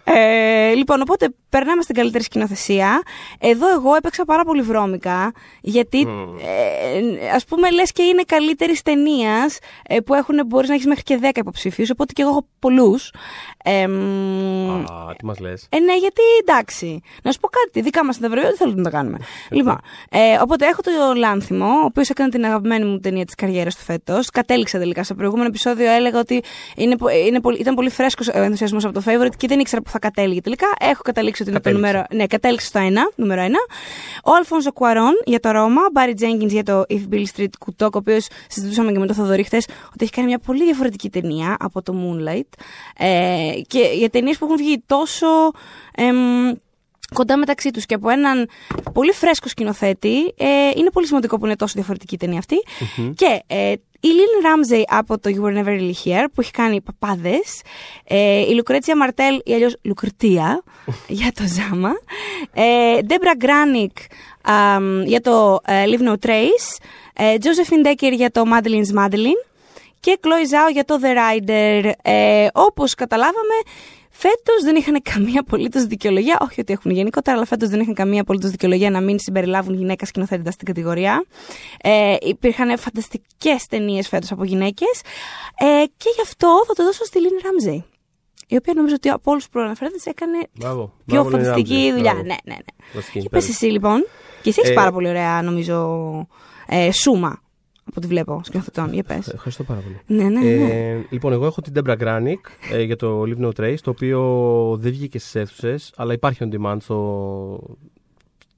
Ε, 0.05 0.73
λοιπόν, 0.75 1.01
οπότε 1.01 1.29
περνάμε 1.49 1.83
στην 1.83 1.95
καλύτερη 1.95 2.25
σκηνοθεσία. 2.25 3.03
Εδώ 3.39 3.73
εγώ 3.73 3.95
έπαιξα 3.95 4.25
πάρα 4.25 4.45
πολύ 4.45 4.63
βρώμικα, 4.63 5.33
γιατί 5.61 6.01
ε, 6.01 7.29
ας 7.35 7.45
πούμε 7.45 7.71
λες 7.71 7.93
και 7.93 8.03
είναι 8.03 8.23
καλύτερης 8.27 8.83
ταινίας 8.83 9.59
ε, 9.89 10.01
που 10.01 10.15
έχουν, 10.15 10.41
μπορείς 10.47 10.69
να 10.69 10.75
έχεις 10.75 10.87
μέχρι 10.87 11.03
και 11.03 11.19
10 11.23 11.29
υποψήφιους, 11.37 11.91
οπότε 11.91 12.13
και 12.13 12.23
εγώ 12.23 12.31
έχω 12.31 12.47
πολλούς. 12.59 13.13
Ε, 13.65 13.87
μ, 13.87 14.85
Α, 14.85 15.15
τι 15.17 15.25
μας 15.25 15.39
λες; 15.39 15.67
Ε, 15.71 15.79
ναι, 15.79 15.97
γιατί 15.97 16.23
εντάξει. 16.41 17.01
Να 17.23 17.33
σου 17.33 17.39
πω 17.41 17.49
κάτι. 17.49 17.81
Δικά 17.81 18.05
μας 18.05 18.19
τα 18.19 18.29
βραβεία 18.29 18.49
δεν 18.49 18.59
θέλουμε 18.59 18.77
να 18.77 18.83
τα 18.91 18.91
κάνουμε. 18.97 19.19
λοιπόν, 19.51 19.79
ε, 20.11 20.19
οπότε 20.43 20.67
έχω 20.67 20.83
το 20.83 20.91
Λάνθιμο, 21.17 21.67
ο 21.67 21.85
οποίος 21.85 22.11
έκανε 22.11 22.29
την 22.31 22.45
αγαπημένη 22.45 22.85
μου 22.85 22.99
ταινία 23.01 23.25
της 23.25 23.35
καριέρας 23.35 23.77
του 23.77 23.83
φέτος. 23.83 24.31
Κατέληξα 24.31 24.79
τελικά. 24.79 25.03
Στο 25.03 25.15
προηγούμενο 25.15 25.47
επεισόδιο 25.49 25.91
έλεγα 25.91 26.19
ότι 26.19 26.43
είναι, 26.77 26.97
πο- 26.97 27.09
είναι, 27.09 27.41
πολύ- 27.41 27.59
ήταν 27.61 27.75
πολύ 27.75 27.91
φρέσκος 27.91 28.29
ο 28.29 28.39
ενθουσιασμός 28.39 28.85
από 28.85 28.95
το 28.95 29.03
favorite 29.07 29.37
και 29.37 29.47
δεν 29.47 29.59
ήξερα 29.59 29.83
που 29.89 29.95
θα 29.95 29.99
κατέληγε 30.09 30.41
τελικά. 30.41 30.67
Έχω 30.81 31.03
καταλήξει 31.03 31.43
ότι 31.43 31.51
είναι 31.51 31.61
το 31.61 31.65
Κατέληξε. 31.71 31.93
νούμερο. 31.93 32.07
Ναι, 32.15 32.27
κατέληξε 32.27 32.67
στο 32.67 32.81
1, 32.81 33.13
νούμερο 33.15 33.43
1. 33.43 33.49
Ο 34.25 34.35
Αλφόνσο 34.35 34.73
Κουαρόν 34.73 35.13
για 35.25 35.41
το 35.41 35.51
Ρώμα, 35.51 35.81
ο 35.83 35.91
Μπάρι 35.93 36.15
Τζέγκινς 36.15 36.53
για 36.53 36.63
το 36.63 36.85
If 36.89 37.15
Bill 37.15 37.25
Street 37.37 37.49
Κουτόκ, 37.59 37.95
ο 37.95 37.99
οποίος 37.99 38.27
συζητούσαμε 38.49 38.93
και 38.93 38.99
με 38.99 39.07
τον 39.07 39.15
Θοδωρή 39.15 39.43
χθες 39.43 39.67
ότι 39.87 40.05
έχει 40.05 40.11
κάνει 40.13 40.27
μια 40.29 40.39
πολύ 40.39 40.65
διαφορετική 40.65 41.11
ταινία 41.11 41.57
από 41.61 41.83
το 41.83 41.95
Moonlight. 41.97 42.49
Ε, 42.97 43.51
και 43.67 43.91
για 43.95 44.11
ταινίες 44.11 44.39
που 44.39 44.45
έχουν 44.45 44.57
βγει 44.57 44.83
τόσο. 44.87 45.27
εμ, 45.95 46.53
κοντά 47.15 47.37
μεταξύ 47.37 47.71
τους 47.71 47.87
και 47.87 47.95
από 47.95 48.09
έναν 48.09 48.49
πολύ 48.93 49.13
φρέσκο 49.13 49.49
σκηνοθέτη 49.49 50.17
ε, 50.37 50.47
είναι 50.77 50.91
πολύ 50.93 51.07
σημαντικό 51.07 51.39
που 51.39 51.47
είναι 51.47 51.57
τόσο 51.57 51.73
διαφορετική 51.77 52.15
η 52.15 52.19
ταινία 52.19 52.39
αυτή. 52.39 52.57
και 53.15 53.43
ε, 53.47 53.73
η 54.01 54.09
Λίλ 54.09 54.43
Ράμζεϊ 54.43 54.85
από 54.89 55.19
το 55.19 55.31
You 55.35 55.45
Were 55.45 55.59
Never 55.59 55.69
Really 55.69 55.93
Here 56.05 56.27
που 56.35 56.41
έχει 56.41 56.51
κάνει 56.51 56.81
παπάδες 56.81 57.63
ε, 58.05 58.41
η 58.41 58.55
Λουκρέτσια 58.55 58.97
Μαρτέλ 58.97 59.41
ή 59.45 59.55
αλλιώς 59.55 59.77
Λουκρτία 59.83 60.63
για 61.21 61.33
το 61.33 61.43
Ζάμα 61.47 61.93
ε, 62.53 63.03
Ντέμπρα 63.03 63.35
Γκράνικ 63.37 63.97
αμ, 64.43 65.03
για 65.03 65.21
το 65.21 65.59
ε, 65.67 65.85
Leave 65.87 66.09
No 66.09 66.27
Trace 66.27 66.83
ε, 67.13 67.35
Josephine 67.41 67.87
Decker 67.87 68.13
για 68.13 68.31
το 68.31 68.43
Madeline's 68.53 68.99
Madeline 68.99 69.49
και 70.01 70.19
Chloe 70.23 70.69
Zhao 70.69 70.73
για 70.73 70.85
το 70.85 70.99
The 71.03 71.07
Rider. 71.07 71.91
Ε, 72.03 72.47
Όπως 72.53 72.95
καταλάβαμε, 72.95 73.55
φέτος 74.21 74.63
δεν 74.65 74.77
είχαν 74.77 75.03
καμία 75.03 75.41
απολύτως 75.41 75.85
δικαιολογία. 75.85 76.39
Όχι 76.41 76.61
ότι 76.61 76.73
έχουν 76.73 76.91
γενικότερα, 76.91 77.37
αλλά 77.37 77.47
φέτος 77.47 77.69
δεν 77.69 77.81
είχαν 77.81 77.95
καμία 77.95 78.21
απολύτως 78.21 78.51
δικαιολογία 78.51 78.91
να 78.91 79.01
μην 79.01 79.19
συμπεριλάβουν 79.19 79.75
γυναίκα 79.75 80.07
σκηνοθέτητα 80.07 80.51
στην 80.51 80.67
κατηγορία. 80.67 81.25
Ε, 81.83 82.17
υπήρχαν 82.21 82.79
φανταστικές 82.79 83.67
ταινίες 83.69 84.09
φέτος 84.09 84.33
από 84.33 84.45
γυναίκες. 84.45 85.01
Ε, 85.59 85.85
και 85.97 86.09
γι' 86.15 86.23
αυτό 86.23 86.63
θα 86.67 86.73
το 86.75 86.85
δώσω 86.85 87.05
στη 87.05 87.19
Λίνη 87.21 87.41
Ράμζεϊ. 87.45 87.85
Η 88.51 88.57
οποία 88.57 88.73
νομίζω 88.77 88.95
ότι 88.95 89.09
από 89.09 89.31
όλους 89.31 89.43
τους 89.43 89.53
προαναφέροντες 89.53 90.07
έκανε 90.07 90.39
Μπράβο. 90.59 90.93
πιο 91.05 91.15
Μπράβο, 91.21 91.29
Λίνη 91.29 91.43
φανταστική 91.45 91.73
Ράμζεϊ. 91.75 91.93
δουλειά. 91.93 92.13
Μπράβο. 92.13 92.27
Ναι, 92.27 92.37
ναι, 92.45 92.55
ναι. 92.55 92.85
Βασική, 92.95 93.21
Και 93.23 93.29
πες 93.29 93.47
πες. 93.47 93.55
εσύ 93.55 93.65
λοιπόν. 93.67 94.07
Και 94.43 94.49
εσύ 94.49 94.59
έχεις 94.61 94.71
Ε, 94.71 94.75
πάρα 94.75 94.93
πολύ 94.93 95.09
ωραία, 95.09 95.43
νομίζω, 95.43 95.77
ε, 96.67 96.91
σούμα 96.93 97.43
από 97.89 97.95
ό,τι 97.97 98.07
βλέπω 98.07 98.41
σκηνοθετών. 98.45 98.93
Για 98.93 99.03
πες. 99.03 99.29
Ευχαριστώ 99.29 99.65
πάρα 99.65 99.81
πολύ. 99.81 100.01
Ναι, 100.07 100.29
ναι, 100.29 100.41
ναι. 100.41 100.91
Ε, 100.91 101.05
λοιπόν, 101.11 101.33
εγώ 101.33 101.47
έχω 101.47 101.61
την 101.61 101.73
Debra 101.77 101.97
Granick 101.99 102.73
ε, 102.73 102.83
για 102.83 102.97
το 102.97 103.23
Live 103.23 103.45
No 103.45 103.51
Trace, 103.61 103.77
το 103.83 103.91
οποίο 103.91 104.77
δεν 104.81 104.93
βγήκε 104.93 105.19
στις 105.19 105.35
αίθουσες, 105.35 105.93
αλλά 105.97 106.13
υπάρχει 106.13 106.49
on 106.51 106.55
demand 106.61 106.77
στο, 106.81 107.77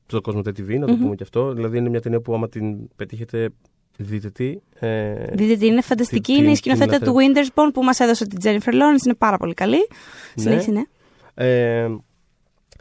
στο 0.06 0.20
Cosmo 0.24 0.38
TV, 0.38 0.78
να 0.78 0.86
το 0.86 0.96
πούμε 0.96 1.14
και 1.14 1.22
αυτό. 1.22 1.52
Δηλαδή, 1.52 1.78
είναι 1.78 1.88
μια 1.88 2.00
ταινία 2.00 2.20
που 2.20 2.34
άμα 2.34 2.48
την 2.48 2.88
πετύχετε, 2.96 3.48
δείτε 3.96 4.30
τι. 4.30 4.56
Ε, 4.78 5.14
Δείτε 5.32 5.56
τι 5.56 5.66
είναι 5.66 5.80
φανταστική. 5.80 6.32
τι- 6.32 6.38
είναι 6.38 6.48
η 6.48 6.50
τι- 6.50 6.56
σκηνοθέτα 6.56 6.98
τι 6.98 7.04
του 7.04 7.14
Wintersborn 7.14 7.70
που 7.72 7.82
μας 7.82 8.00
έδωσε 8.00 8.26
την 8.26 8.38
Jennifer 8.42 8.72
Lawrence. 8.72 9.04
Είναι 9.04 9.14
πάρα 9.18 9.36
πολύ 9.36 9.54
καλή. 9.54 9.76
Ναι. 9.76 10.42
Συνέχισε, 10.42 10.70
ναι. 10.70 10.82
ε, 11.34 11.88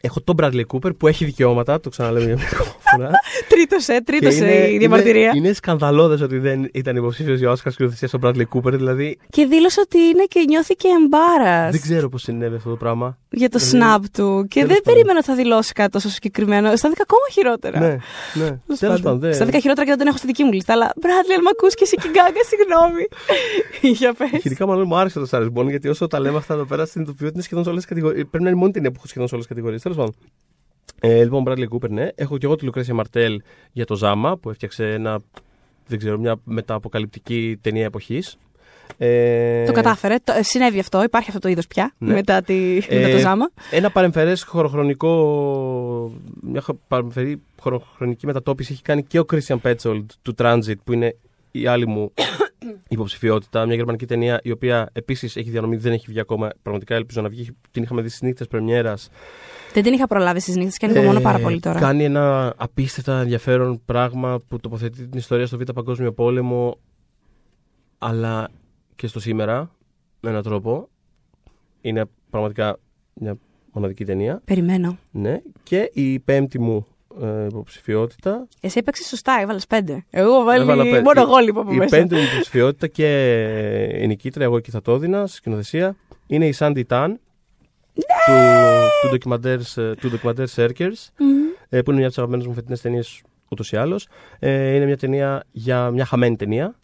έχω 0.01 0.21
τον 0.21 0.35
Bradley 0.41 0.63
Cooper 0.73 0.97
που 0.97 1.07
έχει 1.07 1.25
δικαιώματα, 1.25 1.79
το 1.79 1.89
ξαναλέω 1.89 2.23
μια 2.25 2.37
ακόμα 2.53 2.75
φορά. 2.79 3.11
Τρίτος, 3.49 3.87
ε, 3.87 4.01
τρίτος 4.05 4.35
Και 4.35 4.67
η 4.71 4.77
διαμαρτυρία. 4.77 5.21
Είναι, 5.21 5.37
είναι 5.37 5.53
σκανδαλώδες 5.53 6.21
ότι 6.21 6.37
δεν 6.37 6.69
ήταν 6.73 6.95
υποψήφιος 6.95 7.39
για 7.39 7.51
Oscar 7.55 7.71
σκηνοθεσία 7.71 8.07
στον 8.07 8.21
Bradley 8.23 8.43
Cooper. 8.53 8.71
Δηλαδή, 8.71 9.17
Και 9.29 9.45
δήλωσε 9.45 9.81
ότι 9.81 9.97
είναι 9.97 10.23
και 10.27 10.43
νιώθηκε 10.47 10.87
embarrassed 10.87 11.71
δεν 11.71 11.81
ξέρω 11.81 12.09
πώς 12.09 12.21
συνέβη 12.21 12.55
αυτό 12.55 12.69
το 12.69 12.75
πράγμα. 12.75 13.17
Για 13.31 13.49
το 13.49 13.59
Δηλαδή, 13.59 13.95
snap 14.05 14.09
του. 14.13 14.45
Και 14.49 14.59
τέλος 14.59 14.67
δεν 14.67 14.67
πάντων. 14.67 14.81
περίμενα 14.83 15.17
ότι 15.17 15.27
θα 15.27 15.35
δηλώσει 15.35 15.73
κάτι 15.73 15.91
τόσο 15.91 16.09
συγκεκριμένο. 16.09 16.67
Αισθάνθηκα 16.71 17.03
ακόμα 17.03 17.25
χειρότερα. 17.31 17.79
Ναι, 17.79 17.87
ναι. 18.33 18.47
Τέλος 18.65 18.79
Τέλος 18.79 19.01
πάντων. 19.01 19.19
δεν- 19.19 19.29
Αισθάνθηκα 19.29 19.59
χειρότερα 19.59 19.83
και 19.85 19.89
δεν 19.89 19.99
τον 19.99 20.07
έχω 20.07 20.17
στη 20.17 20.27
δική 20.27 20.43
μου 20.43 20.51
λίστα. 20.51 20.73
Αλλά 20.73 20.91
Bradley, 20.95 21.33
αν 21.37 21.41
με 21.43 21.49
ακούς 21.51 21.73
και 21.73 21.83
εσύ 21.83 21.95
και 21.95 22.07
γκάγκα, 22.09 22.41
συγγνώμη. 22.51 23.03
Για 23.99 24.13
πες. 24.13 24.41
Γενικά, 24.41 24.65
μάλλον 24.67 24.85
μου 24.87 24.95
άρεσε 24.95 25.19
το 25.19 25.27
Star 25.31 25.41
is 25.41 25.53
Born 25.53 25.69
γιατί 25.69 25.87
όσο 25.87 26.07
τα 26.07 26.19
λέμε 26.19 26.37
αυτά 26.37 26.53
εδώ 26.53 26.65
πέρα 26.65 26.85
συνειδητοποιώ 26.85 27.25
ότι 27.25 27.35
είναι 27.35 27.43
σχεδόν 27.43 27.63
σε 27.63 27.69
όλες 27.69 27.81
τις 27.85 27.89
κατηγορίες. 27.91 28.25
Πρέπει 28.29 28.43
να 28.43 28.49
είναι 28.49 28.59
μόνη 28.59 28.71
ταινία 28.71 28.89
που 28.89 28.95
έχω 28.97 29.07
σχεδόν 29.07 29.27
σε 29.27 29.33
όλες 29.33 29.45
τις 29.47 29.55
κατηγορίες. 29.55 29.81
Τέλος 29.81 29.97
πάντων. 29.97 30.13
Ε, 31.01 31.23
λοιπόν, 31.23 31.43
Bradley 31.47 31.67
Cooper, 31.75 31.89
ναι. 31.89 32.07
Έχω 32.15 32.37
και 32.37 32.45
εγώ 32.45 32.55
τη 32.55 32.65
Λουκρέσια 32.65 32.93
Μαρτέλ 32.93 33.41
για 33.71 33.85
το 33.85 33.95
Ζάμα 33.95 34.37
που 34.37 34.49
έφτιαξε 34.49 34.85
ένα, 34.89 35.19
δεν 35.87 35.97
ξέρω, 35.97 36.17
μια 36.19 36.35
μεταποκαλυπτική 36.43 37.57
ταινία 37.61 37.85
εποχής. 37.85 38.37
Ε, 38.97 39.65
Το 39.65 39.71
κατάφερε. 39.71 40.15
Το, 40.23 40.33
ε, 40.37 40.43
συνέβη 40.43 40.79
αυτό. 40.79 41.03
Υπάρχει 41.03 41.27
αυτό 41.29 41.39
το 41.41 41.49
είδος 41.49 41.67
πια. 41.67 41.93
Ναι. 41.97 42.13
Μετά, 42.13 42.41
τη, 42.41 42.77
Ε, 42.87 42.99
μετά 42.99 43.09
το 43.11 43.17
ζάμα. 43.17 43.49
Ένα 43.71 43.89
παρεμφερές 43.91 44.43
χωροχρονικό. 44.43 46.11
Μια 46.41 46.61
χο- 46.61 46.79
παρεμφερή 46.87 47.41
χωροχρονική 47.59 48.25
μετατόπιση 48.25 48.73
έχει 48.73 48.81
κάνει 48.81 49.03
και 49.03 49.19
ο 49.19 49.25
Christian 49.33 49.57
Petzold 49.63 50.05
του 50.21 50.35
Transit, 50.37 50.73
που 50.83 50.93
είναι 50.93 51.15
η 51.51 51.67
άλλη 51.67 51.87
μου 51.87 52.11
υποψηφιότητα. 52.87 53.65
Μια 53.65 53.75
γερμανική 53.75 54.05
ταινία 54.05 54.39
η 54.43 54.51
οποία 54.51 54.89
επίσης 54.93 55.35
έχει 55.35 55.49
διανομή, 55.49 55.75
δεν 55.75 55.91
έχει 55.91 56.05
βγει 56.07 56.19
ακόμα. 56.19 56.49
Πραγματικά 56.61 56.95
ελπίζω 56.95 57.21
να 57.21 57.29
βγει. 57.29 57.49
Την 57.71 57.83
είχαμε 57.83 58.01
δει 58.01 58.07
στις 58.09 58.21
νύχτες 58.21 58.47
Πρεμιέρας. 58.47 59.09
Δεν 59.73 59.83
την 59.83 59.93
είχα 59.93 60.07
προλάβει 60.07 60.39
στις 60.39 60.55
νύχτες 60.55 60.77
και 60.77 60.85
ανυπομονώ 60.85 61.19
πάρα 61.19 61.39
πολύ 61.39 61.59
τώρα. 61.59 61.77
Ε, 61.77 61.81
Κάνει 61.81 62.03
ένα 62.03 62.53
απίστευτα 62.57 63.19
ενδιαφέρον 63.19 63.81
πράγμα 63.85 64.39
που 64.47 64.59
τοποθετεί 64.59 65.07
την 65.07 65.17
ιστορία 65.19 65.45
στο 65.47 65.57
Β' 65.57 65.71
Παγκόσμιο 65.73 66.11
Πόλεμο, 66.13 66.77
αλλά 67.97 68.49
και 68.99 69.07
στο 69.07 69.19
σήμερα 69.19 69.71
με 70.19 70.29
έναν 70.29 70.43
τρόπο. 70.43 70.89
Είναι 71.81 72.05
πραγματικά 72.29 72.77
μια 73.13 73.37
μοναδική 73.71 74.05
ταινία. 74.05 74.41
Περιμένω. 74.45 74.97
Ναι. 75.11 75.41
Και 75.63 75.89
η 75.93 76.19
πέμπτη 76.19 76.59
μου 76.59 76.87
ε, 77.21 77.45
υποψηφιότητα. 77.45 78.47
Εσύ 78.61 78.77
έπαιξες 78.79 79.07
σωστά, 79.07 79.37
έβαλες 79.41 79.67
πέντε. 79.67 80.05
Εγώ 80.09 80.43
βάλει. 80.43 80.61
Έβαλα 80.61 80.83
πέ- 80.83 81.03
Μόνο 81.03 81.19
η- 81.21 81.23
εγώ 81.23 81.37
λείπω 81.37 81.59
από 81.59 81.73
Η 81.73 81.75
μέσα. 81.77 81.97
πέμπτη 81.97 82.15
μου 82.15 82.21
υποψηφιότητα 82.31 82.87
και 82.87 83.07
η 84.01 84.07
νικήτρια, 84.07 84.45
εγώ 84.45 84.59
και 84.59 84.71
θα 84.71 84.81
το 84.81 84.93
έδινα, 84.93 85.27
σκηνοθεσία. 85.27 85.95
είναι 86.27 86.47
η 86.47 86.53
Sandy 86.57 86.83
Tan 86.87 87.07
του, 88.25 88.33
του 89.01 89.09
ντοκιμαντέρς 89.09 89.73
του 89.73 90.09
ντοκιμαντέρ 90.09 90.47
Circers, 90.55 91.07
ε, 91.69 91.81
που 91.81 91.91
είναι 91.91 91.99
μια 91.99 92.07
από 92.07 92.07
τις 92.07 92.17
αγαπημένες 92.17 92.45
μου 92.47 92.53
φετινές 92.53 92.81
ταινίες 92.81 93.21
ούτως 93.49 93.71
ή 93.71 93.77
άλλως. 93.77 94.07
Ε, 94.39 94.75
είναι 94.75 94.85
μια 94.85 94.97
ταινία 94.97 95.43
για 95.51 95.89
μια 95.91 96.05
χαμένη 96.05 96.35
ταινία. 96.35 96.78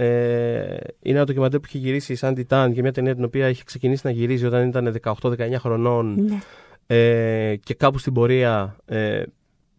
Ε, 0.00 0.76
είναι 1.02 1.16
ένα 1.16 1.24
ντοκιμαντέρ 1.24 1.60
που 1.60 1.66
έχει 1.68 1.78
γυρίσει 1.78 2.12
η 2.12 2.18
Sandy 2.20 2.42
Tan 2.48 2.68
για 2.72 2.82
μια 2.82 2.92
ταινία 2.92 3.14
την 3.14 3.24
οποία 3.24 3.48
είχε 3.48 3.62
ξεκινήσει 3.64 4.00
να 4.04 4.10
γυρίζει 4.10 4.46
όταν 4.46 4.68
ήταν 4.68 4.96
18-19 5.02 5.54
χρονών 5.58 6.14
Ναι. 6.14 6.38
ε, 6.86 7.56
και 7.56 7.74
κάπου 7.74 7.98
στην 7.98 8.12
πορεία 8.12 8.76
ε, 8.86 9.22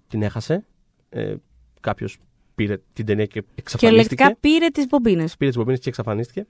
την 0.07 0.21
έχασε. 0.23 0.65
Ε, 1.09 1.33
Κάποιος 1.81 2.17
πήρε 2.55 2.77
την 2.93 3.05
ταινία 3.05 3.25
και 3.25 3.43
εξαφανίστηκε. 3.55 4.15
Κυριολεκτικά 4.15 4.37
πήρε 4.39 4.67
τις 4.67 4.87
μπομπίνες. 4.87 5.37
Πήρε 5.37 5.49
τις 5.49 5.59
μπομπίνες 5.59 5.79
και 5.79 5.89
εξαφανίστηκε. 5.89 6.47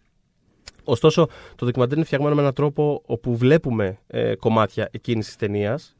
Ωστόσο, 0.84 1.28
το 1.56 1.66
ντοκιμαντέρ 1.66 1.98
είναι 1.98 2.06
φτιαγμένο 2.06 2.36
με 2.36 2.42
έναν 2.42 2.54
τρόπο 2.54 3.02
όπου 3.06 3.38
βλέπουμε 3.38 4.00
ε, 4.08 4.36
κομμάτια 4.36 4.90
εκείνης 4.92 5.26
της 5.26 5.36
ταινίας, 5.36 5.96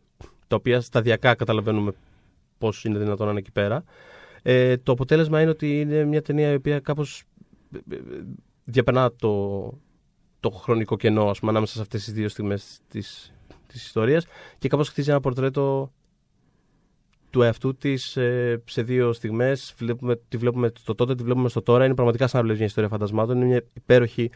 τα 0.48 0.56
οποία 0.56 0.82
σταδιακά 0.82 1.36
καταλαβαίνουμε 1.36 1.92
πώς 2.58 2.86
είναι 2.86 3.00
δυνατόν 3.00 3.26
να 3.26 3.32
είναι 3.32 3.40
εκεί 3.40 3.52
πέρα. 3.52 3.84
Ε, 4.42 4.78
το 4.78 4.92
αποτέλεσμα 4.92 5.42
είναι 5.42 5.50
ότι 5.50 5.80
είναι 5.80 6.04
μια 6.04 6.22
ταινία 6.22 6.52
η 6.52 6.56
οποία 6.56 6.80
κάπως 6.80 7.24
διαπερνά 8.64 9.12
το, 9.16 9.64
το 10.40 10.50
χρονικό 10.50 10.98
κενό 10.98 11.30
ας 11.30 11.40
πούμε, 11.40 11.52
ανάμεσα 11.52 11.74
σε 11.74 11.82
αυτές 11.82 12.04
τις 12.04 12.14
δύο 12.14 12.30
στιγμές 12.30 12.80
της 12.88 13.34
της 13.72 13.86
ιστορίας 13.86 14.26
και 14.58 14.68
κάπως 14.68 14.90
χτίζει 14.90 15.10
ένα 15.10 15.20
πορτρέτο 15.20 15.92
του 17.30 17.42
εαυτού 17.42 17.76
της 17.76 18.18
σε 18.66 18.82
δύο 18.82 19.14
στιγμές. 19.14 19.76
Τη 20.28 20.38
βλέπουμε 20.38 20.72
στο 20.80 20.96
τότε, 20.96 21.16
τη 21.16 21.24
βλέπουμε 21.24 21.50
στο 21.50 21.62
τώρα. 21.62 21.86
Είναι 21.86 21.94
πραγματικά 21.94 22.28
σαν 22.28 22.40
να 22.40 22.42
βλέπεις 22.44 22.60
μια 22.60 22.68
ιστορία 22.68 22.90
φαντασμάτων. 22.90 23.36
Είναι 23.36 23.46
μια 23.46 23.64
υπέροχη, 23.74 24.30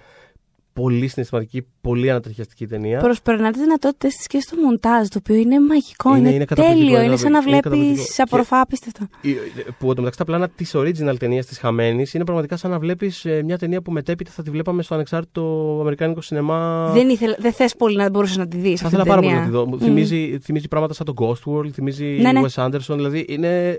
πολύ 0.74 1.08
συναισθηματική, 1.08 1.66
πολύ 1.82 2.10
ανατριχιαστική 2.10 2.68
ταινία. 2.68 3.00
Προσπερνά 3.00 3.52
τις 3.52 3.62
δυνατότητες 3.62 4.16
της 4.16 4.28
και 4.28 4.40
στο 4.40 4.56
μοντάζ, 4.58 5.08
το 5.08 5.18
οποίο 5.20 5.36
είναι 5.36 5.60
μαγικό, 5.60 6.10
είναι, 6.10 6.18
Είναι- 6.20 6.30
είναι 6.36 6.46
τέλειο. 6.46 6.64
καταπληκτικό, 6.64 6.96
Είναι 6.98 7.06
είναι 7.06 7.16
σαν 7.18 7.32
να 7.32 7.38
είναι 7.38 7.48
βλέπεις 7.48 7.62
καταπληκτικό. 7.70 8.24
απορροφά 8.24 8.60
απίστευτα. 8.62 9.10
Η- 9.22 9.34
Που 9.78 9.86
εντωμεταξύ 9.86 10.18
τα 10.20 10.26
πλάνα 10.26 10.50
της 10.50 10.76
original 10.76 11.16
ταινίας 11.20 11.46
της 11.46 11.58
Χαμένης 11.58 12.14
είναι 12.14 12.24
πραγματικά 12.24 12.58
σαν 12.58 12.72
να 12.72 12.80
βλέπεις 12.80 13.26
μια 13.46 13.58
ταινία 13.58 13.82
που 13.82 13.92
μετέπειτα 13.92 14.32
θα 14.32 14.44
τη 14.44 14.50
βλέπαμε 14.50 14.84
στο 14.84 14.94
ανεξάρτητο 14.94 15.78
αμερικάνικο 15.82 16.22
σινεμά. 16.22 16.92
Δεν, 16.94 17.10
ήθελε, 17.10 17.36
δεν 17.40 17.54
θες 17.54 17.76
πολύ 17.76 17.96
να 17.96 18.10
μπορούσες 18.10 18.38
να 18.38 18.48
τη 18.48 18.58
δεις. 18.58 18.82
Θα 18.82 18.88
ήθελα 18.88 19.04
πάρα 19.04 19.22
πολύ 19.22 19.34
να 19.34 19.44
τη 19.44 19.50
δω. 19.50 19.66
Μου 19.66 19.80
Θυμίζει, 19.80 20.38
θυμίζει 20.42 20.68
πράγματα 20.68 20.94
σαν 20.94 21.06
το 21.06 21.14
Ghost 21.18 21.52
World, 21.54 21.70
θυμίζει 21.72 22.06
Ναι, 22.06 22.32
ναι. 22.32 22.42
Wes 22.44 22.64
Anderson. 22.66 22.96
Δηλαδή 22.96 23.26
είναι. 23.30 23.70
ε, 23.70 23.78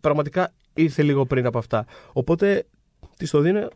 Πραγματικά 0.00 0.52
ήρθε 0.74 1.02
λίγο 1.02 1.26
πριν 1.26 1.46
από 1.46 1.58
αυτά. 1.58 1.84
Οπότε 2.12 2.66
της 3.16 3.30
το 3.30 3.40
δίνω 3.40 3.68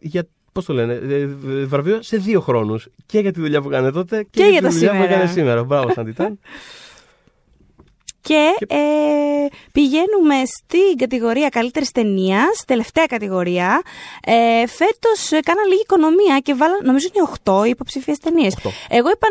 για. 0.00 0.26
Πώς 0.52 0.64
το 0.64 0.72
λένε, 0.72 0.92
ε, 0.92 1.14
ε, 1.20 1.26
βραβείο 1.64 2.02
σε 2.02 2.16
δύο 2.16 2.40
χρόνους. 2.40 2.88
Και 3.06 3.18
για 3.18 3.32
τη 3.32 3.40
δουλειά 3.40 3.60
που 3.62 3.68
έκανε 3.68 3.90
τότε 3.90 4.22
και, 4.30 4.42
Και 4.42 4.48
για 4.48 4.58
τη 4.60 4.64
τα 4.66 4.70
δουλειά 4.70 4.88
που 4.90 4.94
σήμερα. 4.96 5.14
έκανε 5.14 5.30
σήμερα. 5.30 5.64
Μπράβο, 5.64 5.92
Σαντιτάν. 5.92 6.38
Και, 8.22 8.48
Και- 8.58 8.66
Ε, 8.74 9.46
πηγαίνουμε 9.72 10.34
στην 10.44 10.96
κατηγορία 10.98 11.48
καλύτερης 11.48 11.90
ταινίας, 11.90 12.64
τελευταία 12.66 13.06
κατηγορία. 13.06 13.82
Ε, 14.24 14.66
Φέτος 14.66 15.28
κάνα 15.44 15.62
λίγη 15.68 15.80
οικονομία 15.80 16.38
και 16.42 16.54
βάλα, 16.54 16.74
νομίζω 16.84 17.08
είναι 17.14 17.28
8 17.44 17.64
υποψηφίες 17.68 18.18
ταινίες. 18.18 18.54
Οχτώ. 18.56 18.70
Εγώ 18.88 19.08
είπα 19.10 19.26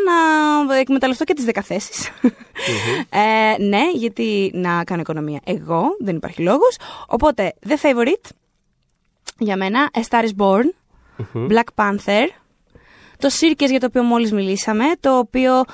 να 0.66 0.76
εκμεταλλευτώ 0.78 1.24
και 1.24 1.34
τις 1.34 1.44
10 1.44 1.60
θέσει. 1.62 2.10
ε, 3.10 3.62
ναι, 3.62 3.82
γιατί 3.94 4.50
να 4.54 4.84
κάνω 4.84 5.00
οικονομία 5.00 5.40
εγώ, 5.44 5.82
δεν 6.00 6.16
υπάρχει 6.16 6.42
λόγος. 6.42 6.76
Οπότε, 7.06 7.54
The 7.68 7.74
Favorite 7.86 8.28
για 9.38 9.56
μένα, 9.56 9.90
A 9.92 10.00
Star 10.10 10.22
is 10.22 10.36
Born, 10.38 10.64
Black 11.34 11.68
Panther, 11.74 12.26
το 13.18 13.28
Circus 13.40 13.68
για 13.68 13.80
το 13.80 13.86
οποίο 13.86 14.02
μόλις 14.02 14.32
μιλήσαμε, 14.32 14.84
το 15.00 15.18
οποίο 15.18 15.64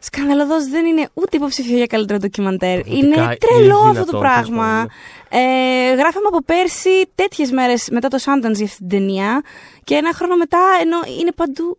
σκανδαλωδώς 0.00 0.68
δεν 0.68 0.86
είναι 0.86 1.08
ούτε 1.14 1.36
υποψήφιο 1.36 1.76
για 1.76 1.86
καλύτερο 1.86 2.18
ντοκιμαντέρ. 2.18 2.80
Πραγματικά, 2.80 3.06
Είναι 3.06 3.22
είναι 3.22 3.36
τρελό 3.36 3.76
αυτό 3.76 3.90
δυνατόν, 3.90 4.04
το 4.04 4.10
τέλος 4.10 4.22
πράγμα. 4.22 4.86
Ε, 5.28 5.94
γράφαμε 5.94 6.26
από 6.28 6.42
πέρσι 6.42 7.10
τέτοιες 7.14 7.50
μέρες 7.50 7.88
μετά 7.90 8.08
το 8.08 8.18
Sundance 8.24 8.54
για 8.54 8.64
αυτή 8.64 8.76
την 8.76 8.88
ταινία 8.88 9.42
και 9.84 9.94
ένα 9.94 10.12
χρόνο 10.12 10.36
μετά 10.36 10.58
ενώ 10.80 10.98
είναι 11.20 11.32
παντού 11.32 11.78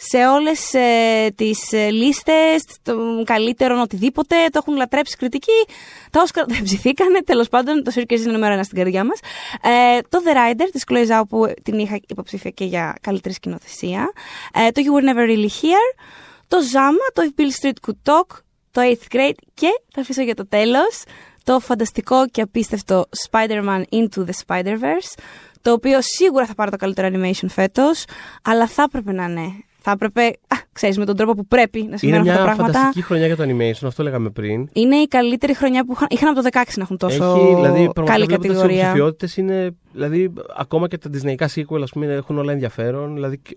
σε 0.00 0.26
όλες 0.26 0.74
ε, 0.74 1.28
τις 1.34 1.72
ε, 1.72 1.90
λίστες 1.90 2.64
των 2.82 3.24
καλύτερων 3.24 3.80
οτιδήποτε, 3.80 4.36
το 4.52 4.58
έχουν 4.62 4.76
λατρέψει 4.76 5.16
κριτικοί. 5.16 5.64
Τα 6.10 6.20
Όσκαρ 6.22 6.44
δεν 6.46 6.62
ψηθήκανε, 6.62 7.20
τέλος 7.20 7.48
πάντων 7.48 7.82
το 7.84 7.92
Circus 7.94 8.20
είναι 8.20 8.32
νούμερο 8.32 8.52
ένα 8.52 8.62
στην 8.62 8.76
καρδιά 8.76 9.04
μας. 9.04 9.18
Ε, 9.62 9.98
το 10.08 10.22
The 10.24 10.36
Rider 10.36 10.68
της 10.72 10.84
Chloe 10.90 11.06
Zhao 11.06 11.22
που 11.28 11.52
την 11.62 11.78
είχα 11.78 12.00
υποψήφια 12.08 12.50
και 12.50 12.64
για 12.64 12.94
καλύτερη 13.00 13.34
σκηνοθεσία. 13.34 14.12
Ε, 14.54 14.70
το 14.70 14.82
You 14.84 14.98
Were 14.98 15.08
Never 15.08 15.28
Really 15.28 15.48
Here. 15.62 16.02
Το 16.48 16.56
Zama, 16.72 17.12
το 17.12 17.22
If 17.22 17.40
Bill 17.40 17.50
Street 17.60 17.88
Could 17.88 18.12
Talk. 18.12 18.42
Το 18.70 18.80
8th 18.84 19.16
Grade 19.16 19.38
και 19.54 19.68
θα 19.94 20.00
αφήσω 20.00 20.22
για 20.22 20.34
το 20.34 20.48
τέλος 20.48 21.04
το 21.44 21.60
φανταστικό 21.60 22.28
και 22.28 22.40
απίστευτο 22.40 23.06
Spider-Man 23.30 23.82
Into 23.90 24.24
the 24.24 24.32
Spider-Verse 24.46 25.18
το 25.62 25.72
οποίο 25.72 25.98
σίγουρα 26.02 26.46
θα 26.46 26.54
πάρει 26.54 26.70
το 26.70 26.76
καλύτερο 26.76 27.08
animation 27.12 27.48
φέτος 27.48 28.04
αλλά 28.42 28.66
θα 28.66 28.82
έπρεπε 28.82 29.12
να 29.12 29.24
είναι 29.24 29.52
θα 29.88 29.94
έπρεπε, 29.94 30.22
α, 30.46 30.56
ξέρεις, 30.72 30.98
με 30.98 31.04
τον 31.04 31.16
τρόπο 31.16 31.34
που 31.34 31.46
πρέπει 31.46 31.78
να 31.78 31.84
Είναι 31.84 31.96
συμβαίνουν 31.96 32.28
αυτά 32.28 32.40
μια 32.40 32.46
τα 32.46 32.54
πράγματα. 32.54 32.78
φανταστική 32.78 33.02
χρονιά 33.06 33.26
για 33.26 33.36
το 33.36 33.42
animation, 33.42 33.86
αυτό 33.86 34.02
λέγαμε 34.02 34.30
πριν. 34.30 34.68
Είναι 34.72 34.96
η 34.96 35.06
καλύτερη 35.06 35.54
χρονιά 35.54 35.84
που 35.84 35.92
είχαν, 35.92 36.06
είχαν 36.10 36.28
από 36.28 36.42
το 36.42 36.48
16 36.52 36.76
να 36.76 36.82
έχουν 36.82 36.96
τόσο 36.96 37.24
Έχει, 37.24 37.54
δηλαδή, 37.54 37.90
πραγματικά 37.92 38.04
καλή 38.04 38.24
βλέποντας 38.24 38.26
τις 38.26 38.36
κατηγορία. 38.36 38.76
υποψηφιότητες 38.76 39.36
είναι, 39.36 39.76
δηλαδή, 39.92 40.32
ακόμα 40.56 40.88
και 40.88 40.98
τα 40.98 41.10
Disneyικά 41.12 41.46
sequel, 41.54 41.82
ας 41.82 41.90
πούμε, 41.90 42.06
έχουν 42.06 42.38
όλα 42.38 42.52
ενδιαφέρον. 42.52 43.14
Δηλαδή, 43.14 43.38
και, 43.38 43.54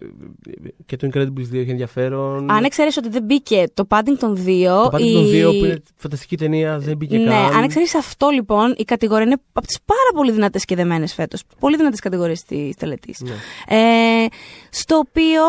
και 0.85 0.95
το 0.95 1.09
Incredibles 1.13 1.53
2 1.55 1.59
έχει 1.59 1.69
ενδιαφέρον. 1.69 2.51
Αν 2.51 2.63
εξαιρέσει 2.63 2.99
ότι 2.99 3.09
δεν 3.09 3.23
μπήκε 3.23 3.63
το 3.73 3.87
Paddington 3.89 4.33
2. 4.33 4.65
το 4.83 4.89
Paddington 4.91 4.99
η... 4.99 5.43
2 5.43 5.49
που 5.59 5.65
είναι 5.65 5.83
φανταστική 5.95 6.37
ταινία, 6.37 6.79
δεν 6.79 6.97
μπήκε 6.97 7.17
ναι, 7.17 7.23
καν. 7.25 7.55
αν 7.55 7.63
εξαιρέσει 7.63 7.97
αυτό 7.97 8.29
λοιπόν, 8.29 8.73
η 8.77 8.83
κατηγορία 8.83 9.25
είναι 9.25 9.37
από 9.53 9.67
τις 9.67 9.79
πάρα 9.85 10.09
πολύ 10.15 10.31
δυνατές 10.31 10.65
και 10.65 10.75
δεμένες 10.75 11.13
φέτος. 11.13 11.43
Πολύ 11.59 11.75
δυνατές 11.75 11.99
κατηγορίες 11.99 12.43
της 12.43 12.75
τελετής. 12.75 13.21
Ναι. 13.21 13.31
Ε, 13.77 14.27
στο 14.69 14.95
οποίο 14.95 15.41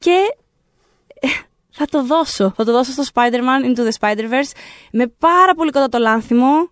και 0.00 0.34
ε, 1.20 1.28
θα 1.70 1.84
το 1.84 2.04
δώσω. 2.04 2.52
Θα 2.56 2.64
το 2.64 2.72
δώσω 2.72 2.92
στο 2.92 3.02
Spider-Man 3.14 3.66
Into 3.66 3.80
the 3.80 3.92
Spider-Verse 4.00 4.50
με 4.92 5.06
πάρα 5.18 5.54
πολύ 5.54 5.70
κοντά 5.70 5.88
το 5.88 5.98
λάνθιμο. 5.98 6.70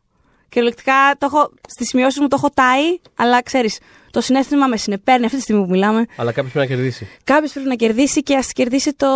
Κυριολεκτικά 0.49 0.93
το 1.19 1.27
έχω, 1.27 1.51
στις 1.69 1.89
σημειώσεις 1.89 2.21
μου 2.21 2.29
το 2.29 2.37
έχω 2.39 2.51
τάει, 2.55 3.01
αλλά 3.17 3.43
ξέρεις, 3.43 3.79
το 4.11 4.21
συνέστημα 4.21 4.67
με 4.67 4.77
συνεπέρνει 4.77 5.25
αυτή 5.25 5.37
τη 5.37 5.43
στιγμή 5.43 5.65
που 5.65 5.71
μιλάμε. 5.71 6.07
Αλλά 6.17 6.33
κάποιος 6.33 6.53
πρέπει 6.53 6.69
να 6.69 6.77
κερδίσει. 6.77 7.09
Κάποιος 7.25 7.53
πρέπει 7.53 7.69
να 7.69 7.75
κερδίσει 7.75 8.23
και 8.23 8.37
ας 8.37 8.53
κερδίσει 8.53 8.95
το 8.95 9.07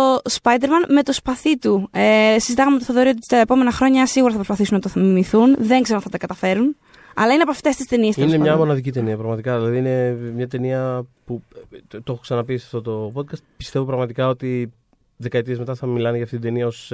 Spider-Man 0.41 0.85
με 0.87 1.03
το 1.03 1.13
σπαθί 1.13 1.57
του. 1.57 1.89
Ε, 1.91 2.35
συζητάγαμε 2.39 2.75
με 2.75 2.79
το 2.79 2.85
Θοδωρή 2.85 3.09
ότι 3.09 3.27
τα 3.27 3.37
επόμενα 3.37 3.71
χρόνια 3.71 4.05
σίγουρα 4.05 4.31
θα 4.31 4.37
προσπαθήσουν 4.37 4.79
να 4.83 4.91
το 4.91 4.99
μιμηθούν. 4.99 5.55
Δεν 5.59 5.81
ξέρω 5.81 5.97
αν 5.97 6.03
θα 6.03 6.09
τα 6.09 6.17
καταφέρουν. 6.17 6.75
Αλλά 7.15 7.33
είναι 7.33 7.41
από 7.41 7.51
αυτές 7.51 7.75
τις 7.75 7.85
ταινίες. 7.85 8.15
Είναι 8.15 8.37
μια 8.37 8.57
μοναδική 8.57 8.91
ταινία, 8.91 9.17
πραγματικά. 9.17 9.57
Δηλαδή, 9.57 9.77
είναι 9.77 10.17
μια 10.35 10.47
ταινία 10.47 11.05
που. 11.25 11.43
Το, 11.87 12.01
το 12.01 12.11
έχω 12.11 12.21
ξαναπεί 12.21 12.57
σε 12.57 12.65
αυτό 12.65 12.81
το 12.81 13.11
podcast. 13.15 13.41
Πιστεύω 13.57 13.85
πραγματικά 13.85 14.27
ότι 14.27 14.71
δεκαετίες 15.17 15.59
μετά 15.59 15.75
θα 15.75 15.87
μιλάνε 15.87 16.15
για 16.15 16.25
αυτή 16.25 16.37
την 16.39 16.45
ταινία 16.45 16.67
ως 16.67 16.91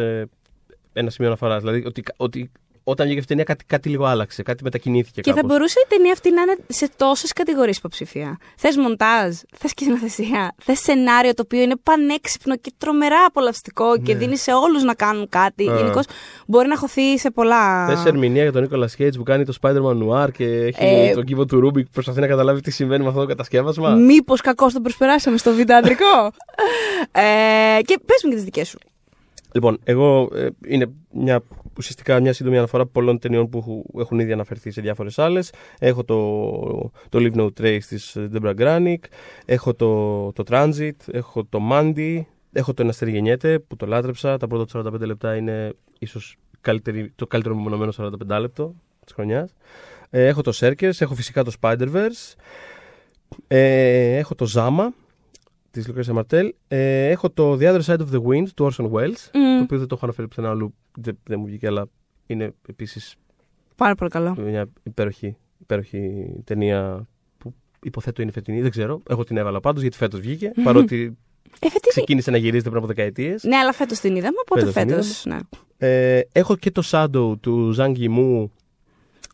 ένα 0.94 1.10
σημείο 1.10 1.30
αναφοράς. 1.30 1.62
Δηλαδή, 1.62 1.86
ότι, 1.86 2.04
ότι 2.18 2.52
όταν 2.90 3.06
βγήκε 3.06 3.20
αυτή 3.20 3.34
η 3.34 3.36
ταινία 3.36 3.44
κάτι, 3.44 3.66
κάτι 3.66 3.90
λίγο 3.90 4.06
άλλαξε, 4.06 4.44
κάτι 4.44 4.64
μετακινήθηκε 4.64 5.22
Και 5.22 5.30
θα 5.30 5.36
κάπως. 5.36 5.52
μπορούσε 5.52 5.80
η 5.86 5.88
ταινία 5.90 6.12
αυτή 6.12 6.32
να 6.34 6.42
είναι 6.42 6.56
σε 6.68 6.90
τόσες 6.96 7.34
κατηγορίες 7.34 7.78
υποψηφία. 7.78 8.38
Θες 8.58 8.78
μοντάζ, 8.78 9.36
θες 9.58 9.70
σκηνοθεσία, 9.72 10.56
θες 10.64 10.80
σενάριο 10.80 11.34
το 11.34 11.42
οποίο 11.46 11.62
είναι 11.62 11.76
πανέξυπνο 11.84 12.58
και 12.58 12.72
τρομερά 12.78 13.26
απολαυστικό 13.28 13.98
και 13.98 14.14
Ναι. 14.14 14.20
δίνει 14.20 14.38
σε 14.38 14.52
όλους 14.54 14.84
να 14.84 14.94
κάνουν 14.94 15.30
κάτι. 15.30 15.70
Α. 15.70 15.76
Γενικώς 15.78 16.04
μπορεί 16.48 16.68
να 16.68 16.78
χωθεί 16.78 17.18
σε 17.20 17.32
πολλά. 17.32 17.88
Θες 17.88 18.06
ερμηνεία 18.06 18.42
για 18.44 18.52
τον 18.52 18.62
Nicolas 18.62 18.90
Cage 18.98 19.14
που 19.18 19.24
κάνει 19.24 19.46
το 19.46 19.54
Spider-Man 19.62 19.98
Noir 20.08 20.32
και 20.32 20.46
έχει 20.46 20.78
Ε, 20.86 21.14
τον 21.14 21.24
κύβο 21.26 21.46
του 21.46 21.60
Ρούμπικ 21.60 21.86
που 21.86 21.92
προσπαθεί 21.94 22.20
να 22.20 22.28
καταλάβει 22.28 22.62
τι 22.62 22.72
συμβαίνει 22.72 23.04
με 23.04 23.10
αυτό 23.10 23.22
το 23.22 23.28
κατασκεύασμα; 23.28 23.90
Μήπως 23.90 24.42
κακώς 24.42 24.74
το 24.74 24.82
προσπεράσαμε 24.82 25.38
στο 25.38 25.54
β' 25.54 25.72
αντρικό; 25.72 26.32
ε, 27.12 27.82
και 27.82 28.00
πες 28.06 28.22
μου 28.24 28.30
και 28.30 28.36
τις 28.36 28.44
δικές 28.44 28.68
σου. 28.68 28.78
Λοιπόν, 29.54 29.80
εγώ 29.84 30.30
ε, 30.34 30.48
είναι 30.68 30.92
μια, 31.14 31.42
ουσιαστικά 31.78 32.20
μια 32.22 32.34
σύντομη 32.34 32.58
αναφορά 32.58 32.86
πολλών 32.86 33.20
ταινιών 33.20 33.50
που 33.50 33.58
έχουν- 33.58 33.84
έχουν 34.02 34.20
ήδη 34.20 34.32
αναφερθεί 34.32 34.72
σε 34.72 34.82
διάφορες 34.82 35.20
άλλες. 35.20 35.54
Έχω 35.80 36.04
το, 36.04 36.92
το 37.10 37.20
Leave 37.22 37.36
No 37.36 37.48
Trace 37.62 37.84
της 37.88 38.18
Debra 38.34 38.56
Granick, 38.60 38.98
έχω 39.46 39.74
το, 39.74 40.32
το 40.32 40.44
Transit, 40.50 40.92
έχω 41.12 41.46
το 41.46 41.60
Mandy, 41.72 42.22
έχω 42.52 42.74
το 42.74 42.82
Ένα 42.82 42.92
αστέρι 42.92 43.12
γεννιέται 43.12 43.60
που 43.60 43.76
το 43.76 43.86
λάτρεψα. 43.86 44.38
Τα 44.38 44.48
πρώτα 44.48 44.66
του 44.84 44.92
45 44.96 45.00
λεπτά 45.06 45.36
είναι 45.36 45.74
ίσως 46.00 46.38
το 47.16 47.28
καλύτερο 47.28 47.56
μεμονωμένο 47.56 47.92
45 47.98 48.40
λεπτό 48.40 48.76
της 49.06 49.14
χρονιάς. 49.14 49.54
Ε, 50.10 50.26
έχω 50.28 50.42
το 50.42 50.52
Circus, 50.56 50.92
έχω 51.00 51.16
φυσικά 51.16 51.44
το 51.44 51.52
Spider-Verse, 51.62 52.34
ε, 53.48 54.18
έχω 54.18 54.36
το 54.36 54.48
Zama 54.56 54.88
της 55.84 55.94
Lucrecia 55.94 56.20
Martel, 56.20 56.50
ε, 56.68 57.08
έχω 57.10 57.30
το 57.30 57.54
The 57.54 57.62
Other 57.62 57.82
Side 57.82 57.98
of 58.00 58.10
the 58.12 58.22
Wind 58.24 58.48
του 58.56 58.70
Orson 58.72 58.92
Welles, 58.92 59.30
Μμ, 59.34 59.58
το 59.58 59.62
οποίο 59.64 59.78
δεν 59.78 59.88
το 59.88 59.96
έχω 59.96 60.06
αναφέρει 60.06 60.28
πουθενά 60.28 60.50
αλλού, 60.50 60.74
δεν, 61.00 61.18
δεν 61.24 61.40
μου 61.40 61.46
βγήκε, 61.46 61.68
αλλά 61.68 61.86
είναι 62.26 62.54
επίσης 62.70 63.16
Πάρα 63.76 63.96
πολύ 63.96 64.10
καλό. 64.10 64.36
μια 64.40 64.70
υπέροχη, 64.84 65.36
υπέροχη 65.62 66.30
ταινία 66.44 67.08
που 67.38 67.54
υποθέτω 67.84 68.22
είναι 68.22 68.32
φετινή. 68.32 68.62
Δεν 68.62 68.72
ξέρω. 68.72 69.02
Εγώ 69.10 69.24
την 69.24 69.38
έβαλα 69.38 69.60
πάντως 69.60 69.82
γιατί 69.82 69.98
φέτος 69.98 70.20
βγήκε. 70.20 70.52
Παρότι 70.64 71.18
Ε, 71.60 71.70
φετινή. 71.70 71.80
ξεκίνησε 71.90 72.32
να 72.32 72.38
γυρίζεται 72.38 72.70
πριν 72.70 72.78
από 72.84 72.88
δεκαετίες. 72.88 73.44
Ναι, 73.44 73.56
αλλά 73.56 73.74
φέτος 73.74 74.00
την 74.00 74.16
είδαμε, 74.16 74.38
οπότε 74.46 74.72
Φέτος 74.72 74.74
την 74.84 74.90
φέτος. 74.90 75.26
Ναι. 75.26 75.40
Ε, 75.78 76.22
έχω 76.32 76.56
και 76.56 76.72
το 76.72 76.82
Shadow 76.86 77.40
του 77.40 77.72
Ζάνγκη 77.72 78.10
μου, 78.10 78.52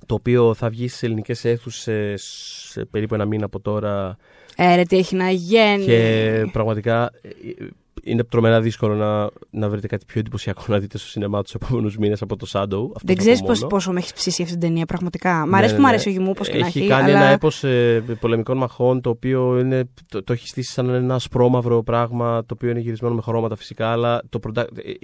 το 0.05 0.15
οποίο 0.15 0.53
θα 0.53 0.69
βγει 0.69 0.87
στις 0.87 1.03
ελληνικές 1.03 1.45
αίθουσες 1.45 2.23
σε 2.69 2.85
περίπου 2.85 3.13
ένα 3.13 3.25
μήνα 3.25 3.45
από 3.45 3.59
τώρα. 3.59 4.17
Ε, 4.55 4.75
ρε, 4.75 4.83
τι 4.83 4.97
έχει 4.97 5.15
να 5.15 5.29
γίνει. 5.29 5.85
Και 5.85 6.49
πραγματικά 6.51 7.11
ε, 7.21 7.65
είναι 8.03 8.23
τρομερά 8.23 8.61
δύσκολο 8.61 8.95
να, 8.95 9.29
να 9.59 9.69
βρείτε 9.69 9.87
κάτι 9.87 10.05
πιο 10.05 10.19
εντυπωσιακό 10.19 10.63
να 10.67 10.79
δείτε 10.79 10.97
στο 10.97 11.07
σινεμά 11.07 11.41
τους 11.41 11.53
επόμενους 11.53 11.97
μήνες 11.97 12.21
από 12.21 12.35
το 12.35 12.47
Shadow. 12.51 12.63
Αυτό 12.63 12.99
Δεν 13.03 13.15
θα 13.15 13.21
ξέρεις 13.21 13.41
πω 13.41 13.51
μόνο. 13.51 13.67
πόσο 13.67 13.91
με 13.91 13.99
έχει 13.99 14.13
ψήσει 14.13 14.41
αυτή 14.41 14.57
την 14.57 14.67
ταινία, 14.67 14.85
πραγματικά. 14.85 15.45
Μ' 15.45 15.49
Ναι, 15.49 15.57
αρέσει 15.57 15.71
ναι, 15.71 15.77
που 15.77 15.81
μ' 15.81 15.85
ναι. 15.85 15.91
αρέσει 15.91 16.07
ο 16.09 16.11
Γιουμού, 16.11 16.29
όπως 16.29 16.49
και 16.49 16.57
να 16.57 16.65
έχει 16.65 16.79
έχει. 16.79 16.87
κάνει 16.87 17.11
αλλά... 17.11 17.21
ένα 17.21 17.29
έπος 17.29 17.63
ε, 17.63 18.03
πολεμικών 18.19 18.57
μαχών 18.57 19.01
το 19.01 19.09
οποίο 19.09 19.59
είναι, 19.59 19.89
το, 20.09 20.23
το 20.23 20.33
έχει 20.33 20.47
στήσει 20.47 20.71
σαν 20.71 20.89
ένα 20.89 21.15
ασπρόμαυρο 21.15 21.83
πράγμα 21.83 22.45
το 22.45 22.53
οποίο 22.53 22.69
είναι 22.69 22.79
γυρισμένο 22.79 23.15
με 23.15 23.21
χρώματα 23.21 23.55
φυσικά 23.55 23.91
αλλά 23.91 24.21
το 24.29 24.39
product, 24.43 24.77
ε, 24.77 24.89
ε, 24.89 24.95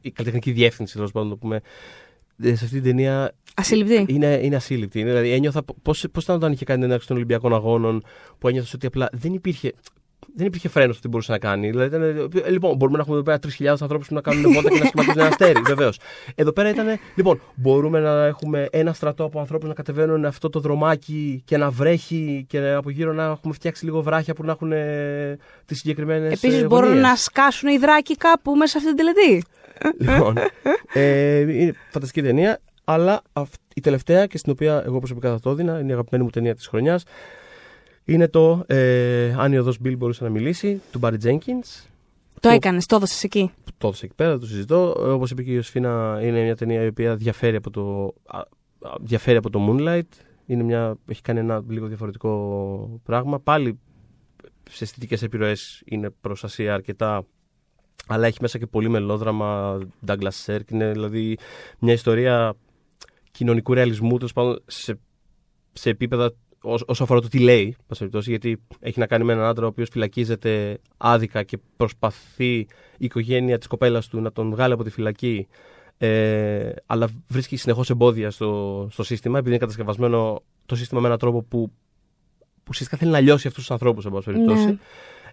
η 0.00 0.10
καλλιτεχνική 0.10 0.50
διεύθυνση 0.50 0.94
τέλος 0.94 1.12
πάντων 1.12 1.28
να 1.28 1.34
το 1.34 1.40
πούμε 1.40 1.60
ε, 2.42 2.54
σε 2.54 2.64
αυτή 2.64 2.80
την 2.80 2.82
ταινία 2.82 3.32
Ασύλληπτη. 3.54 4.14
είναι, 4.14 4.40
είναι 4.42 4.56
ασύλληπτη. 4.56 5.00
Είναι, 5.00 5.08
δηλαδή 5.08 5.30
ένιωθα 5.30 5.62
πώς, 5.82 6.04
πώς 6.12 6.24
ήταν 6.24 6.36
όταν 6.36 6.52
είχε 6.52 6.64
κάνει 6.64 6.78
την 6.78 6.88
έναρξη 6.88 7.06
των 7.06 7.16
Ολυμπιακών 7.16 7.54
Αγώνων 7.54 8.02
που 8.38 8.48
ένιωθα 8.48 8.70
ότι 8.74 8.86
απλά 8.86 9.08
δεν 9.12 9.32
υπήρχε 9.32 9.72
δεν 10.34 10.46
υπήρχε 10.46 10.68
φρένο 10.68 10.94
ότι 10.96 11.08
μπορούσε 11.08 11.32
να 11.32 11.38
κάνει. 11.38 11.70
Δηλαδή, 11.70 11.96
ήταν, 11.96 12.02
ε, 12.44 12.50
λοιπόν, 12.50 12.76
μπορούμε 12.76 12.96
να 12.96 13.02
έχουμε 13.02 13.16
εδώ 13.16 13.24
πέρα 13.24 13.38
3.000 13.58 13.66
ανθρώπου 13.66 14.04
που 14.08 14.14
να 14.14 14.20
κάνουν 14.20 14.52
βόλτα 14.52 14.68
και 14.68 14.78
να 14.78 14.84
σχηματίζουν 14.84 15.20
ένα 15.20 15.28
αστέρι. 15.28 15.60
Βεβαίω. 15.66 15.90
Εδώ 16.34 16.52
πέρα 16.52 16.68
ήταν, 16.68 16.86
λοιπόν, 17.14 17.40
μπορούμε 17.54 18.00
να 18.00 18.24
έχουμε 18.24 18.68
ένα 18.70 18.92
στρατό 18.92 19.24
από 19.24 19.40
ανθρώπου 19.40 19.66
να 19.66 19.74
κατεβαίνουν 19.74 20.24
αυτό 20.24 20.48
το 20.48 20.60
δρομάκι 20.60 21.42
και 21.44 21.56
να 21.56 21.70
βρέχει 21.70 22.44
και 22.48 22.70
από 22.70 22.90
γύρω 22.90 23.12
να 23.12 23.24
έχουμε 23.24 23.54
φτιάξει 23.54 23.84
λίγο 23.84 24.02
βράχια 24.02 24.34
που 24.34 24.44
να 24.44 24.52
έχουν 24.52 24.72
τι 25.64 25.74
συγκεκριμένε. 25.74 26.26
Επίση 26.26 26.66
μπορούν 26.66 26.96
να 26.96 27.16
σκάσουν 27.16 27.68
υδράκι 27.68 28.16
κάπου 28.16 28.54
μέσα 28.54 28.78
σε 28.78 28.86
αυτή 28.86 28.94
την 28.94 28.96
τελετή. 28.96 29.44
Λοιπόν, 29.98 30.36
ε, 30.92 31.38
είναι 31.38 31.74
φανταστική 31.90 32.22
ταινία, 32.22 32.60
αλλά 32.84 33.22
αυ- 33.32 33.54
η 33.74 33.80
τελευταία 33.80 34.26
και 34.26 34.38
στην 34.38 34.52
οποία 34.52 34.82
εγώ 34.86 34.98
προσωπικά 34.98 35.30
θα 35.30 35.40
το 35.40 35.50
έδινα, 35.50 35.78
είναι 35.78 35.90
η 35.90 35.92
αγαπημένη 35.92 36.24
μου 36.24 36.30
ταινία 36.30 36.54
της 36.54 36.66
χρονιάς, 36.66 37.04
είναι 38.04 38.28
το 38.28 38.64
ε, 38.66 39.34
«Αν 39.38 39.52
η 39.52 39.58
οδός 39.58 39.78
Bill 39.84 39.94
μπορούσε 39.98 40.24
να 40.24 40.30
μιλήσει» 40.30 40.80
του 40.92 41.00
Barry 41.02 41.16
Jenkins. 41.24 41.86
Το 42.40 42.48
έκανες, 42.48 42.86
το 42.86 42.96
έδωσες 42.96 43.22
εκεί; 43.24 43.50
που 43.64 43.70
Το 43.78 43.86
έδωσα 43.86 44.04
εκεί 44.04 44.14
πέρα, 44.14 44.38
το 44.38 44.46
συζητώ. 44.46 44.96
Ε, 44.98 45.02
Όπως 45.02 45.30
είπε 45.30 45.42
και 45.42 45.50
η 45.50 45.54
Ιωσφίνα, 45.56 46.20
είναι 46.22 46.42
μια 46.42 46.56
ταινία 46.56 46.82
η 46.82 46.86
οποία 46.86 47.16
διαφέρει 47.16 47.56
από 47.56 47.70
το, 47.70 48.14
α, 48.26 48.38
α, 48.38 48.44
διαφέρει 49.00 49.36
από 49.36 49.50
το 49.50 49.60
Moonlight. 49.68 50.08
Είναι 50.46 50.62
μια, 50.62 50.96
έχει 51.08 51.22
κάνει 51.22 51.38
ένα 51.38 51.62
λίγο 51.68 51.86
διαφορετικό 51.86 53.00
πράγμα. 53.04 53.40
Πάλι 53.40 53.78
σε 54.70 54.84
αισθητικές 54.84 55.22
επιρροές 55.22 55.82
είναι 55.84 56.10
προς 56.20 56.44
Ασία 56.44 56.74
αρκετά 56.74 57.24
αλλά 58.06 58.26
έχει 58.26 58.38
μέσα 58.40 58.58
και 58.58 58.66
πολύ 58.66 58.88
μελόδραμα 58.88 59.78
Douglas 60.06 60.44
Sirk. 60.46 60.70
Είναι 60.70 60.90
δηλαδή 60.92 61.38
μια 61.78 61.92
ιστορία 61.92 62.54
κοινωνικού 63.32 63.74
ρεαλισμού 63.74 64.16
τέλος 64.16 64.32
πάντων, 64.32 64.62
σε, 64.66 64.98
σε 65.72 65.90
επίπεδα 65.90 66.32
όσο 66.62 66.84
όσο 66.88 67.02
αφορά 67.02 67.20
το 67.20 67.28
τι 67.28 67.38
λέει, 67.38 67.76
πάση 67.86 67.98
περιπτώσει, 67.98 68.30
γιατί 68.30 68.62
έχει 68.80 68.98
να 68.98 69.06
κάνει 69.06 69.24
με 69.24 69.32
έναν 69.32 69.44
άντρα 69.44 69.64
ο 69.64 69.68
οποίος 69.68 69.88
φυλακίζεται 69.88 70.80
άδικα 70.96 71.42
και 71.42 71.58
προσπαθεί 71.76 72.54
η 72.54 72.68
οικογένεια 72.98 73.58
της 73.58 73.66
κοπέλας 73.66 74.08
του 74.08 74.20
να 74.20 74.32
τον 74.32 74.50
βγάλει 74.50 74.72
από 74.72 74.84
τη 74.84 74.90
φυλακή 74.90 75.46
ε, 75.98 76.72
αλλά 76.86 77.08
βρίσκει 77.28 77.56
συνεχώς 77.56 77.90
εμπόδια 77.90 78.30
στο, 78.30 78.88
στο 78.90 79.02
σύστημα 79.02 79.34
επειδή 79.38 79.50
είναι 79.50 79.58
κατασκευασμένο 79.58 80.42
το 80.66 80.74
σύστημα 80.74 81.00
με 81.00 81.06
έναν 81.06 81.18
τρόπο 81.18 81.42
που, 81.42 81.72
που 82.38 82.68
ουσιαστικά 82.68 82.98
θέλει 82.98 83.10
να 83.10 83.20
λιώσει 83.20 83.46
αυτούς 83.46 83.62
τους 83.62 83.72
ανθρώπους, 83.72 84.04
εν 84.04 84.12
πάση 84.12 84.24
περιπτώσει. 84.24 84.66
Ναι. 84.66 84.76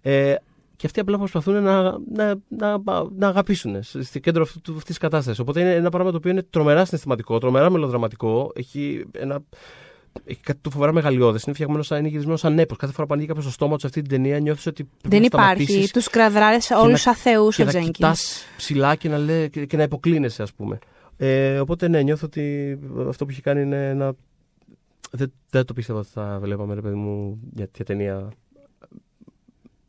Ε, 0.02 0.36
και 0.80 0.86
αυτοί 0.86 1.00
απλά 1.00 1.18
προσπαθούν 1.18 1.64
να, 1.64 1.82
να, 2.14 2.36
να, 2.48 2.82
να 3.18 3.28
αγαπήσουν 3.28 3.84
στο 3.84 4.20
κέντρο 4.20 4.42
αυτής 4.44 4.84
της 4.84 4.98
κατάστασης. 4.98 5.40
Οπότε 5.40 5.60
είναι 5.60 5.74
ένα 5.74 5.90
πράγμα 5.90 6.12
το 6.12 6.18
οποίο 6.18 6.32
είναι 6.32 6.44
τρομερά 6.50 6.86
συναισθηματικό, 6.86 7.38
τρομερά 7.38 7.70
μελοδραματικό. 7.70 8.52
Έχει, 8.56 9.06
ένα, 9.12 9.40
έχει 10.26 10.40
κάτι 10.42 10.60
το 10.62 10.70
φοβερά 10.70 10.92
μεγαλειώδες. 10.94 11.44
Είναι 11.44 11.54
φτιαγμένο 11.56 11.84
σαν, 11.84 12.00
είναι 12.00 12.08
γυρισμένο 12.08 12.38
σαν 12.38 12.60
έπος. 12.60 12.78
Κάθε 12.78 12.94
φορά 12.94 13.08
που 13.08 13.14
ανοίγει 13.14 13.28
κάποιος 13.28 13.46
το 13.46 13.52
στόμα 13.52 13.74
του 13.74 13.80
σε 13.80 13.88
αυτή 13.88 14.02
την 14.02 14.10
ταινία, 14.10 14.40
νιώθεις 14.40 14.66
ότι. 14.66 14.84
πρέπει 14.84 15.08
Δεν 15.10 15.20
να 15.20 15.26
υπάρχει. 15.26 15.64
σταματήσεις 15.64 15.92
Τους 15.92 16.08
κραδράρε 16.08 16.58
όλους 16.84 17.06
να- 17.06 17.12
αθεού 17.12 17.50
και 17.50 17.62
ο 17.62 17.66
να 17.66 17.70
Τζένκιν. 17.72 17.92
κοιτάς 17.92 18.44
ψηλά 18.58 18.96
και 18.96 19.10
να, 19.10 19.18
λέ, 19.18 19.48
και, 19.48 19.66
και 19.66 19.78
να 19.78 19.84
υποκλίνεσαι, 19.84 20.42
ας 20.44 20.54
πούμε. 20.54 20.80
Ε, 21.18 21.60
οπότε 21.60 21.88
ναι, 21.88 22.02
νιώθω 22.02 22.26
ότι 22.26 22.78
αυτό 23.08 23.26
που 23.26 23.32
έχει 23.32 23.42
κάνει 23.42 23.62
είναι 23.62 23.90
ένα. 23.90 24.14
Δεν, 25.12 25.32
δεν 25.50 25.66
το 25.66 25.74
πίστευα 25.74 26.00
ότι 26.00 26.10
θα 26.14 26.38
βλέπαμε, 26.42 26.74
ρε 26.74 26.82
παιδί 26.82 26.96
μου, 26.96 27.40
για 27.56 27.66
τέτοια 27.66 27.86
ταινία 27.86 28.30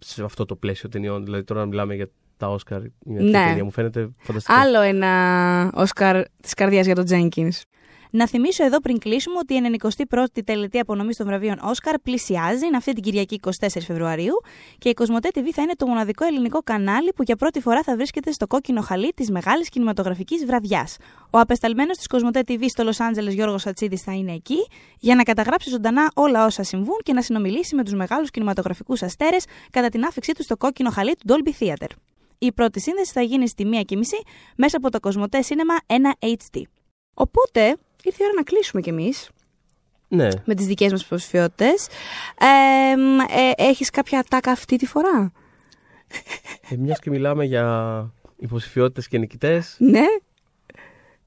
σε 0.00 0.24
αυτό 0.24 0.44
το 0.44 0.56
πλαίσιο 0.56 0.88
ταινιών. 0.88 1.24
Δηλαδή 1.24 1.44
τώρα 1.44 1.60
να 1.60 1.66
μιλάμε 1.66 1.94
για 1.94 2.10
τα 2.36 2.48
Όσκαρ 2.48 2.82
ή 2.84 2.92
μια 3.04 3.20
τέτοια 3.20 3.38
Ναι. 3.40 3.46
ταινία 3.46 3.64
μου 3.64 3.70
φαίνεται 3.70 4.08
φανταστικό. 4.18 4.58
Άλλο 4.58 4.80
ένα 4.80 5.70
Όσκαρ 5.74 6.22
της 6.42 6.54
καρδιάς 6.54 6.86
για 6.86 6.94
τον 6.94 7.04
Τζένκινς. 7.04 7.62
Να 8.10 8.28
θυμίσω 8.28 8.64
εδώ 8.64 8.80
πριν 8.80 8.98
κλείσουμε 8.98 9.38
ότι 9.38 9.54
η 9.54 9.78
91η 10.10 10.40
τελετή 10.44 10.78
απονομής 10.78 11.16
των 11.16 11.26
βραβείων 11.26 11.58
Όσκαρ 11.62 11.98
πλησιάζει, 11.98 12.66
είναι 12.66 12.76
αυτή 12.76 12.92
την 12.92 13.02
Κυριακή 13.02 13.40
24 13.42 13.50
Φεβρουαρίου 13.86 14.34
και 14.78 14.88
η 14.88 14.94
Κοσμοτέ 14.94 15.28
TV 15.34 15.48
θα 15.52 15.62
είναι 15.62 15.72
το 15.76 15.86
μοναδικό 15.86 16.24
ελληνικό 16.24 16.60
κανάλι 16.64 17.12
που 17.12 17.22
για 17.22 17.36
πρώτη 17.36 17.60
φορά 17.60 17.82
θα 17.82 17.96
βρίσκεται 17.96 18.32
στο 18.32 18.46
κόκκινο 18.46 18.80
χαλί 18.80 19.12
της 19.16 19.30
μεγάλης 19.30 19.68
κινηματογραφικής 19.68 20.44
βραδιάς. 20.44 20.96
Ο 21.30 21.38
απεσταλμένος 21.38 21.96
της 21.96 22.06
Κοσμοτέ 22.06 22.42
TV 22.46 22.64
στο 22.68 22.82
Λος 22.84 23.00
Άντζελες 23.00 23.34
Γιώργος 23.34 23.66
Ατσίδης 23.66 24.02
θα 24.02 24.12
είναι 24.12 24.32
εκεί 24.32 24.66
για 24.98 25.14
να 25.14 25.22
καταγράψει 25.22 25.70
ζωντανά 25.70 26.10
όλα 26.14 26.44
όσα 26.44 26.62
συμβούν 26.62 26.98
και 27.02 27.12
να 27.12 27.22
συνομιλήσει 27.22 27.74
με 27.74 27.84
τους 27.84 27.94
μεγάλους 27.94 28.30
κινηματογραφικούς 28.30 29.02
αστέρες 29.02 29.44
κατά 29.70 29.88
την 29.88 30.04
άφηξή 30.04 30.32
τους 30.32 30.44
στο 30.44 30.56
κόκκινο 30.56 30.90
χαλί 30.90 31.14
του 31.16 31.34
Dolby 31.34 31.64
Theater. 31.64 31.88
Η 32.38 32.52
πρώτη 32.52 32.80
σύνδεση 32.80 33.12
θα 33.12 33.22
γίνει 33.22 33.48
στη 33.48 33.68
1.30 33.72 33.96
μέσα 34.56 34.76
από 34.76 34.90
το 34.90 35.00
Κοσμοτέ 35.00 35.38
Cinema 35.42 35.94
1 36.20 36.28
HD. 36.28 36.62
Οπότε 37.14 37.76
ήρθε 38.08 38.22
η 38.22 38.26
ώρα 38.26 38.34
να 38.36 38.42
κλείσουμε 38.42 38.80
κι 38.82 38.88
εμείς 38.88 39.28
Ναι. 40.08 40.28
με 40.44 40.54
τις 40.54 40.66
δικές 40.66 40.90
μας 40.92 41.02
υποψηφιότητες. 41.02 41.86
Ε, 42.38 42.96
μ, 42.96 43.18
ε, 43.20 43.52
έχεις 43.56 43.90
κάποια 43.90 44.24
τάκα 44.28 44.50
αυτή 44.50 44.76
τη 44.76 44.86
φορά; 44.86 45.32
Ε, 46.70 46.76
Μιας 46.76 46.98
και 46.98 47.10
μιλάμε 47.10 47.44
για 47.44 48.06
υποψηφιότητες 48.36 49.08
και 49.08 49.18
νικητές, 49.18 49.76
Ναι, 49.78 50.04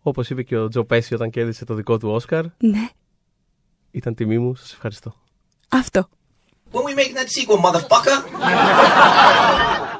όπως 0.02 0.30
είπε 0.30 0.44
και 0.44 0.58
ο 0.58 0.68
Τζο 0.68 0.84
Πέση 0.84 1.14
όταν 1.14 1.30
κέρδισε 1.30 1.66
το 1.66 1.74
δικό 1.74 1.98
του 1.98 2.10
Όσκαρ, 2.10 2.44
ναι. 2.58 2.88
ήταν 3.92 4.16
τιμή 4.16 4.38
μου. 4.40 4.56
Σας 4.56 4.74
ευχαριστώ. 4.74 5.16
Αυτό. 5.70 6.10
When 6.72 6.82
we 6.84 6.96
making 6.96 7.16
that 7.16 7.30
sequel, 7.30 7.60
motherfucker? 7.66 8.18